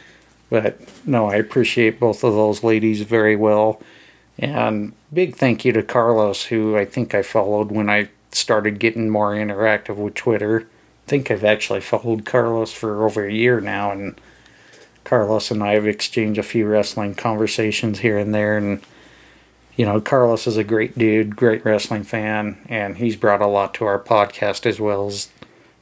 but 0.49 0.79
no, 1.05 1.27
I 1.29 1.35
appreciate 1.35 1.99
both 1.99 2.23
of 2.23 2.33
those 2.33 2.63
ladies 2.63 3.01
very 3.01 3.35
well, 3.35 3.81
and 4.37 4.93
big 5.13 5.35
thank 5.35 5.63
you 5.63 5.71
to 5.73 5.83
Carlos, 5.83 6.45
who 6.45 6.75
I 6.75 6.85
think 6.85 7.13
I 7.13 7.21
followed 7.21 7.71
when 7.71 7.89
I 7.89 8.09
started 8.31 8.79
getting 8.79 9.09
more 9.09 9.33
interactive 9.33 9.95
with 9.95 10.15
Twitter. 10.15 10.67
Think 11.05 11.29
I've 11.29 11.43
actually 11.43 11.81
followed 11.81 12.25
Carlos 12.25 12.71
for 12.71 13.05
over 13.05 13.25
a 13.25 13.33
year 13.33 13.59
now, 13.59 13.91
and 13.91 14.19
Carlos 15.03 15.51
and 15.51 15.61
I 15.61 15.73
have 15.73 15.85
exchanged 15.85 16.39
a 16.39 16.43
few 16.43 16.65
wrestling 16.65 17.15
conversations 17.15 17.99
here 17.99 18.17
and 18.17 18.33
there, 18.33 18.57
and 18.57 18.81
you 19.75 19.85
know, 19.85 19.99
Carlos 19.99 20.45
is 20.45 20.57
a 20.57 20.63
great 20.63 20.97
dude, 20.97 21.35
great 21.35 21.65
wrestling 21.65 22.03
fan, 22.03 22.57
and 22.69 22.97
he's 22.97 23.15
brought 23.15 23.41
a 23.41 23.47
lot 23.47 23.73
to 23.75 23.85
our 23.85 23.99
podcast 23.99 24.65
as 24.65 24.79
well 24.79 25.07
as 25.07 25.29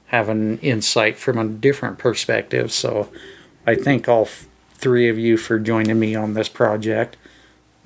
having 0.07 0.57
insight 0.59 1.17
from 1.17 1.37
a 1.37 1.45
different 1.45 1.97
perspective. 1.97 2.71
So 2.71 3.09
I 3.67 3.75
thank 3.75 4.07
all 4.07 4.27
three 4.75 5.09
of 5.09 5.17
you 5.17 5.37
for 5.37 5.59
joining 5.59 5.99
me 5.99 6.15
on 6.15 6.33
this 6.33 6.49
project. 6.49 7.17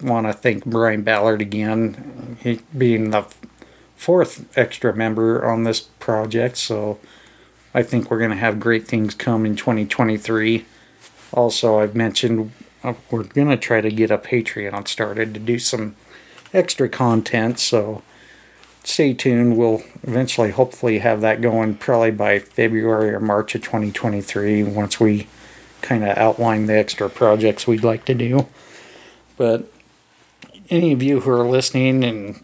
Want 0.02 0.28
to 0.28 0.34
thank 0.34 0.66
Brian 0.66 1.02
Ballard 1.02 1.42
again, 1.42 2.38
he 2.42 2.62
being 2.78 3.10
the 3.10 3.26
fourth 3.96 4.56
extra 4.58 4.94
member 4.96 5.46
on 5.46 5.64
this 5.64 5.82
project. 5.82 6.58
So 6.58 7.00
I 7.76 7.84
think 7.84 8.10
we're 8.10 8.20
going 8.20 8.32
to 8.32 8.38
have 8.38 8.58
great 8.58 8.88
things 8.88 9.14
come 9.14 9.46
in 9.46 9.58
2023. 9.58 10.64
Also, 11.34 11.82
I've 11.82 11.94
mentioned 11.94 12.54
uh, 12.86 12.94
we're 13.12 13.24
going 13.24 13.50
to 13.50 13.58
try 13.58 13.82
to 13.82 13.92
get 13.92 14.10
a 14.10 14.18
Patreon 14.18 14.88
started 14.88 15.34
to 15.34 15.42
do 15.42 15.60
some 15.60 15.98
extra 16.54 16.88
content. 16.88 17.60
So 17.60 18.02
stay 18.86 19.14
tuned. 19.14 19.58
We'll 19.58 19.84
eventually, 20.04 20.52
hopefully, 20.52 21.00
have 21.00 21.20
that 21.20 21.42
going 21.42 21.76
probably 21.76 22.12
by 22.12 22.40
February 22.40 23.14
or 23.14 23.20
March 23.20 23.56
of 23.56 23.64
2023 23.64 24.64
once 24.64 24.98
we 24.98 25.28
kind 25.82 26.06
of 26.06 26.18
outline 26.18 26.68
the 26.68 26.78
extra 26.78 27.10
projects 27.10 27.68
we'd 27.68 27.84
like 27.84 28.06
to 28.06 28.14
do. 28.14 28.48
But 29.36 29.70
any 30.70 30.94
of 30.94 31.04
you 31.04 31.20
who 31.20 31.30
are 31.30 31.46
listening 31.46 32.06
and 32.06 32.42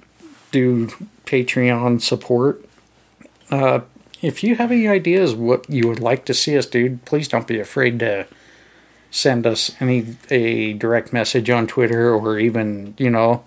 do 0.51 0.87
Patreon 1.25 2.01
support, 2.01 2.65
uh, 3.49 3.79
if 4.21 4.43
you 4.43 4.55
have 4.55 4.71
any 4.71 4.87
ideas 4.87 5.33
what 5.33 5.69
you 5.69 5.87
would 5.87 5.99
like 5.99 6.25
to 6.25 6.33
see 6.33 6.57
us 6.57 6.65
do, 6.65 6.99
please 7.05 7.27
don't 7.27 7.47
be 7.47 7.59
afraid 7.59 7.99
to 7.99 8.27
send 9.09 9.45
us 9.45 9.71
any 9.81 10.15
a 10.29 10.73
direct 10.73 11.11
message 11.11 11.49
on 11.49 11.67
Twitter 11.67 12.13
or 12.13 12.39
even 12.39 12.93
you 12.97 13.09
know 13.09 13.43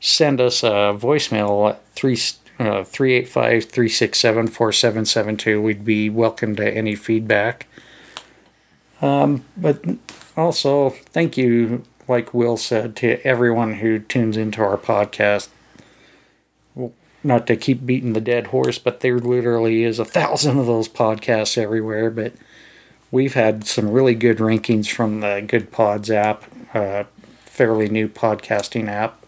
send 0.00 0.40
us 0.40 0.62
a 0.62 0.94
voicemail 0.94 1.70
at 1.70 1.88
3 1.90 2.14
uh, 2.58 2.84
385 2.84 3.64
367 3.64 4.48
4772. 4.48 5.60
We'd 5.62 5.84
be 5.84 6.10
welcome 6.10 6.56
to 6.56 6.70
any 6.70 6.94
feedback. 6.94 7.66
Um, 9.02 9.44
but 9.56 9.84
also, 10.36 10.90
thank 10.90 11.36
you, 11.36 11.84
like 12.08 12.32
Will 12.32 12.56
said, 12.56 12.96
to 12.96 13.20
everyone 13.26 13.74
who 13.74 13.98
tunes 13.98 14.36
into 14.36 14.62
our 14.62 14.78
podcast. 14.78 15.48
Not 17.22 17.46
to 17.48 17.56
keep 17.56 17.84
beating 17.84 18.12
the 18.12 18.20
dead 18.20 18.48
horse, 18.48 18.78
but 18.78 19.00
there 19.00 19.18
literally 19.18 19.82
is 19.82 19.98
a 19.98 20.04
thousand 20.04 20.58
of 20.58 20.66
those 20.66 20.88
podcasts 20.88 21.58
everywhere. 21.58 22.10
But 22.10 22.34
we've 23.10 23.34
had 23.34 23.66
some 23.66 23.90
really 23.90 24.14
good 24.14 24.38
rankings 24.38 24.88
from 24.88 25.20
the 25.20 25.44
Good 25.46 25.72
Pods 25.72 26.10
app, 26.10 26.44
uh, 26.74 27.04
fairly 27.44 27.88
new 27.88 28.08
podcasting 28.08 28.88
app 28.88 29.24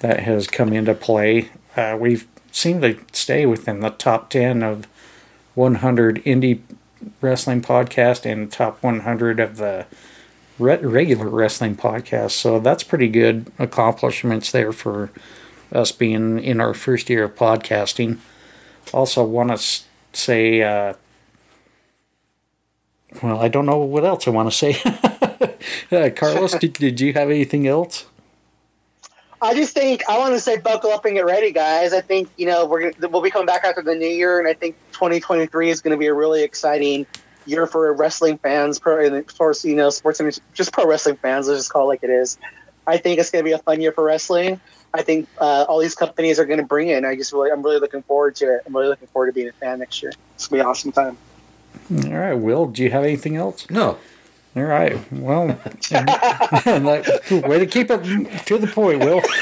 that 0.00 0.20
has 0.20 0.46
come 0.46 0.72
into 0.72 0.94
play. 0.94 1.50
Uh, 1.76 1.96
we've 1.98 2.26
seemed 2.52 2.82
to 2.82 2.98
stay 3.12 3.46
within 3.46 3.80
the 3.80 3.90
top 3.90 4.30
10 4.30 4.62
of 4.62 4.86
100 5.54 6.22
indie 6.24 6.60
wrestling 7.20 7.60
podcast 7.60 8.30
and 8.30 8.50
top 8.50 8.82
100 8.82 9.40
of 9.40 9.56
the 9.56 9.86
re- 10.58 10.76
regular 10.76 11.28
wrestling 11.28 11.76
podcasts. 11.76 12.32
So 12.32 12.60
that's 12.60 12.82
pretty 12.82 13.08
good 13.08 13.50
accomplishments 13.58 14.50
there 14.52 14.72
for 14.72 15.10
us 15.74 15.92
being 15.92 16.38
in 16.38 16.60
our 16.60 16.74
first 16.74 17.10
year 17.10 17.24
of 17.24 17.34
podcasting. 17.34 18.18
Also, 18.92 19.24
want 19.24 19.50
to 19.50 19.82
say, 20.12 20.62
uh, 20.62 20.94
well, 23.22 23.40
I 23.40 23.48
don't 23.48 23.66
know 23.66 23.78
what 23.78 24.04
else 24.04 24.26
I 24.26 24.30
want 24.30 24.50
to 24.50 24.56
say. 24.56 24.76
uh, 25.92 26.10
Carlos, 26.14 26.52
did, 26.58 26.74
did 26.74 27.00
you 27.00 27.12
have 27.14 27.30
anything 27.30 27.66
else? 27.66 28.06
I 29.42 29.54
just 29.54 29.74
think 29.74 30.02
I 30.08 30.16
want 30.18 30.32
to 30.32 30.40
say 30.40 30.56
buckle 30.56 30.90
up 30.90 31.04
and 31.04 31.14
get 31.14 31.26
ready, 31.26 31.52
guys. 31.52 31.92
I 31.92 32.00
think 32.00 32.30
you 32.38 32.46
know 32.46 32.64
we're 32.64 32.92
we'll 33.10 33.20
be 33.20 33.30
coming 33.30 33.46
back 33.46 33.62
after 33.62 33.82
the 33.82 33.94
new 33.94 34.08
year, 34.08 34.38
and 34.38 34.48
I 34.48 34.54
think 34.54 34.74
2023 34.92 35.68
is 35.68 35.82
going 35.82 35.90
to 35.90 35.98
be 35.98 36.06
a 36.06 36.14
really 36.14 36.42
exciting 36.42 37.06
year 37.44 37.66
for 37.66 37.92
wrestling 37.92 38.38
fans, 38.38 38.78
pro, 38.78 39.04
and 39.04 39.14
of 39.14 39.26
course, 39.36 39.62
you 39.62 39.76
know, 39.76 39.90
sports 39.90 40.20
just 40.54 40.72
pro 40.72 40.86
wrestling 40.86 41.16
fans. 41.16 41.46
Let's 41.46 41.60
just 41.60 41.70
call 41.70 41.84
it 41.84 41.88
like 41.88 42.02
it 42.02 42.10
is. 42.10 42.38
I 42.86 42.96
think 42.96 43.18
it's 43.18 43.30
going 43.30 43.44
to 43.44 43.48
be 43.48 43.52
a 43.52 43.58
fun 43.58 43.82
year 43.82 43.92
for 43.92 44.04
wrestling. 44.04 44.60
I 44.94 45.02
think 45.02 45.28
uh, 45.38 45.66
all 45.68 45.80
these 45.80 45.96
companies 45.96 46.38
are 46.38 46.44
going 46.44 46.60
to 46.60 46.66
bring 46.66 46.88
in. 46.88 47.04
I 47.04 47.16
just 47.16 47.32
really, 47.32 47.50
I'm 47.50 47.62
really 47.62 47.80
looking 47.80 48.02
forward 48.02 48.36
to 48.36 48.54
it. 48.54 48.62
I'm 48.64 48.74
really 48.74 48.88
looking 48.88 49.08
forward 49.08 49.26
to 49.26 49.32
being 49.32 49.48
a 49.48 49.52
fan 49.52 49.80
next 49.80 50.02
year. 50.02 50.12
It's 50.34 50.46
going 50.46 50.60
to 50.60 50.62
be 50.62 50.66
an 50.66 50.66
awesome 50.66 50.92
time. 50.92 51.18
All 52.06 52.16
right, 52.16 52.34
Will, 52.34 52.66
do 52.66 52.82
you 52.82 52.90
have 52.90 53.02
anything 53.02 53.36
else? 53.36 53.68
No. 53.68 53.98
All 54.56 54.62
right. 54.62 54.96
Well, 55.12 55.58
and, 55.90 56.86
like, 56.86 57.06
way 57.30 57.58
to 57.58 57.66
keep 57.66 57.90
it 57.90 58.46
to 58.46 58.58
the 58.58 58.68
point, 58.68 59.00
Will. 59.00 59.20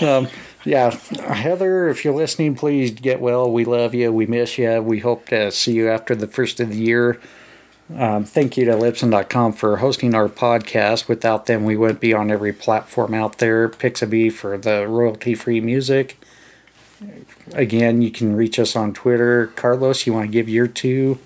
Um, 0.00 0.28
yeah, 0.64 0.90
Heather, 0.90 1.88
if 1.88 2.04
you're 2.04 2.14
listening, 2.14 2.54
please 2.54 2.92
get 2.92 3.20
well. 3.20 3.50
We 3.50 3.64
love 3.64 3.94
you. 3.94 4.12
We 4.12 4.26
miss 4.26 4.56
you. 4.56 4.80
We 4.80 5.00
hope 5.00 5.26
to 5.30 5.50
see 5.50 5.72
you 5.72 5.88
after 5.88 6.14
the 6.14 6.28
first 6.28 6.60
of 6.60 6.68
the 6.68 6.76
year. 6.76 7.20
Um, 7.96 8.24
thank 8.24 8.56
you 8.56 8.66
to 8.66 8.72
Libsyn.com 8.72 9.54
for 9.54 9.78
hosting 9.78 10.14
our 10.14 10.28
podcast. 10.28 11.08
Without 11.08 11.46
them, 11.46 11.64
we 11.64 11.76
wouldn't 11.76 12.00
be 12.00 12.12
on 12.12 12.30
every 12.30 12.52
platform 12.52 13.14
out 13.14 13.38
there. 13.38 13.68
Pixabay 13.68 14.30
for 14.32 14.58
the 14.58 14.86
royalty 14.86 15.34
free 15.34 15.60
music. 15.60 16.18
Again, 17.54 18.02
you 18.02 18.10
can 18.10 18.36
reach 18.36 18.58
us 18.58 18.76
on 18.76 18.92
Twitter. 18.92 19.46
Carlos, 19.56 20.06
you 20.06 20.12
want 20.12 20.26
to 20.26 20.32
give 20.32 20.48
your 20.48 20.66
two? 20.66 21.18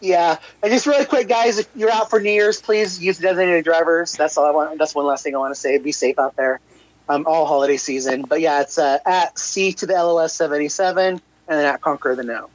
Yeah, 0.00 0.38
and 0.62 0.72
just 0.72 0.86
really 0.86 1.04
quick, 1.04 1.28
guys, 1.28 1.58
if 1.58 1.68
you're 1.74 1.90
out 1.90 2.10
for 2.10 2.20
New 2.20 2.32
Year's, 2.32 2.60
please 2.60 3.02
use 3.02 3.18
designated 3.18 3.64
drivers. 3.64 4.12
That's 4.12 4.36
all 4.36 4.44
I 4.44 4.50
want. 4.50 4.78
That's 4.78 4.94
one 4.94 5.06
last 5.06 5.22
thing 5.22 5.34
I 5.34 5.38
want 5.38 5.54
to 5.54 5.60
say. 5.60 5.78
Be 5.78 5.92
safe 5.92 6.18
out 6.18 6.36
there, 6.36 6.60
um, 7.08 7.24
all 7.26 7.46
holiday 7.46 7.78
season. 7.78 8.22
But 8.28 8.40
yeah, 8.42 8.60
it's 8.60 8.76
uh, 8.76 8.98
at 9.06 9.38
C 9.38 9.72
to 9.72 9.86
the 9.86 9.94
LOS 9.94 10.34
seventy 10.34 10.68
seven, 10.68 11.14
and 11.48 11.58
then 11.58 11.64
at 11.64 11.80
Conquer 11.80 12.14
the 12.14 12.22
No. 12.22 12.50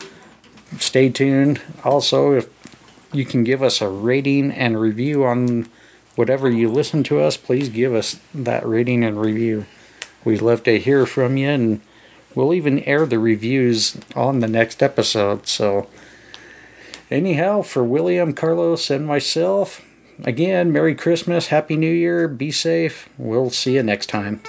stay 0.78 1.10
tuned. 1.10 1.60
Also, 1.84 2.32
if 2.32 2.48
you 3.12 3.24
can 3.24 3.44
give 3.44 3.62
us 3.62 3.80
a 3.82 3.88
rating 3.88 4.50
and 4.50 4.80
review 4.80 5.24
on 5.24 5.68
whatever 6.16 6.50
you 6.50 6.70
listen 6.70 7.02
to 7.04 7.20
us, 7.20 7.36
please 7.36 7.68
give 7.68 7.94
us 7.94 8.18
that 8.34 8.66
rating 8.66 9.04
and 9.04 9.20
review. 9.20 9.66
We'd 10.24 10.42
love 10.42 10.62
to 10.64 10.78
hear 10.78 11.04
from 11.04 11.36
you, 11.36 11.48
and 11.48 11.80
we'll 12.34 12.54
even 12.54 12.80
air 12.80 13.04
the 13.04 13.18
reviews 13.18 13.98
on 14.16 14.40
the 14.40 14.48
next 14.48 14.82
episode. 14.82 15.46
So, 15.46 15.86
anyhow, 17.14 17.62
for 17.62 17.84
William, 17.84 18.32
Carlos, 18.32 18.90
and 18.90 19.06
myself, 19.06 19.80
again, 20.24 20.72
Merry 20.72 20.94
Christmas, 20.94 21.46
Happy 21.46 21.76
New 21.76 21.92
Year, 21.92 22.28
be 22.28 22.50
safe. 22.50 23.08
We'll 23.16 23.50
see 23.50 23.74
you 23.74 23.82
next 23.82 24.08
time. 24.08 24.40